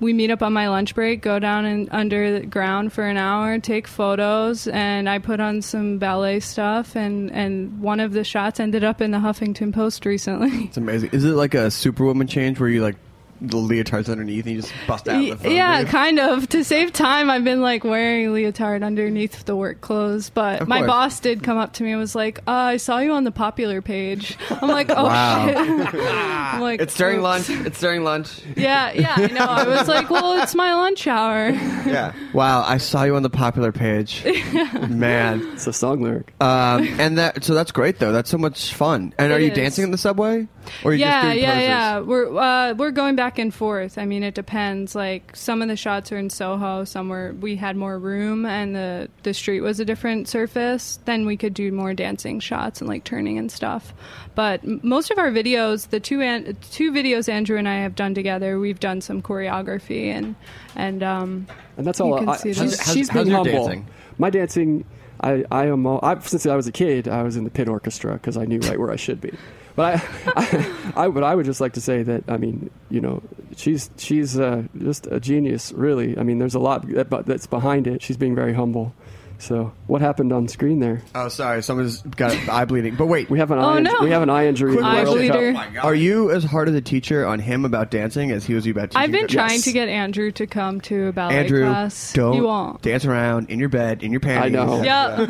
we 0.00 0.12
meet 0.12 0.30
up 0.30 0.42
on 0.42 0.52
my 0.52 0.68
lunch 0.68 0.94
break, 0.94 1.20
go 1.22 1.38
down 1.38 1.64
and 1.66 1.88
under 1.92 2.38
the 2.40 2.46
ground 2.46 2.92
for 2.92 3.04
an 3.04 3.16
hour, 3.16 3.58
take 3.58 3.86
photos, 3.86 4.66
and 4.68 5.08
I 5.08 5.18
put 5.18 5.40
on 5.40 5.60
some 5.62 5.98
ballet 5.98 6.40
stuff, 6.40 6.96
and 6.96 7.30
and 7.32 7.80
one 7.82 8.00
of 8.00 8.12
the 8.12 8.24
shots 8.24 8.60
ended 8.60 8.82
up 8.82 9.02
in 9.02 9.10
the 9.10 9.18
Huffington 9.18 9.74
Post 9.74 10.06
recently. 10.06 10.64
it's 10.64 10.76
amazing. 10.78 11.10
Is 11.12 11.24
it 11.24 11.32
like 11.34 11.52
a 11.54 11.70
Superwoman 11.70 12.26
change 12.26 12.58
where 12.58 12.68
you 12.70 12.82
like 12.82 12.96
the 13.40 13.56
leotards 13.56 14.08
underneath 14.10 14.44
and 14.46 14.54
you 14.56 14.60
just 14.62 14.72
bust 14.86 15.08
out 15.08 15.20
the 15.20 15.36
phone 15.36 15.52
yeah, 15.52 15.82
booth? 15.82 15.90
kind 15.90 16.18
of. 16.18 16.48
To 16.50 16.62
save 16.64 16.92
time, 16.92 17.30
I've 17.30 17.44
been 17.44 17.60
like 17.62 17.84
wearing 17.84 18.26
a 18.26 18.30
leotard 18.32 18.82
underneath 18.82 19.44
the 19.44 19.56
work 19.56 19.80
clothes. 19.80 20.30
But 20.30 20.60
Of 20.62 20.68
my 20.68 20.78
course. 20.78 20.86
boss 20.88 21.20
did 21.20 21.42
come 21.42 21.56
up 21.58 21.72
to 21.74 21.82
me 21.82 21.90
and 21.92 22.00
was 22.00 22.14
like, 22.14 22.38
uh, 22.46 22.50
"I 22.50 22.76
saw 22.76 22.98
you 22.98 23.12
on 23.12 23.24
the 23.24 23.30
popular 23.32 23.80
page." 23.82 24.36
I'm 24.50 24.68
like, 24.68 24.90
"Oh 24.90 25.04
Wow. 25.04 25.46
shit!" 25.46 25.56
I'm 25.94 26.60
like, 26.60 26.80
It's 26.80 26.94
during 26.96 27.16
"Oops." 27.18 27.22
lunch. 27.48 27.50
It's 27.66 27.80
during 27.80 28.04
lunch. 28.04 28.40
Yeah, 28.56 28.92
yeah, 28.92 29.14
I 29.16 29.26
know. 29.28 29.44
I 29.46 29.66
was 29.66 29.88
like, 29.88 30.10
"Well, 30.10 30.42
it's 30.42 30.54
my 30.54 30.74
lunch 30.74 31.06
hour." 31.06 31.48
Yeah. 31.50 32.12
Wow, 32.34 32.62
I 32.66 32.76
saw 32.78 33.04
you 33.04 33.16
on 33.16 33.22
the 33.22 33.30
popular 33.30 33.72
page. 33.72 34.22
Man. 34.88 35.40
it's 35.54 35.66
a 35.66 35.72
song 35.72 36.02
lyric. 36.02 36.32
Um, 36.40 36.86
and 37.00 37.18
that 37.18 37.44
so 37.44 37.54
that's 37.54 37.72
great 37.72 37.98
though. 37.98 38.12
That's 38.12 38.30
so 38.30 38.38
much 38.38 38.74
fun. 38.74 39.14
And 39.18 39.32
It 39.32 39.34
are 39.34 39.38
you 39.40 39.50
is. 39.50 39.56
dancing 39.56 39.84
in 39.84 39.90
the 39.90 39.98
subway? 39.98 40.46
Or 40.84 40.90
are 40.90 40.94
you 40.94 41.04
just 41.04 41.10
yeah, 41.10 41.22
doing 41.22 41.38
yeah, 41.38 41.50
poses? 41.54 41.68
yeah. 41.68 42.00
We're 42.00 42.38
uh, 42.38 42.74
we're 42.74 42.90
going 42.90 43.16
back 43.16 43.29
back 43.30 43.38
and 43.38 43.54
forth. 43.54 43.96
I 43.96 44.06
mean, 44.06 44.24
it 44.24 44.34
depends. 44.34 44.96
Like 44.96 45.36
some 45.36 45.62
of 45.62 45.68
the 45.68 45.76
shots 45.76 46.10
are 46.10 46.18
in 46.18 46.30
Soho, 46.30 46.82
some 46.82 47.08
were 47.08 47.32
we 47.40 47.54
had 47.54 47.76
more 47.76 47.96
room 47.96 48.44
and 48.44 48.74
the 48.74 49.08
the 49.22 49.32
street 49.32 49.60
was 49.60 49.78
a 49.78 49.84
different 49.84 50.26
surface. 50.26 50.98
Then 51.04 51.26
we 51.26 51.36
could 51.36 51.54
do 51.54 51.70
more 51.70 51.94
dancing 51.94 52.40
shots 52.40 52.80
and 52.80 52.88
like 52.88 53.04
turning 53.04 53.38
and 53.38 53.50
stuff. 53.52 53.94
But 54.34 54.64
most 54.82 55.12
of 55.12 55.18
our 55.18 55.30
videos, 55.30 55.90
the 55.90 56.00
two 56.00 56.20
an- 56.22 56.56
two 56.72 56.90
videos 56.90 57.28
Andrew 57.28 57.56
and 57.56 57.68
I 57.68 57.82
have 57.82 57.94
done 57.94 58.14
together, 58.14 58.58
we've 58.58 58.80
done 58.80 59.00
some 59.00 59.22
choreography 59.22 60.06
and 60.06 60.34
and 60.74 61.00
um 61.04 61.46
And 61.76 61.86
that's 61.86 62.00
you 62.00 62.06
all. 62.06 62.18
can 62.18 62.28
I, 62.30 62.36
see 62.36 62.52
she's, 62.52 62.78
that. 62.78 62.86
she's 62.92 63.08
how's 63.10 63.26
being 63.26 63.26
your 63.28 63.44
humble. 63.44 63.66
dancing? 63.68 63.86
My 64.18 64.30
dancing, 64.30 64.84
I, 65.20 65.44
I 65.52 65.66
am. 65.66 65.86
All, 65.86 66.00
I, 66.02 66.18
since 66.18 66.46
I 66.46 66.56
was 66.56 66.66
a 66.66 66.72
kid, 66.72 67.06
I 67.06 67.22
was 67.22 67.36
in 67.36 67.44
the 67.44 67.50
pit 67.50 67.68
orchestra 67.68 68.14
because 68.14 68.36
I 68.36 68.44
knew 68.44 68.58
right 68.58 68.78
where 68.78 68.90
I 68.90 68.96
should 68.96 69.20
be. 69.20 69.32
But 69.76 70.02
I, 70.36 70.72
I, 70.94 71.04
I, 71.04 71.08
but 71.08 71.22
I 71.24 71.34
would 71.34 71.46
just 71.46 71.60
like 71.60 71.74
to 71.74 71.80
say 71.80 72.02
that 72.02 72.24
I 72.28 72.36
mean, 72.36 72.70
you 72.90 73.00
know, 73.00 73.22
she's 73.56 73.90
she's 73.96 74.38
uh, 74.38 74.64
just 74.78 75.06
a 75.06 75.20
genius, 75.20 75.72
really. 75.72 76.18
I 76.18 76.22
mean, 76.22 76.38
there's 76.38 76.54
a 76.54 76.60
lot 76.60 76.86
that, 76.88 77.26
that's 77.26 77.46
behind 77.46 77.86
it. 77.86 78.02
She's 78.02 78.16
being 78.16 78.34
very 78.34 78.52
humble. 78.54 78.92
So, 79.38 79.72
what 79.86 80.02
happened 80.02 80.34
on 80.34 80.48
screen 80.48 80.80
there? 80.80 81.00
Oh, 81.14 81.28
sorry, 81.28 81.62
someone's 81.62 82.02
got 82.02 82.32
eye 82.50 82.66
bleeding. 82.66 82.96
But 82.96 83.06
wait, 83.06 83.30
We 83.30 83.38
have 83.38 83.50
an 83.50 83.58
Oh, 83.58 83.70
eye. 83.70 83.80
no. 83.80 83.94
We 84.02 84.10
have 84.10 84.20
an 84.20 84.28
eye 84.28 84.46
injury. 84.48 84.72
Quick 84.72 84.80
in 84.80 84.84
Eye 84.84 85.02
World 85.02 85.16
bleeder. 85.16 85.52
Cup. 85.54 85.82
are 85.84 85.94
you 85.94 86.30
as 86.30 86.44
hard 86.44 86.68
as 86.68 86.74
a 86.74 86.82
teacher 86.82 87.24
on 87.26 87.38
him 87.38 87.64
about 87.64 87.90
dancing 87.90 88.32
as 88.32 88.44
he 88.44 88.52
was 88.52 88.66
you 88.66 88.72
about 88.72 88.90
teaching? 88.90 89.00
I've 89.02 89.10
been 89.12 89.28
trying 89.28 89.52
Yes. 89.52 89.62
to 89.64 89.72
get 89.72 89.88
Andrew 89.88 90.30
to 90.32 90.46
come 90.46 90.82
to 90.82 91.06
a 91.06 91.12
ballet 91.12 91.38
Andrew, 91.38 91.62
class. 91.64 92.12
don't 92.12 92.34
you 92.36 92.42
won't. 92.44 92.82
dance 92.82 93.06
around 93.06 93.48
in 93.48 93.58
your 93.58 93.70
bed 93.70 94.02
in 94.02 94.10
your 94.10 94.20
panties. 94.20 94.54
I 94.60 94.64
know. 94.66 94.82
Yeah. 94.82 95.24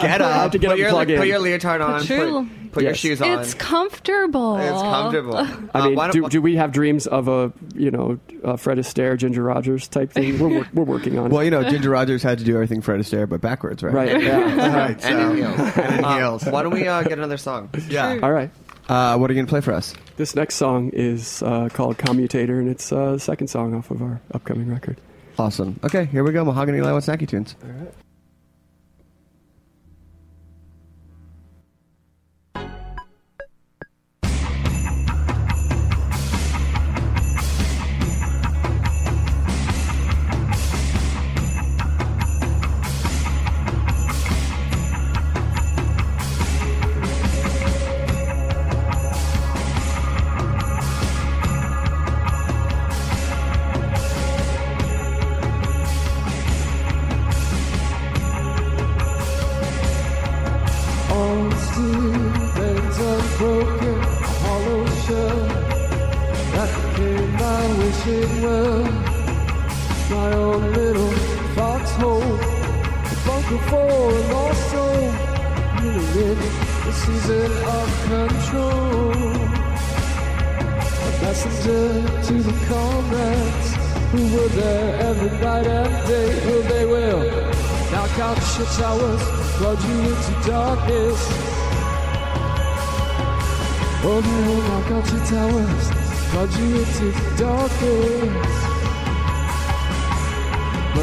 Get 0.00 0.22
up. 0.22 0.32
have 0.34 0.50
to 0.52 0.58
get 0.58 0.68
put 0.68 0.72
up 0.72 0.78
your 0.78 0.86
and 0.88 0.94
plug 0.94 1.10
in. 1.10 1.18
put 1.18 1.28
your 1.28 1.38
leotard 1.40 1.82
on. 1.82 2.04
True. 2.04 2.48
Put, 2.48 2.65
put 2.76 2.84
your 2.84 2.94
shoes 2.94 3.20
on. 3.20 3.40
It's 3.40 3.54
comfortable. 3.54 4.56
It's 4.56 4.70
comfortable. 4.82 5.36
I 5.74 5.80
Uh, 5.80 5.86
mean, 5.86 5.94
why 5.96 6.06
don't- 6.08 6.22
do, 6.24 6.28
do 6.28 6.42
we 6.42 6.56
have 6.56 6.72
dreams 6.72 7.06
of 7.06 7.28
a 7.28 7.52
you 7.74 7.90
know 7.90 8.18
uh, 8.44 8.56
Fred 8.56 8.78
Astaire, 8.78 9.16
Ginger 9.16 9.42
Rogers 9.42 9.88
type 9.88 10.12
thing? 10.12 10.38
We're 10.38 10.66
we're 10.72 10.84
working 10.84 11.18
on 11.18 11.26
it. 11.26 11.32
Well, 11.32 11.42
you 11.44 11.50
know, 11.50 11.62
Ginger 11.68 11.90
Rogers 11.90 12.22
had 12.22 12.38
to 12.38 12.44
do 12.44 12.54
everything 12.54 12.80
Fred 12.82 13.00
Astaire, 13.00 13.28
but 13.28 13.40
backwards, 13.40 13.82
right? 13.82 13.92
Right. 13.94 14.22
Yeah. 14.22 14.76
right. 14.76 15.00
So, 15.02 15.08
And 15.08 15.30
in 15.32 15.36
heels. 15.38 15.58
And 15.76 15.94
in 15.98 16.04
Uh, 16.04 16.16
heels. 16.18 16.44
Why 16.46 16.62
don't 16.62 16.72
we 16.72 16.86
uh, 16.86 17.02
get 17.02 17.12
another 17.18 17.36
song? 17.38 17.70
Yeah. 17.88 18.18
All 18.22 18.32
right. 18.32 18.50
Uh, 18.88 19.16
what 19.18 19.28
are 19.30 19.34
you 19.34 19.40
gonna 19.40 19.48
play 19.48 19.60
for 19.60 19.72
us? 19.72 19.94
This 20.16 20.34
next 20.36 20.54
song 20.54 20.90
is 20.92 21.42
uh, 21.42 21.68
called 21.72 21.98
Commutator, 21.98 22.58
and 22.60 22.68
it's 22.68 22.92
uh, 22.92 23.12
the 23.12 23.18
second 23.20 23.48
song 23.48 23.74
off 23.74 23.90
of 23.90 24.00
our 24.00 24.20
upcoming 24.32 24.70
record. 24.70 25.00
Awesome. 25.38 25.78
Okay, 25.84 26.04
here 26.06 26.22
we 26.24 26.32
go. 26.32 26.44
Mahogany 26.44 26.80
Live 26.80 26.94
with 26.94 27.04
Snacky 27.04 27.28
Tunes. 27.28 27.56
All 27.64 27.68
right. 27.70 27.92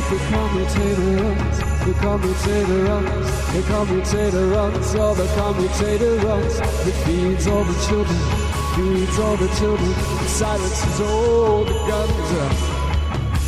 The 0.10 0.20
commutator 0.30 1.24
runs, 1.24 1.58
the 1.86 1.94
commutator 2.00 2.84
runs, 2.84 3.28
the 3.54 3.62
commutator 3.64 4.48
runs, 4.48 4.96
all 4.96 5.12
oh, 5.12 5.16
the 5.16 5.28
commutator 5.34 6.16
runs. 6.28 6.60
It 6.88 6.98
feeds 7.06 7.48
all 7.48 7.64
the 7.64 7.78
children, 7.88 8.20
feeds 8.76 9.18
all 9.18 9.38
the 9.38 9.48
children, 9.58 9.90
it 9.90 10.30
silences 10.30 11.00
all 11.02 11.64
the 11.64 11.74
guns. 11.88 12.84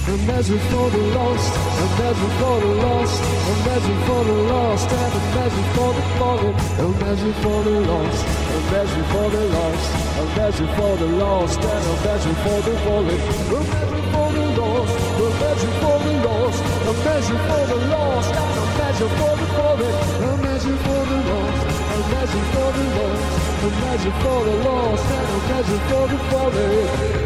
A 0.07 0.17
measure 0.25 0.59
for 0.69 0.89
the 0.91 1.03
lost, 1.17 1.53
a 1.55 1.87
measure 1.99 2.33
for 2.39 2.59
the 2.61 2.73
lost, 2.85 3.21
a 3.21 3.53
measure 3.65 3.99
for 4.05 4.23
the 4.23 4.37
lost, 4.53 4.89
and 4.91 5.13
a 5.13 5.35
measure 5.35 5.67
for 5.75 5.93
the 5.93 6.01
fallen. 6.17 6.55
A 6.55 6.87
measure 7.03 7.33
for 7.41 7.63
the 7.63 7.79
lost, 7.81 8.25
a 8.25 8.59
measure 8.71 9.05
for 9.11 9.29
the 9.29 9.43
lost, 9.55 9.89
a 10.17 10.25
measure 10.37 10.69
for 10.77 10.97
the 10.97 11.07
lost, 11.17 11.59
and 11.59 11.85
a 11.85 11.95
measure 12.05 12.35
for 12.43 12.61
the 12.61 12.77
fallen. 12.85 13.94
For 15.81 15.97
the 15.99 16.13
lost, 16.25 16.61
a 16.63 16.93
measure 17.05 17.39
for 17.47 17.63
the 17.71 17.79
lost, 17.91 18.31
a 18.33 18.65
measure 18.77 19.11
for 19.17 19.33
the 19.39 19.47
fallen. 19.55 19.93
A 20.23 20.37
measure 20.43 20.77
for 20.85 21.01
the 21.09 21.17
lost, 21.29 21.61
a 21.93 21.99
measure 22.11 22.45
for 22.53 22.69
the 22.77 22.83
lost, 22.95 23.23
a 23.63 23.69
measure 23.81 24.15
for 24.21 24.39
the 24.45 24.55
lost, 24.67 25.05
a 25.11 25.37
measure 25.49 25.81
for 25.89 26.07
the 26.07 26.17
fallen. 26.29 27.24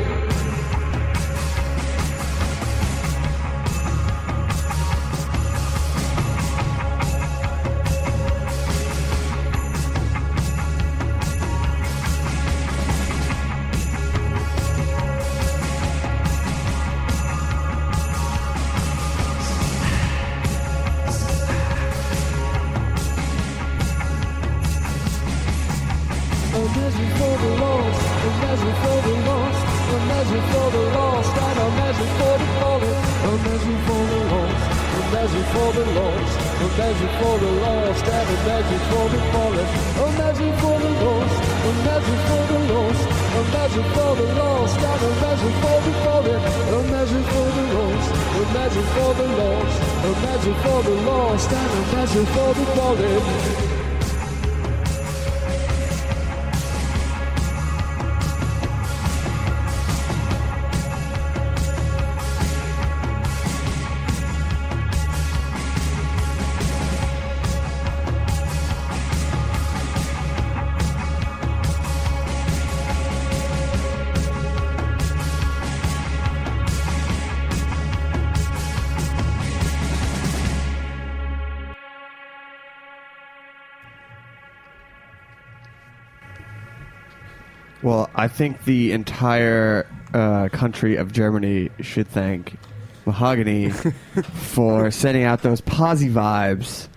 I 88.20 88.28
think 88.28 88.66
the 88.66 88.92
entire 88.92 89.88
uh, 90.14 90.50
country 90.50 90.98
of 90.98 91.14
Germany 91.14 91.70
should 91.80 92.06
thank 92.06 92.58
Mahogany 93.06 93.70
for 94.34 94.92
sending 94.92 95.24
out 95.24 95.42
those 95.42 95.62
posy 95.62 96.10
vibes. 96.10 96.90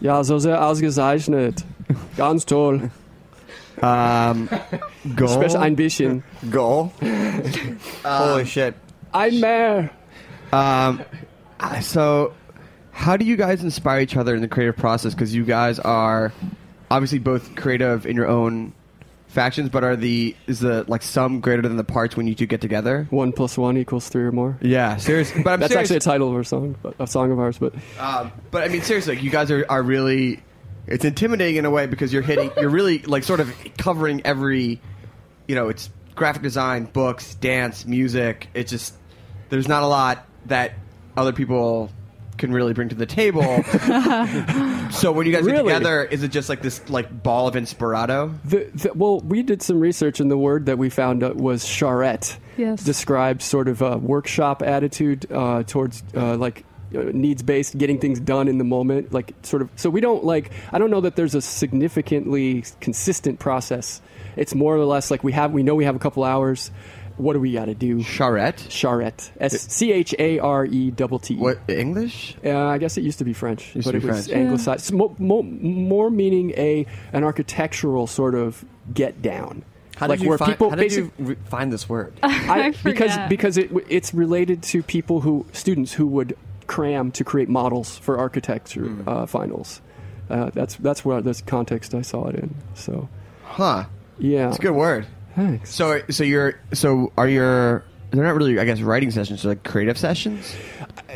Ja, 0.00 0.22
so 0.22 0.38
sehr 0.38 0.56
ausgezeichnet. 0.56 1.64
Ganz 2.16 2.44
toll. 2.44 2.92
Um, 3.82 4.48
goal. 5.16 5.26
Special 5.26 5.64
ambition. 5.64 6.22
goal. 6.48 6.92
Holy 8.04 8.44
shit. 8.44 8.76
I'm 9.12 9.40
mayor. 9.40 9.90
Um, 10.52 11.02
so, 11.80 12.34
how 12.92 13.16
do 13.16 13.24
you 13.24 13.34
guys 13.34 13.64
inspire 13.64 13.98
each 13.98 14.16
other 14.16 14.36
in 14.36 14.42
the 14.42 14.48
creative 14.48 14.76
process? 14.76 15.12
Because 15.12 15.34
you 15.34 15.44
guys 15.44 15.80
are 15.80 16.32
obviously 16.88 17.18
both 17.18 17.56
creative 17.56 18.06
in 18.06 18.14
your 18.14 18.28
own 18.28 18.74
factions, 19.30 19.68
but 19.70 19.84
are 19.84 19.96
the 19.96 20.34
is 20.46 20.60
the 20.60 20.84
like 20.88 21.02
sum 21.02 21.40
greater 21.40 21.62
than 21.62 21.76
the 21.76 21.84
parts 21.84 22.16
when 22.16 22.26
you 22.26 22.34
two 22.34 22.46
get 22.46 22.60
together? 22.60 23.06
One 23.10 23.32
plus 23.32 23.56
one 23.56 23.76
equals 23.76 24.08
three 24.08 24.24
or 24.24 24.32
more. 24.32 24.58
Yeah, 24.60 24.96
seriously. 24.96 25.42
But 25.42 25.52
I'm 25.54 25.60
That's 25.60 25.72
serious. 25.72 25.90
actually 25.90 25.96
a 25.98 26.00
title 26.00 26.28
of 26.28 26.34
our 26.34 26.44
song, 26.44 26.76
but- 26.82 26.94
a 26.98 27.06
song 27.06 27.32
of 27.32 27.38
ours. 27.38 27.58
But 27.58 27.74
Um, 27.98 28.32
but 28.50 28.64
I 28.64 28.68
mean, 28.68 28.82
seriously, 28.82 29.14
like, 29.16 29.24
you 29.24 29.30
guys 29.30 29.50
are, 29.50 29.64
are 29.68 29.82
really. 29.82 30.42
It's 30.86 31.04
intimidating 31.04 31.56
in 31.56 31.64
a 31.66 31.70
way 31.70 31.86
because 31.86 32.12
you're 32.12 32.22
hitting. 32.22 32.50
You're 32.56 32.70
really 32.70 32.98
like 33.00 33.22
sort 33.24 33.40
of 33.40 33.54
covering 33.78 34.22
every. 34.24 34.80
You 35.46 35.54
know, 35.54 35.68
it's 35.68 35.90
graphic 36.14 36.42
design, 36.42 36.84
books, 36.84 37.34
dance, 37.36 37.86
music. 37.86 38.48
It's 38.54 38.70
just 38.70 38.94
there's 39.48 39.68
not 39.68 39.82
a 39.82 39.86
lot 39.86 40.26
that 40.46 40.72
other 41.16 41.32
people 41.32 41.90
can 42.40 42.52
really 42.52 42.72
bring 42.72 42.88
to 42.88 42.96
the 42.96 43.06
table. 43.06 43.42
so 44.90 45.12
when 45.12 45.26
you 45.26 45.32
guys 45.32 45.46
get 45.46 45.52
Really? 45.52 45.72
together, 45.72 46.02
is 46.04 46.22
it 46.24 46.28
just 46.32 46.48
like 46.48 46.62
this 46.62 46.88
like 46.90 47.22
ball 47.22 47.46
of 47.46 47.54
inspirado? 47.54 48.36
the, 48.44 48.70
the, 48.74 48.92
well, 48.94 49.20
we 49.20 49.42
did 49.44 49.62
some 49.62 49.78
research, 49.78 50.18
and 50.18 50.30
the 50.30 50.36
word 50.38 50.66
that 50.66 50.78
we 50.78 50.90
found 50.90 51.22
out 51.22 51.36
was 51.36 51.64
charrette. 51.64 52.36
Yes. 52.56 52.82
Describes 52.82 53.44
sort 53.44 53.68
of 53.68 53.80
a 53.82 53.96
workshop 53.96 54.62
attitude 54.62 55.30
uh, 55.30 55.62
towards 55.62 56.02
uh, 56.14 56.36
like 56.36 56.64
uh, 56.94 56.98
needs 57.12 57.42
based, 57.42 57.78
getting 57.78 57.98
things 58.00 58.18
done 58.20 58.48
in 58.48 58.58
the 58.58 58.64
moment. 58.64 59.12
Like 59.12 59.34
sort 59.42 59.62
of. 59.62 59.70
So 59.76 59.88
we 59.90 60.00
don't 60.00 60.24
like. 60.24 60.50
I 60.72 60.78
don't 60.78 60.90
know 60.90 61.00
that 61.02 61.16
there's 61.16 61.34
a 61.34 61.40
significantly 61.42 62.64
consistent 62.80 63.38
process. 63.38 64.02
It's 64.36 64.54
more 64.54 64.76
or 64.76 64.84
less 64.84 65.10
like 65.10 65.22
we 65.24 65.32
have. 65.32 65.52
We 65.52 65.62
know 65.62 65.74
we 65.74 65.84
have 65.84 65.96
a 65.96 66.00
couple 66.00 66.24
hours. 66.24 66.70
What 67.20 67.34
do 67.34 67.40
we 67.40 67.52
got 67.52 67.66
to 67.66 67.74
do? 67.74 68.02
Charrette. 68.02 68.66
Charrette. 68.70 69.30
S 69.40 69.60
C 69.72 69.92
H 69.92 70.14
A 70.18 70.38
R 70.38 70.64
E 70.64 70.90
double 70.90 71.18
T. 71.18 71.36
What 71.36 71.58
English? 71.68 72.36
Uh, 72.44 72.56
I 72.56 72.78
guess 72.78 72.96
it 72.96 73.02
used 73.02 73.18
to 73.18 73.24
be 73.24 73.32
French, 73.32 73.74
Used 73.74 73.86
but 73.86 73.92
to 73.92 73.98
it 73.98 74.00
be 74.00 74.06
was 74.06 74.26
French. 74.26 74.38
anglicized. 74.40 74.84
So 74.86 74.96
mo- 74.96 75.16
mo- 75.18 75.42
more 75.42 76.10
meaning 76.10 76.52
a 76.56 76.86
an 77.12 77.24
architectural 77.24 78.06
sort 78.06 78.34
of 78.34 78.64
get 78.94 79.20
down. 79.22 79.62
How 79.96 80.08
like 80.08 80.18
did 80.18 80.24
you 80.24 80.28
where 80.30 80.38
find? 80.38 80.52
people 80.52 80.70
how 80.70 80.76
did 80.76 80.92
you 80.92 81.12
re- 81.18 81.36
find 81.46 81.70
this 81.70 81.88
word? 81.88 82.14
I, 82.22 82.70
because 82.82 83.12
forget. 83.12 83.28
because 83.28 83.58
it 83.58 83.70
it's 83.88 84.14
related 84.14 84.62
to 84.64 84.82
people 84.82 85.20
who 85.20 85.44
students 85.52 85.92
who 85.92 86.06
would 86.06 86.36
cram 86.66 87.10
to 87.12 87.24
create 87.24 87.48
models 87.50 87.98
for 87.98 88.16
architecture 88.18 88.86
Hmm. 88.86 89.08
uh, 89.08 89.26
finals. 89.26 89.82
Uh, 90.30 90.48
that's 90.54 90.76
that's 90.76 91.04
where 91.04 91.20
this 91.20 91.42
context 91.42 91.94
I 91.94 92.00
saw 92.02 92.28
it 92.28 92.36
in. 92.36 92.54
So 92.74 93.08
Huh? 93.44 93.84
yeah, 94.18 94.48
It's 94.48 94.58
a 94.58 94.62
good 94.62 94.74
word. 94.76 95.06
Thanks. 95.36 95.74
So, 95.74 96.02
so 96.10 96.24
you're 96.24 96.60
so 96.72 97.12
are 97.16 97.28
your 97.28 97.84
they're 98.10 98.24
not 98.24 98.34
really 98.34 98.58
I 98.58 98.64
guess 98.64 98.80
writing 98.80 99.10
sessions, 99.10 99.42
they're 99.42 99.52
like 99.52 99.64
creative 99.64 99.98
sessions. 99.98 100.54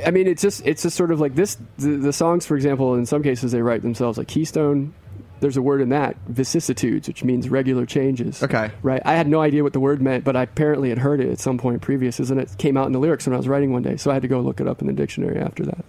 I 0.07 0.11
mean, 0.11 0.27
it's 0.27 0.43
just 0.43 0.67
it's 0.67 0.83
just 0.83 0.97
sort 0.97 1.11
of 1.11 1.21
like 1.21 1.35
this. 1.35 1.57
The, 1.79 1.97
the 1.97 2.13
songs, 2.13 2.47
for 2.47 2.57
example, 2.57 2.95
in 2.95 3.07
some 3.07 3.23
cases 3.23 3.53
they 3.53 3.63
write 3.63 3.83
themselves. 3.83 4.19
Like 4.19 4.29
Keystone, 4.29 4.95
there's 5.41 5.57
a 5.57 5.63
word 5.63 5.81
in 5.81 5.91
that 5.91 6.17
vicissitudes, 6.27 7.09
which 7.09 7.25
means 7.25 7.49
regular 7.49 7.87
changes. 7.87 8.43
Okay. 8.43 8.71
Right. 8.83 9.03
I 9.05 9.15
had 9.15 9.29
no 9.29 9.41
idea 9.41 9.63
what 9.63 9.73
the 9.73 9.81
word 9.81 10.01
meant, 10.01 10.25
but 10.25 10.37
I 10.37 10.43
apparently 10.43 10.89
had 10.89 10.99
heard 10.99 11.21
it 11.21 11.31
at 11.31 11.39
some 11.39 11.59
point 11.59 11.83
previous, 11.83 12.19
and 12.19 12.41
it 12.41 12.57
came 12.59 12.77
out 12.77 12.87
in 12.87 12.93
the 12.93 12.99
lyrics 12.99 13.27
when 13.27 13.35
I 13.35 13.37
was 13.37 13.49
writing 13.49 13.73
one 13.73 13.83
day. 13.83 13.97
So 13.97 14.11
I 14.11 14.15
had 14.15 14.23
to 14.23 14.29
go 14.29 14.41
look 14.41 14.61
it 14.61 14.69
up 14.69 14.81
in 14.81 14.87
the 14.87 14.93
dictionary 14.93 15.39
after 15.39 15.65
that. 15.65 15.85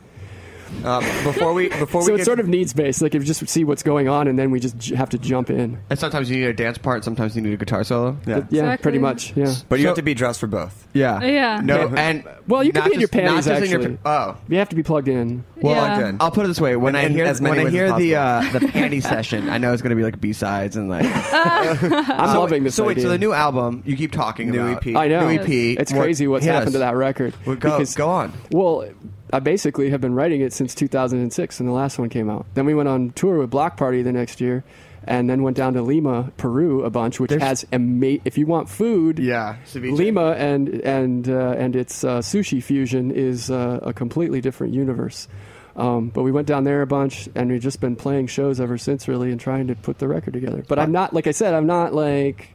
Um, 0.84 1.03
before 1.23 1.53
we 1.53 1.69
before 1.69 2.02
so 2.03 2.07
we 2.07 2.14
it's 2.14 2.19
get 2.22 2.26
sort 2.26 2.39
of 2.39 2.47
needs 2.47 2.73
based. 2.73 3.02
Like 3.02 3.15
if 3.15 3.22
you 3.22 3.26
just 3.26 3.47
see 3.47 3.64
what's 3.64 3.84
going 3.84 4.07
on, 4.07 4.27
and 4.27 4.38
then 4.38 4.52
we 4.52 4.60
just 4.60 4.77
j- 4.77 4.95
have 4.95 5.10
to 5.11 5.18
jump 5.18 5.49
in. 5.49 5.80
and 5.89 5.97
sometimes 5.99 6.30
you 6.30 6.38
need 6.38 6.45
a 6.45 6.53
dance 6.53 6.77
part, 6.77 7.03
sometimes 7.03 7.35
you 7.35 7.41
need 7.41 7.53
a 7.53 7.57
guitar 7.57 7.84
solo. 7.84 8.18
Yeah. 8.26 8.35
Yeah, 8.35 8.41
Exactly. 8.43 8.84
pretty 8.84 8.99
much. 8.99 9.34
Yeah. 9.35 9.53
But 9.69 9.80
you 9.80 9.84
So- 9.84 9.89
have 9.89 9.95
to 9.97 10.02
be 10.03 10.14
dressed 10.14 10.39
for 10.39 10.47
both. 10.47 10.88
Yeah. 10.93 11.22
Yeah. 11.23 11.61
No, 11.64 11.93
and 11.95 12.23
Well, 12.47 12.64
you 12.64 12.72
can 12.72 12.81
not 12.81 12.89
be 12.89 12.95
in 12.95 12.99
your 13.02 13.10
just- 13.10 13.23
not 13.23 13.43
just 13.43 13.64
in 13.64 13.69
your 13.69 13.80
actually. 13.81 13.97
pa- 13.97 14.35
oh. 14.35 14.38
You 14.47 14.57
have 14.60 14.69
to 14.69 14.76
be 14.76 14.84
plugged 14.84 15.07
in. 15.07 15.43
Well, 15.61 15.73
Yeah. 15.76 16.02
good. 16.11 16.18
I'll 16.19 16.31
put 16.31 16.45
it 16.45 16.47
this 16.49 16.61
way: 16.61 16.76
when 16.76 16.95
In- 16.95 17.02
I 17.02 17.03
in 17.06 17.11
hear 17.14 17.26
as 17.26 17.41
many 17.41 17.52
when 17.52 17.60
I 17.60 17.64
ways 17.65 17.73
hear 17.73 17.85
as 17.85 17.97
the 17.97 18.15
uh, 18.15 18.41
the 18.53 18.60
panty 18.60 19.02
session, 19.02 19.49
I 19.49 19.57
know 19.57 19.73
it's 19.73 19.81
going 19.81 19.89
to 19.91 19.95
be 19.95 20.03
like 20.03 20.19
B 20.22 20.34
sides 20.34 20.76
and 20.77 20.89
like. 20.89 21.06
I'm 21.34 21.77
so, 22.34 22.39
loving 22.39 22.64
this 22.64 22.76
So 22.76 22.84
wait, 22.85 22.91
idea. 22.97 23.03
so 23.03 23.10
the 23.10 23.18
new 23.18 23.34
album 23.34 23.81
you 23.85 23.95
keep 23.97 24.11
talking 24.11 24.52
New 24.52 24.61
about? 24.68 24.85
EP. 24.85 24.95
I 24.95 25.07
know. 25.07 25.27
New 25.27 25.39
EP. 25.39 25.77
It's 25.80 25.91
What- 25.91 26.02
crazy 26.03 26.27
what's 26.27 26.45
hit 26.45 26.53
happened 26.53 26.73
to 26.73 26.80
that 26.80 26.95
record. 26.95 27.34
Well, 27.45 27.56
go 27.56 27.72
Because- 27.72 27.95
go 27.95 28.10
on. 28.10 28.34
Well, 28.52 28.85
I 29.34 29.39
basically 29.39 29.89
have 29.89 30.02
been 30.02 30.14
writing 30.14 30.41
it 30.41 30.53
since 30.53 30.76
2006, 30.76 31.60
and 31.60 31.68
the 31.68 31.73
last 31.73 31.97
one 31.99 32.10
came 32.10 32.30
out. 32.30 32.45
Then 32.53 32.65
we 32.65 32.73
went 32.73 32.89
on 32.89 33.11
tour 33.11 33.38
with 33.39 33.49
Bloc 33.49 33.76
Party 33.77 34.02
the 34.03 34.11
next 34.14 34.39
year, 34.39 34.64
and 35.03 35.30
then 35.30 35.41
went 35.43 35.57
down 35.57 35.73
to 35.73 35.81
Lima, 35.81 36.31
Peru, 36.38 36.84
a 36.84 36.89
bunch, 36.89 37.19
which 37.19 37.30
There's- 37.30 37.43
has 37.43 37.65
ama- 37.72 38.19
if 38.26 38.38
you 38.38 38.45
want 38.45 38.69
food, 38.69 39.19
Yeah, 39.19 39.57
ceviche. 39.65 39.97
Lima 39.97 40.31
and 40.34 40.69
and 40.69 41.27
uh, 41.30 41.56
and 41.57 41.76
its 41.76 42.03
uh, 42.03 42.19
sushi 42.19 42.61
fusion 42.61 43.11
is 43.11 43.49
uh, 43.52 43.80
a 43.81 43.93
completely 43.93 44.41
different 44.41 44.73
universe. 44.73 45.27
Um, 45.76 46.07
but 46.10 46.23
we 46.23 46.31
went 46.31 46.47
down 46.47 46.64
there 46.64 46.81
a 46.81 46.88
bunch, 46.88 47.27
and 47.35 47.52
we've 47.52 47.61
just 47.61 47.81
been 47.81 47.95
playing 47.97 48.27
shows 48.27 48.61
ever 48.61 48.77
since, 48.77 49.07
really, 49.10 49.30
and 49.31 49.39
trying 49.41 49.68
to 49.68 49.76
put 49.76 49.97
the 49.99 50.07
record 50.07 50.34
together. 50.34 50.64
But 50.65 50.80
I'm 50.80 50.93
not, 50.93 51.14
like 51.14 51.27
I 51.27 51.31
said, 51.31 51.53
I'm 51.53 51.65
not 51.68 51.93
like 51.93 52.49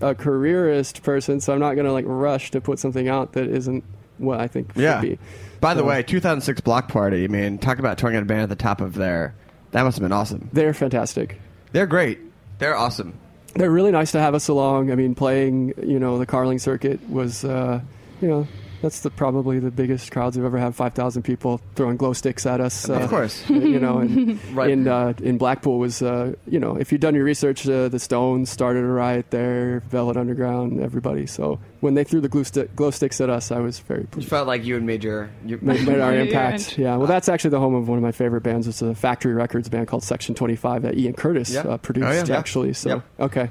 a 0.00 0.14
careerist 0.14 1.02
person, 1.02 1.40
so 1.40 1.52
I'm 1.52 1.58
not 1.60 1.74
going 1.74 1.84
to 1.84 1.92
like 1.92 2.06
rush 2.08 2.50
to 2.52 2.60
put 2.62 2.78
something 2.78 3.08
out 3.08 3.32
that 3.34 3.46
isn't 3.46 3.84
what 4.16 4.40
I 4.40 4.46
think 4.46 4.72
should 4.72 4.82
Yeah. 4.82 5.00
be. 5.02 5.18
By 5.60 5.74
the 5.74 5.84
way, 5.84 6.02
2006 6.02 6.60
Bloc 6.62 6.88
Party. 6.88 7.24
I 7.24 7.28
mean, 7.28 7.58
talk 7.58 7.78
about 7.78 7.98
touring 7.98 8.16
on 8.16 8.22
a 8.22 8.26
band 8.26 8.42
at 8.42 8.48
the 8.48 8.56
top 8.56 8.80
of 8.80 8.94
their. 8.94 9.34
That 9.72 9.82
must 9.82 9.98
have 9.98 10.02
been 10.02 10.12
awesome. 10.12 10.48
They're 10.52 10.74
fantastic. 10.74 11.40
They're 11.72 11.86
great. 11.86 12.18
They're 12.58 12.76
awesome. 12.76 13.14
They're 13.54 13.70
really 13.70 13.90
nice 13.92 14.12
to 14.12 14.20
have 14.20 14.34
us 14.34 14.48
along. 14.48 14.90
I 14.90 14.94
mean, 14.94 15.14
playing, 15.14 15.74
you 15.82 15.98
know, 15.98 16.18
the 16.18 16.26
Carling 16.26 16.58
circuit 16.58 17.08
was, 17.08 17.44
uh, 17.44 17.80
you 18.20 18.28
know, 18.28 18.48
that's 18.82 19.00
the 19.00 19.10
probably 19.10 19.58
the 19.58 19.70
biggest 19.70 20.10
crowds 20.10 20.36
we've 20.36 20.44
ever 20.46 20.58
had. 20.58 20.74
Five 20.74 20.94
thousand 20.94 21.22
people 21.22 21.60
throwing 21.74 21.96
glow 21.96 22.12
sticks 22.12 22.46
at 22.46 22.60
us. 22.60 22.88
Uh, 22.88 22.94
Of 22.94 23.10
course. 23.10 23.42
you 23.50 23.78
know, 23.78 23.98
and 23.98 24.38
Right. 24.54 24.70
in 24.70 24.88
uh, 24.88 25.14
in 25.22 25.38
Blackpool 25.38 25.78
was, 25.78 26.02
uh, 26.02 26.34
you 26.46 26.58
know, 26.58 26.76
if 26.76 26.92
you've 26.92 27.00
done 27.00 27.14
your 27.14 27.24
research, 27.24 27.66
uh, 27.68 27.88
the 27.88 27.98
Stones 27.98 28.50
started 28.50 28.84
a 28.84 28.88
riot 28.88 29.30
there, 29.30 29.80
Velvet 29.88 30.16
Underground, 30.16 30.80
everybody. 30.80 31.26
So 31.26 31.58
when 31.80 31.94
they 31.94 32.04
threw 32.04 32.20
the 32.20 32.28
glue 32.28 32.44
stick, 32.44 32.74
glow 32.76 32.90
sticks 32.90 33.20
at 33.20 33.30
us, 33.30 33.50
I 33.50 33.58
was 33.60 33.78
very 33.80 34.06
You 34.16 34.22
felt 34.22 34.46
like 34.46 34.64
you 34.64 34.74
had 34.74 34.82
made 34.82 35.02
your. 35.04 35.30
your 35.46 35.58
Made, 35.62 35.86
made 35.86 36.00
our 36.00 36.14
impact. 36.24 36.78
yeah. 36.78 36.90
Yeah. 36.90 36.96
Well, 36.96 37.06
that's 37.06 37.28
actually 37.28 37.50
the 37.50 37.60
home 37.60 37.74
of 37.74 37.88
one 37.88 37.98
of 37.98 38.02
my 38.02 38.12
favorite 38.12 38.42
bands. 38.42 38.66
It's 38.68 38.82
a 38.82 38.94
Factory 38.94 39.32
Records 39.34 39.68
band 39.68 39.88
called 39.88 40.02
Section 40.04 40.34
Twenty 40.34 40.56
Five 40.56 40.82
that 40.82 40.96
Ian 40.96 41.14
Curtis 41.14 41.50
Yeah. 41.52 41.60
uh, 41.62 41.76
produced. 41.76 42.06
Oh, 42.08 42.32
yeah. 42.32 42.38
Actually, 42.38 42.72
so 42.72 42.88
Yep. 42.88 43.02
okay, 43.20 43.50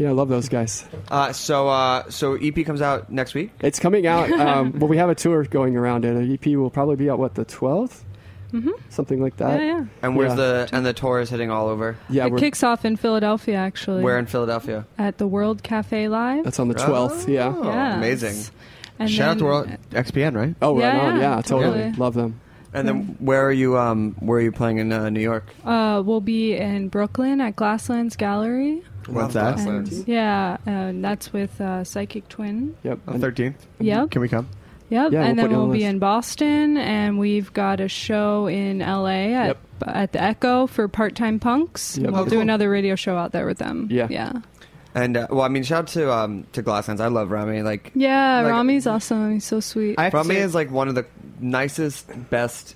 yeah, 0.00 0.08
I 0.08 0.12
love 0.12 0.28
those 0.28 0.48
guys. 0.48 0.84
Uh, 1.10 1.32
so, 1.32 1.68
uh, 1.68 2.08
so 2.10 2.34
EP 2.36 2.64
comes 2.64 2.80
out 2.80 3.12
next 3.12 3.34
week. 3.34 3.50
It's 3.60 3.78
coming 3.78 4.06
out. 4.06 4.30
Um, 4.40 4.72
well, 4.78 4.88
we 4.88 4.96
have 4.96 5.10
a 5.10 5.14
tour 5.14 5.44
going 5.44 5.76
around 5.76 6.04
it. 6.06 6.16
An 6.16 6.32
EP 6.32 6.46
will 6.56 6.70
probably 6.70 6.96
be 6.96 7.10
out 7.10 7.18
what 7.18 7.34
the 7.34 7.44
12th, 7.44 8.00
mm-hmm. 8.52 8.70
something 8.88 9.20
like 9.20 9.36
that. 9.36 9.60
Yeah, 9.60 9.66
yeah. 9.66 9.84
And 10.02 10.16
where's 10.16 10.30
Yeah. 10.30 10.36
the 10.36 10.68
and 10.72 10.86
the 10.86 10.92
tour 10.94 11.20
is 11.20 11.28
hitting 11.28 11.50
all 11.50 11.68
over. 11.68 11.96
Yeah, 12.08 12.26
it 12.26 12.36
kicks 12.38 12.62
off 12.62 12.84
in 12.86 12.96
Philadelphia, 12.96 13.56
actually. 13.56 14.02
Where 14.02 14.18
in 14.18 14.24
Philadelphia? 14.26 14.86
At 14.98 15.18
the 15.18 15.26
World 15.28 15.62
Cafe 15.62 16.08
Live. 16.08 16.44
that's 16.44 16.58
on 16.58 16.68
the 16.68 16.74
12th. 16.74 17.28
Yeah. 17.28 17.52
Oh, 17.54 17.64
Yes. 17.64 17.96
amazing. 17.96 18.54
And 18.98 19.10
Shout 19.10 19.28
out 19.30 19.38
to 19.38 19.44
World 19.44 19.68
XPN, 19.92 20.34
right? 20.34 20.54
Oh, 20.62 20.74
right 20.74 20.80
Yeah, 20.94 21.00
on. 21.00 21.16
yeah, 21.16 21.36
Yeah, 21.36 21.42
totally. 21.42 21.62
totally. 21.78 21.92
Love 21.92 22.14
them. 22.14 22.40
And 22.72 22.86
then 22.86 23.16
where 23.18 23.44
are 23.46 23.52
you? 23.52 23.76
Um, 23.76 24.14
where 24.20 24.38
are 24.38 24.42
you 24.42 24.52
playing 24.52 24.78
in 24.78 24.92
uh, 24.92 25.10
New 25.10 25.20
York? 25.20 25.44
Uh, 25.64 26.02
we'll 26.04 26.20
be 26.20 26.54
in 26.56 26.88
Brooklyn 26.88 27.40
at 27.40 27.56
Glasslands 27.56 28.16
Gallery. 28.16 28.82
What's 29.14 29.34
that? 29.34 29.56
Glasslands. 29.56 29.98
And, 29.98 30.08
yeah, 30.08 30.56
and 30.66 31.04
that's 31.04 31.32
with 31.32 31.60
uh, 31.60 31.84
Psychic 31.84 32.28
Twin. 32.28 32.76
Yep. 32.82 32.98
On 33.06 33.14
And- 33.14 33.22
thirteenth. 33.22 33.66
Yep. 33.80 34.10
Can 34.10 34.20
we 34.22 34.28
come? 34.28 34.48
Yep. 34.90 35.12
Yeah, 35.12 35.22
and 35.22 35.36
we'll 35.36 35.36
then 35.36 35.44
put 35.46 35.50
you 35.50 35.56
on 35.56 35.62
we'll 35.62 35.68
the 35.68 35.72
be 35.78 35.84
list. 35.84 35.90
in 35.90 35.98
Boston, 36.00 36.76
and 36.78 37.18
we've 37.18 37.52
got 37.52 37.80
a 37.80 37.86
show 37.88 38.46
in 38.48 38.80
LA 38.80 39.06
at, 39.32 39.46
Yep. 39.46 39.58
at 39.86 40.12
the 40.12 40.20
Echo 40.22 40.66
for 40.66 40.88
Part 40.88 41.14
Time 41.14 41.38
Punks. 41.38 41.96
Yep. 41.98 42.10
We'll 42.10 42.20
Oh, 42.22 42.24
do 42.24 42.30
cool. 42.32 42.40
another 42.40 42.68
radio 42.70 42.96
show 42.96 43.16
out 43.16 43.30
there 43.32 43.46
with 43.46 43.58
them. 43.58 43.86
Yeah. 43.90 44.08
Yeah. 44.10 44.32
And 44.92 45.16
uh, 45.16 45.28
well, 45.30 45.42
I 45.42 45.48
mean, 45.48 45.62
shout 45.62 45.78
out 45.84 45.86
to 45.88 46.12
um 46.12 46.44
to 46.52 46.62
Glasslands. 46.64 47.00
I 47.00 47.06
love 47.06 47.30
Rami. 47.30 47.62
Like 47.62 47.92
Yeah, 47.94 48.40
Like- 48.42 48.50
Rami's 48.50 48.88
awesome. 48.88 49.34
He's 49.34 49.44
so 49.44 49.60
sweet. 49.60 49.94
I 49.98 50.08
Rami 50.08 50.34
is 50.34 50.54
like 50.56 50.72
one 50.72 50.88
of 50.88 50.96
the 50.96 51.06
nicest, 51.38 52.08
best. 52.28 52.74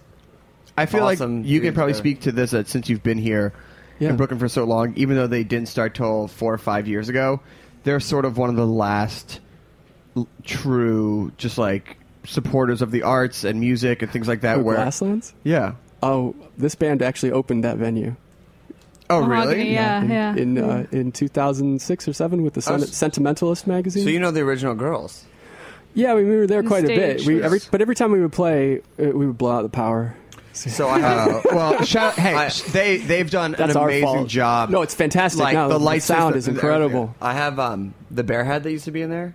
I 0.76 0.86
feel 0.86 1.04
Awesome 1.04 1.38
like 1.42 1.46
you 1.48 1.60
can 1.60 1.74
probably 1.74 1.92
there. 1.92 1.98
speak 2.00 2.20
to 2.22 2.32
this 2.32 2.54
uh, 2.54 2.62
since 2.64 2.88
you've 2.88 3.02
been 3.02 3.18
here 3.18 3.52
Yeah. 3.98 4.10
in 4.10 4.16
Brooklyn 4.16 4.38
for 4.40 4.48
so 4.48 4.64
long. 4.64 4.92
Even 4.96 5.16
though 5.16 5.26
they 5.26 5.44
didn't 5.44 5.68
start 5.68 5.94
till 5.94 6.28
four 6.28 6.52
or 6.52 6.58
five 6.58 6.88
years 6.88 7.08
ago, 7.08 7.40
they're 7.84 8.00
sort 8.00 8.24
of 8.24 8.36
one 8.38 8.50
of 8.50 8.56
the 8.56 8.66
last 8.66 9.40
l- 10.16 10.26
true, 10.42 11.32
just 11.36 11.58
like 11.58 11.96
supporters 12.24 12.82
of 12.82 12.90
the 12.90 13.02
arts 13.02 13.44
and 13.44 13.60
music 13.60 14.02
and 14.02 14.10
things 14.10 14.26
like 14.26 14.40
that. 14.40 14.58
Oh, 14.58 14.62
where 14.62 14.76
Glasslands? 14.76 15.32
yeah. 15.44 15.74
Oh, 16.02 16.34
this 16.58 16.74
band 16.74 17.02
actually 17.02 17.32
opened 17.32 17.64
that 17.64 17.76
venue. 17.78 18.16
Oh 19.10 19.20
Mahogany, 19.26 19.58
really? 19.60 19.72
Yeah, 19.74 20.02
in, 20.02 20.10
yeah. 20.10 20.34
In, 20.36 20.58
uh, 20.58 20.86
in 20.90 21.12
2006 21.12 22.08
or 22.08 22.12
7 22.14 22.42
with 22.42 22.54
the 22.54 22.58
Oh, 22.60 22.78
Sen- 22.78 22.82
s- 22.82 22.96
Sentimentalist 22.96 23.66
magazine. 23.66 24.04
So 24.04 24.10
you 24.10 24.18
know 24.18 24.30
the 24.30 24.40
original 24.40 24.74
girls. 24.74 25.24
yeah, 25.94 26.14
we, 26.14 26.24
we 26.24 26.36
were 26.36 26.46
there 26.46 26.62
The 26.62 26.68
quite 26.68 26.84
a 26.84 26.88
bit. 26.88 27.26
We, 27.26 27.42
every, 27.42 27.60
but 27.70 27.80
every 27.82 27.94
time 27.94 28.12
we 28.12 28.20
would 28.20 28.32
play, 28.32 28.78
uh, 28.98 29.04
we 29.10 29.26
would 29.26 29.36
blow 29.38 29.52
out 29.52 29.62
the 29.62 29.68
power. 29.68 30.16
So 30.54 30.88
I 30.88 30.98
have. 31.00 31.28
Uh, 31.28 31.40
well, 31.52 31.84
shout, 31.84 32.14
hey, 32.14 32.34
I- 32.34 32.48
they 32.70 32.96
they've 32.98 33.28
done 33.30 33.52
That's 33.58 33.72
an 33.74 33.76
our 33.80 33.88
amazing 33.88 34.06
fault. 34.06 34.28
job. 34.28 34.70
No, 34.70 34.82
it's 34.82 34.94
fantastic. 34.94 35.52
No, 35.52 35.68
the 35.68 35.78
light 35.80 36.02
sound 36.02 36.34
system- 36.34 36.38
is 36.54 36.56
incredible. 36.56 37.14
I 37.20 37.34
have 37.34 37.58
um, 37.58 37.92
the 38.10 38.22
bear 38.24 38.44
head 38.44 38.62
that 38.62 38.70
used 38.70 38.84
to 38.86 38.90
be 38.92 39.02
in 39.02 39.10
there. 39.10 39.34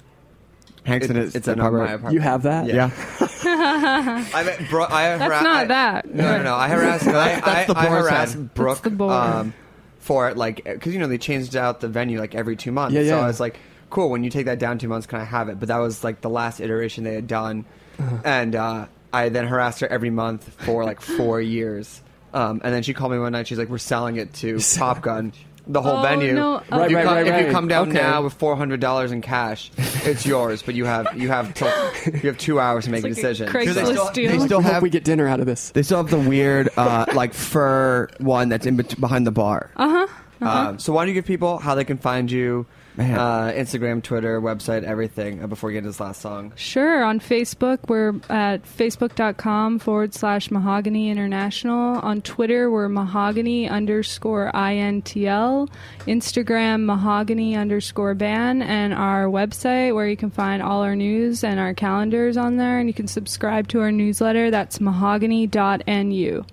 Hanks 0.85 1.05
It- 1.05 1.11
in 1.11 1.17
his 1.17 1.35
it's 1.35 1.47
in 1.47 1.59
apartment. 1.59 1.83
my 1.83 1.89
apartment. 1.91 2.13
You 2.13 2.19
have 2.21 2.43
that? 2.43 2.65
Yeah. 2.67 2.89
I 3.43 4.43
met 4.45 4.69
Bro- 4.69 4.85
I 4.85 5.17
That's 5.17 5.21
hara- 5.21 5.43
not 5.43 5.57
I- 5.57 5.65
that. 5.65 6.13
No, 6.13 6.37
no, 6.37 6.43
no. 6.43 6.55
I 6.55 6.69
harassed. 6.69 7.07
I, 7.07 7.11
That's- 7.11 7.43
I, 7.43 7.53
that's 7.53 7.67
the 7.73 7.77
I 7.77 7.87
boar's 7.89 8.01
harassed 8.09 8.33
head. 8.35 8.53
Brooke 8.53 8.81
the 8.81 8.89
boar. 8.89 9.11
um, 9.11 9.53
for 9.99 10.29
it, 10.29 10.37
like, 10.37 10.63
because 10.63 10.93
you 10.93 10.99
know 10.99 11.07
they 11.07 11.17
changed 11.17 11.55
out 11.55 11.81
the 11.81 11.89
venue 11.89 12.19
like 12.19 12.33
every 12.33 12.55
two 12.55 12.71
months. 12.71 12.95
Yeah, 12.95 13.01
So 13.01 13.07
yeah. 13.17 13.19
I 13.19 13.27
was 13.27 13.39
like, 13.41 13.59
cool. 13.89 14.09
When 14.09 14.23
you 14.23 14.29
take 14.29 14.45
that 14.45 14.57
down 14.57 14.77
two 14.79 14.87
months, 14.87 15.05
can 15.05 15.19
I 15.19 15.25
have 15.25 15.49
it? 15.49 15.59
But 15.59 15.67
that 15.67 15.77
was 15.77 16.03
like 16.03 16.21
the 16.21 16.29
last 16.29 16.61
iteration 16.61 17.03
they 17.03 17.13
had 17.13 17.27
done, 17.27 17.65
Uh-huh. 17.99 18.17
and 18.23 18.55
uh, 18.55 18.85
I 19.13 19.29
then 19.29 19.47
harassed 19.47 19.79
her 19.81 19.87
every 19.87 20.09
month 20.09 20.49
for 20.65 20.83
like 20.83 21.01
four 21.01 21.41
years. 21.57 22.01
Um, 22.33 22.61
and 22.63 22.73
then 22.73 22.83
she 22.83 22.93
called 22.93 23.11
me 23.11 23.19
one 23.19 23.31
night. 23.31 23.47
She's 23.47 23.57
like, 23.57 23.69
"We're 23.69 23.77
selling 23.79 24.17
it 24.17 24.33
to 24.35 24.59
Top 24.59 25.01
Gun." 25.01 25.33
The 25.67 25.83
whole 25.83 25.97
Oh, 25.97 26.01
venue. 26.01 26.33
no. 26.33 26.57
If 26.57 26.71
Right, 26.71 26.89
you 26.89 26.95
right, 26.97 27.05
come, 27.05 27.13
right, 27.15 27.27
If 27.27 27.39
you 27.39 27.45
right. 27.45 27.51
come 27.51 27.67
down 27.67 27.89
Okay. 27.89 27.99
now 27.99 28.23
with 28.23 28.33
four 28.33 28.55
hundred 28.55 28.79
dollars 28.79 29.11
in 29.11 29.21
cash, 29.21 29.69
it's 29.77 30.25
yours. 30.25 30.63
But 30.63 30.73
you 30.75 30.85
have 30.85 31.15
you 31.15 31.27
have 31.27 31.53
till, 31.53 31.67
you 32.05 32.21
have 32.21 32.37
two 32.39 32.59
hours 32.59 32.85
to 32.85 32.91
make 32.91 33.03
like 33.03 33.11
a 33.11 33.13
a 33.13 33.15
decision. 33.15 33.49
Craigslist 33.49 33.73
they 33.75 33.85
still, 33.85 34.11
deal. 34.11 34.31
they 34.31 34.39
still 34.45 34.59
I 34.59 34.63
hope 34.63 34.71
have 34.73 34.83
we 34.83 34.89
get 34.89 35.03
dinner 35.03 35.27
out 35.27 35.39
of 35.39 35.45
this. 35.45 35.69
they 35.71 35.83
still 35.83 35.97
have 35.97 36.09
the 36.09 36.17
weird 36.19 36.69
uh, 36.77 37.05
like 37.13 37.33
fur 37.35 38.07
one 38.19 38.49
that's 38.49 38.65
in 38.65 38.77
bet- 38.77 38.99
behind 38.99 39.27
the 39.27 39.31
bar. 39.31 39.69
Uh-huh. 39.75 40.07
Um, 40.41 40.79
so 40.79 40.93
why 40.93 41.01
don't 41.03 41.09
you 41.09 41.13
give 41.15 41.25
people 41.25 41.57
how 41.59 41.75
they 41.75 41.83
can 41.83 41.97
find 41.97 42.31
you? 42.31 42.65
Man. 42.99 43.17
Uh, 43.17 43.53
Instagram, 43.55 44.03
Twitter, 44.03 44.41
website, 44.41 44.83
everything. 44.83 45.41
Uh, 45.41 45.47
before 45.47 45.69
we 45.69 45.73
get 45.73 45.81
to 45.81 45.87
this 45.87 45.99
last 46.01 46.21
song, 46.21 46.51
Sure. 46.55 47.01
On 47.03 47.19
Facebook, 47.19 47.79
we're 47.87 48.09
at 48.29 48.63
facebook.com 48.65 49.79
forward 49.79 50.13
slash 50.13 50.51
mahogany 50.51 51.09
international. 51.09 51.97
On 51.99 52.21
Twitter, 52.21 52.69
we're 52.69 52.89
mahogany 52.89 53.69
underscore 53.69 54.51
INTL. 54.53 55.69
Instagram, 56.07 56.85
mahogany 56.85 57.55
underscore 57.55 58.15
ban. 58.15 58.61
And 58.61 58.93
our 58.93 59.25
website, 59.27 59.95
where 59.95 60.07
you 60.07 60.17
can 60.17 60.29
find 60.29 60.61
all 60.61 60.81
our 60.81 60.95
news 60.95 61.43
and 61.43 61.57
our 61.59 61.73
calendars 61.73 62.35
on 62.35 62.57
there. 62.57 62.79
And 62.79 62.89
you 62.89 62.93
can 62.93 63.07
subscribe 63.07 63.69
to 63.69 63.79
our 63.79 63.91
newsletter. 63.93 64.51
That's 64.51 64.81
mahogany.nu. 64.81 66.45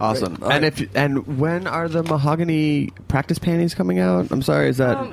Awesome. 0.00 0.34
Great. 0.36 0.52
And 0.52 0.64
if 0.64 0.96
and 0.96 1.38
when 1.38 1.66
are 1.66 1.86
the 1.86 2.02
mahogany 2.02 2.88
practice 3.08 3.38
panties 3.38 3.74
coming 3.74 3.98
out? 3.98 4.30
I'm 4.30 4.40
sorry, 4.40 4.70
is 4.70 4.78
that 4.78 4.96
Um, 4.96 5.12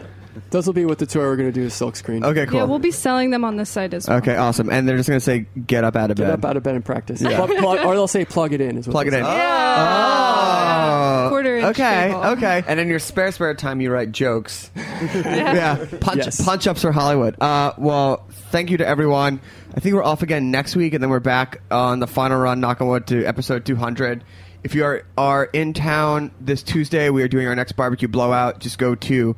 Those 0.52 0.66
will 0.66 0.74
be 0.74 0.86
what 0.86 1.00
the 1.00 1.06
tour 1.06 1.28
we're 1.30 1.36
going 1.36 1.50
to 1.50 1.54
do 1.60 1.64
is 1.64 1.74
silk 1.74 1.96
screen. 1.96 2.24
okay? 2.26 2.46
Cool. 2.46 2.60
Yeah, 2.60 2.64
we'll 2.66 2.80
be 2.80 2.92
selling 2.92 3.32
them 3.32 3.44
on 3.44 3.58
the 3.58 3.66
site 3.66 3.94
as 3.94 4.08
well. 4.08 4.18
okay, 4.18 4.36
awesome. 4.36 4.70
And 4.70 4.88
they're 4.88 4.98
just 4.98 5.10
gonna 5.10 5.20
say, 5.20 5.46
"Get 5.66 5.84
up 5.84 5.96
out 5.96 6.12
of 6.12 6.18
bed. 6.18 6.24
Get 6.24 6.30
bed." 6.30 6.40
up 6.40 6.46
out 6.50 6.58
of 6.58 6.64
bed 6.64 6.76
and 6.76 6.86
practice. 6.86 7.22
Yeah. 7.22 7.38
Plug- 7.46 7.58
plug- 7.58 7.86
or 7.86 7.94
they'll 7.96 8.08
say 8.08 8.26
plug 8.26 8.54
it 8.54 8.62
in. 8.62 8.78
Is 8.78 8.88
what 8.88 8.94
Plug 8.94 9.08
it 9.08 9.12
they'll 9.12 9.20
in. 9.22 9.26
Yeah. 9.26 11.26
Oh. 11.26 11.30
Quarter 11.30 11.58
inch 11.58 11.66
Okay. 11.80 12.08
cable. 12.10 12.24
Okay. 12.26 12.64
and 12.68 12.80
in 12.80 12.88
your 12.88 13.00
spare 13.00 13.32
spare 13.32 13.54
time, 13.54 13.82
you 13.82 13.92
write 13.92 14.12
jokes. 14.12 14.72
yeah, 14.76 15.86
punch 16.00 16.18
Yes. 16.26 16.44
punch 16.44 16.68
ups 16.68 16.82
for 16.82 16.92
Hollywood. 16.92 17.36
Uh, 17.42 17.74
well, 17.78 18.26
thank 18.52 18.72
you 18.72 18.78
to 18.78 18.88
everyone. 18.88 19.40
I 19.76 19.80
think 19.80 19.96
we're 19.96 20.04
off 20.04 20.24
again 20.24 20.52
next 20.52 20.76
week, 20.76 20.94
and 20.94 21.04
then 21.04 21.10
we're 21.10 21.20
back 21.20 21.62
on 21.70 22.00
the 22.00 22.08
final 22.08 22.40
run. 22.40 22.60
Knock 22.60 22.82
on 22.82 22.88
wood 22.88 23.08
to 23.08 23.26
episode 23.26 23.66
200. 23.66 24.24
If 24.64 24.74
you 24.76 24.84
are 24.86 25.04
are 25.18 25.46
in 25.46 25.74
town 25.74 26.32
this 26.42 26.64
Tuesday, 26.64 27.10
we 27.10 27.22
are 27.24 27.28
doing 27.28 27.48
our 27.48 27.56
next 27.56 27.74
barbecue 27.74 28.08
blowout. 28.08 28.60
Just 28.60 28.78
go 28.80 28.96
to 28.96 29.36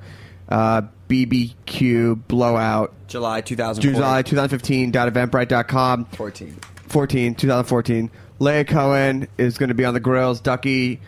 uh, 0.50 0.82
BBQ 1.08 2.28
blowout 2.28 2.94
July 3.08 3.42
2014. 3.42 3.96
July 3.96 4.24
2015.eventbrite.com. 4.24 6.06
14. 6.06 6.58
14, 6.88 7.36
2014. 7.36 8.12
Leia 8.40 8.68
Cohen 8.68 9.28
is 9.38 9.58
going 9.58 9.70
to 9.70 9.76
be 9.76 9.86
on 9.86 9.94
the 9.94 10.00
grills. 10.00 10.40
Ducky 10.40 11.00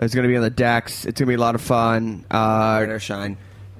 is 0.00 0.14
going 0.14 0.22
to 0.24 0.28
be 0.28 0.36
on 0.36 0.42
the 0.42 0.50
decks. 0.50 1.04
It's 1.04 1.20
going 1.20 1.26
to 1.26 1.30
be 1.30 1.34
a 1.34 1.40
lot 1.40 1.54
of 1.54 1.60
fun. 1.60 2.24
Uh, 2.30 2.78
Rain 2.80 2.90
or 2.90 2.98
shine. 2.98 3.36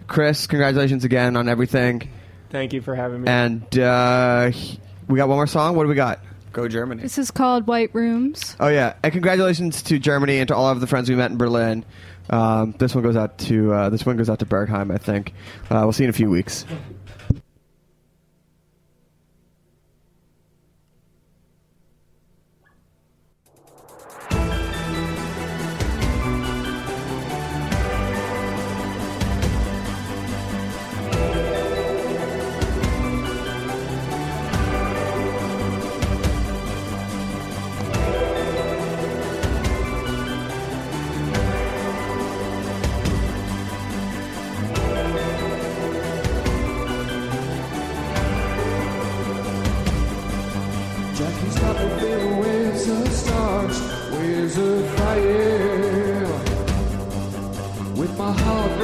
Chris, 0.07 0.47
congratulations 0.47 1.05
again 1.05 1.37
on 1.37 1.49
everything. 1.49 2.09
Thank 2.51 2.73
you 2.73 2.81
for 2.81 2.95
having 2.95 3.23
me. 3.23 3.29
And 3.29 3.79
uh, 3.79 4.51
we 5.07 5.19
got 5.19 5.29
one 5.29 5.37
more 5.39 5.47
song. 5.47 5.77
What 5.77 5.85
do 5.85 5.89
we 5.89 5.95
got? 5.95 6.21
Go 6.53 6.67
Germany. 6.67 7.03
This 7.03 7.19
is 7.19 7.31
called 7.31 7.67
White 7.67 7.95
Rooms. 7.95 8.57
Oh 8.59 8.69
yeah, 8.69 8.95
and 9.03 9.13
congratulations 9.13 9.83
to 9.83 9.99
Germany 9.99 10.39
and 10.39 10.49
to 10.49 10.57
all 10.57 10.71
of 10.71 10.81
the 10.81 10.87
friends 10.87 11.11
we 11.11 11.15
met 11.15 11.31
in 11.31 11.37
Berlin. 11.37 11.85
Um, 12.31 12.75
this 12.79 12.95
one 12.95 13.03
goes 13.05 13.17
out 13.17 13.39
to 13.39 13.73
uh, 13.73 13.89
this 13.91 14.05
one 14.05 14.17
goes 14.17 14.29
out 14.29 14.41
to 14.41 14.47
Berghain, 14.47 14.93
I 14.93 14.99
think. 14.99 15.33
Uh, 15.71 15.81
we'll 15.83 15.93
see 15.93 16.05
you 16.05 16.09
in 16.09 16.11
a 16.11 16.13
few 16.15 16.31
weeks. 16.31 16.65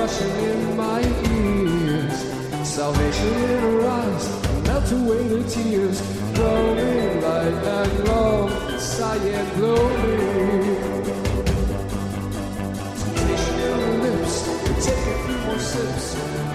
Rushing 0.05 0.37
in 0.51 0.77
my 0.77 1.01
ears, 1.01 2.17
salvation 2.63 3.35
in 3.53 3.61
her 3.65 3.89
eyes, 3.89 4.25
melt 4.67 4.93
away 4.93 5.23
the 5.29 5.43
tears, 5.49 5.99
glowing 6.35 7.23
light 7.23 7.65
and 7.79 8.09
love, 8.09 8.53
sighing 8.79 9.49
glowing. 9.57 10.77
Temptation 13.01 13.57
in 13.67 13.79
her 13.85 13.97
lips, 14.05 14.35
take 14.85 15.07
a 15.13 15.17
few 15.25 15.39
more 15.47 15.63
sips, 15.73 16.07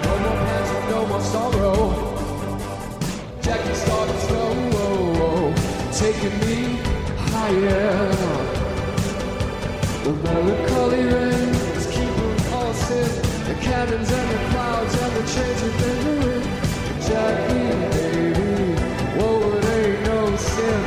no 0.04 0.12
more 0.24 0.38
pain 0.44 0.66
no 0.92 1.00
more 1.10 1.24
sorrow. 1.32 1.78
Jackie 3.42 3.74
started 3.84 4.20
slow, 4.28 5.52
taking 6.02 6.36
me 6.44 6.58
higher. 7.32 8.10
The 10.04 10.12
melancholy 10.24 11.02
rain 11.14 11.50
is 11.78 11.86
keeping 11.86 12.36
us 12.62 12.90
in 12.92 13.29
the 13.50 13.60
cannons 13.62 14.10
and 14.12 14.30
the 14.30 14.38
clouds 14.50 14.94
and 15.02 15.12
the 15.16 15.24
trains 15.32 15.62
are 15.66 15.74
lingering. 15.82 16.46
Jackie, 17.06 17.70
baby, 17.94 18.74
whoa, 19.18 19.56
it 19.56 19.64
ain't 19.76 20.02
no 20.06 20.36
sin. 20.36 20.80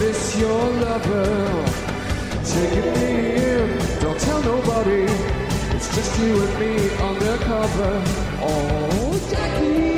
Miss 0.00 0.38
your 0.38 0.62
lover, 0.84 1.64
taking 2.52 2.88
me 2.94 3.10
in. 3.50 3.68
Don't 4.00 4.20
tell 4.20 4.42
nobody, 4.42 5.02
it's 5.74 5.88
just 5.96 6.12
you 6.20 6.40
and 6.44 6.54
me 6.60 6.74
undercover. 7.10 7.92
Oh, 8.48 9.28
Jackie's 9.30 9.93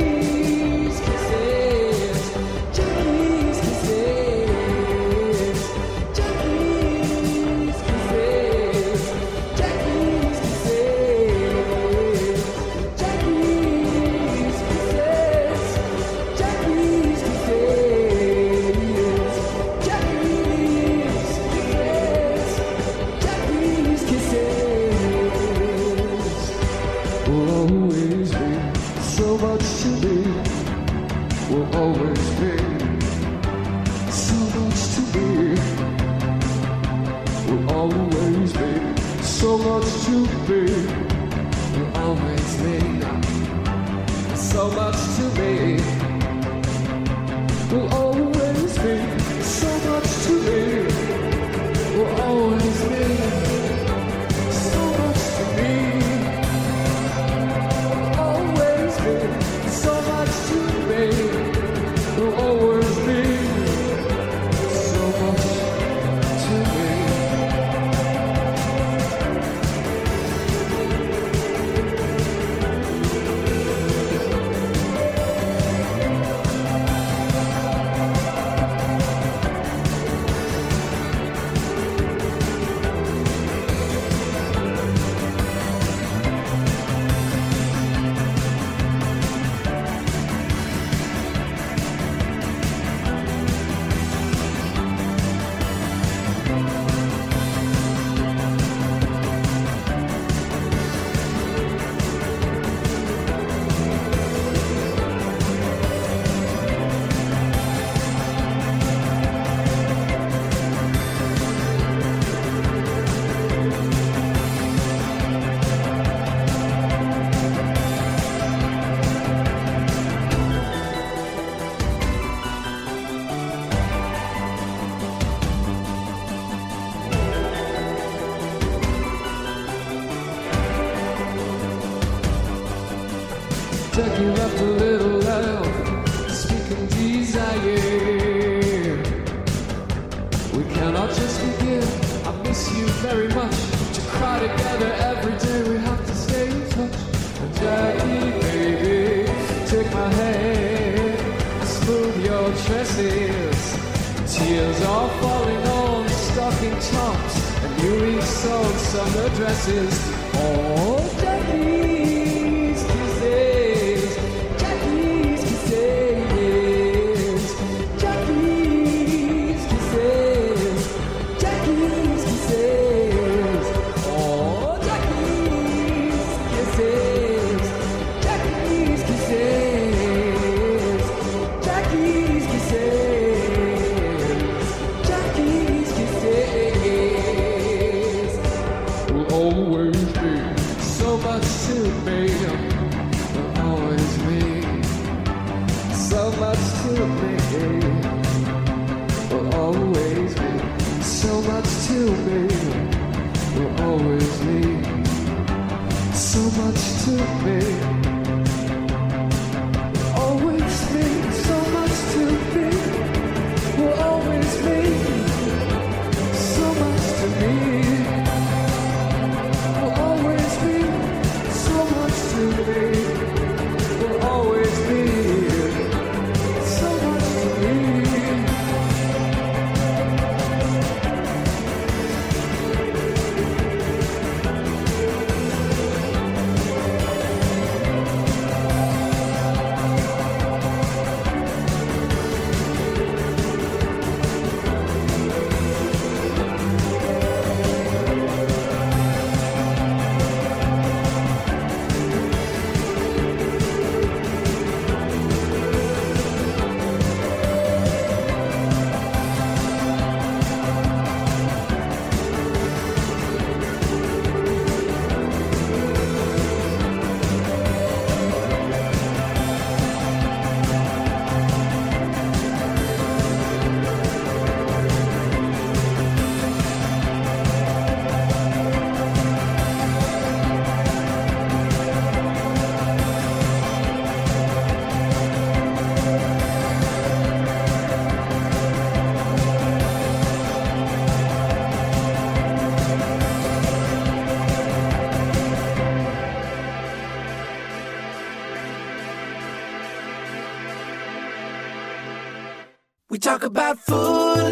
about 303.47 303.79
food, 303.79 304.51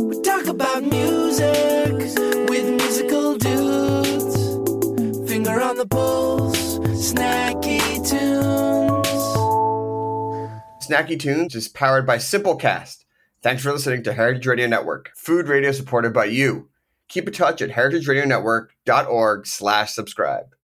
we 0.00 0.18
talk 0.22 0.46
about 0.46 0.82
music 0.82 1.92
with 2.48 2.66
musical 2.66 3.36
dudes. 3.36 5.30
Finger 5.30 5.60
on 5.60 5.76
the 5.76 5.86
pulse, 5.86 6.78
snacky 6.78 7.78
tunes. 8.08 9.06
Snacky 10.82 11.20
Tunes 11.20 11.54
is 11.54 11.68
powered 11.68 12.06
by 12.06 12.16
Simplecast. 12.16 13.04
Thanks 13.42 13.62
for 13.62 13.70
listening 13.70 14.02
to 14.04 14.14
Heritage 14.14 14.46
Radio 14.46 14.66
Network, 14.66 15.10
food 15.14 15.46
radio 15.46 15.70
supported 15.70 16.14
by 16.14 16.24
you. 16.24 16.70
Keep 17.08 17.26
in 17.26 17.34
touch 17.34 17.60
at 17.60 17.68
heritageradionetwork.org 17.68 19.46
slash 19.46 19.92
subscribe. 19.92 20.39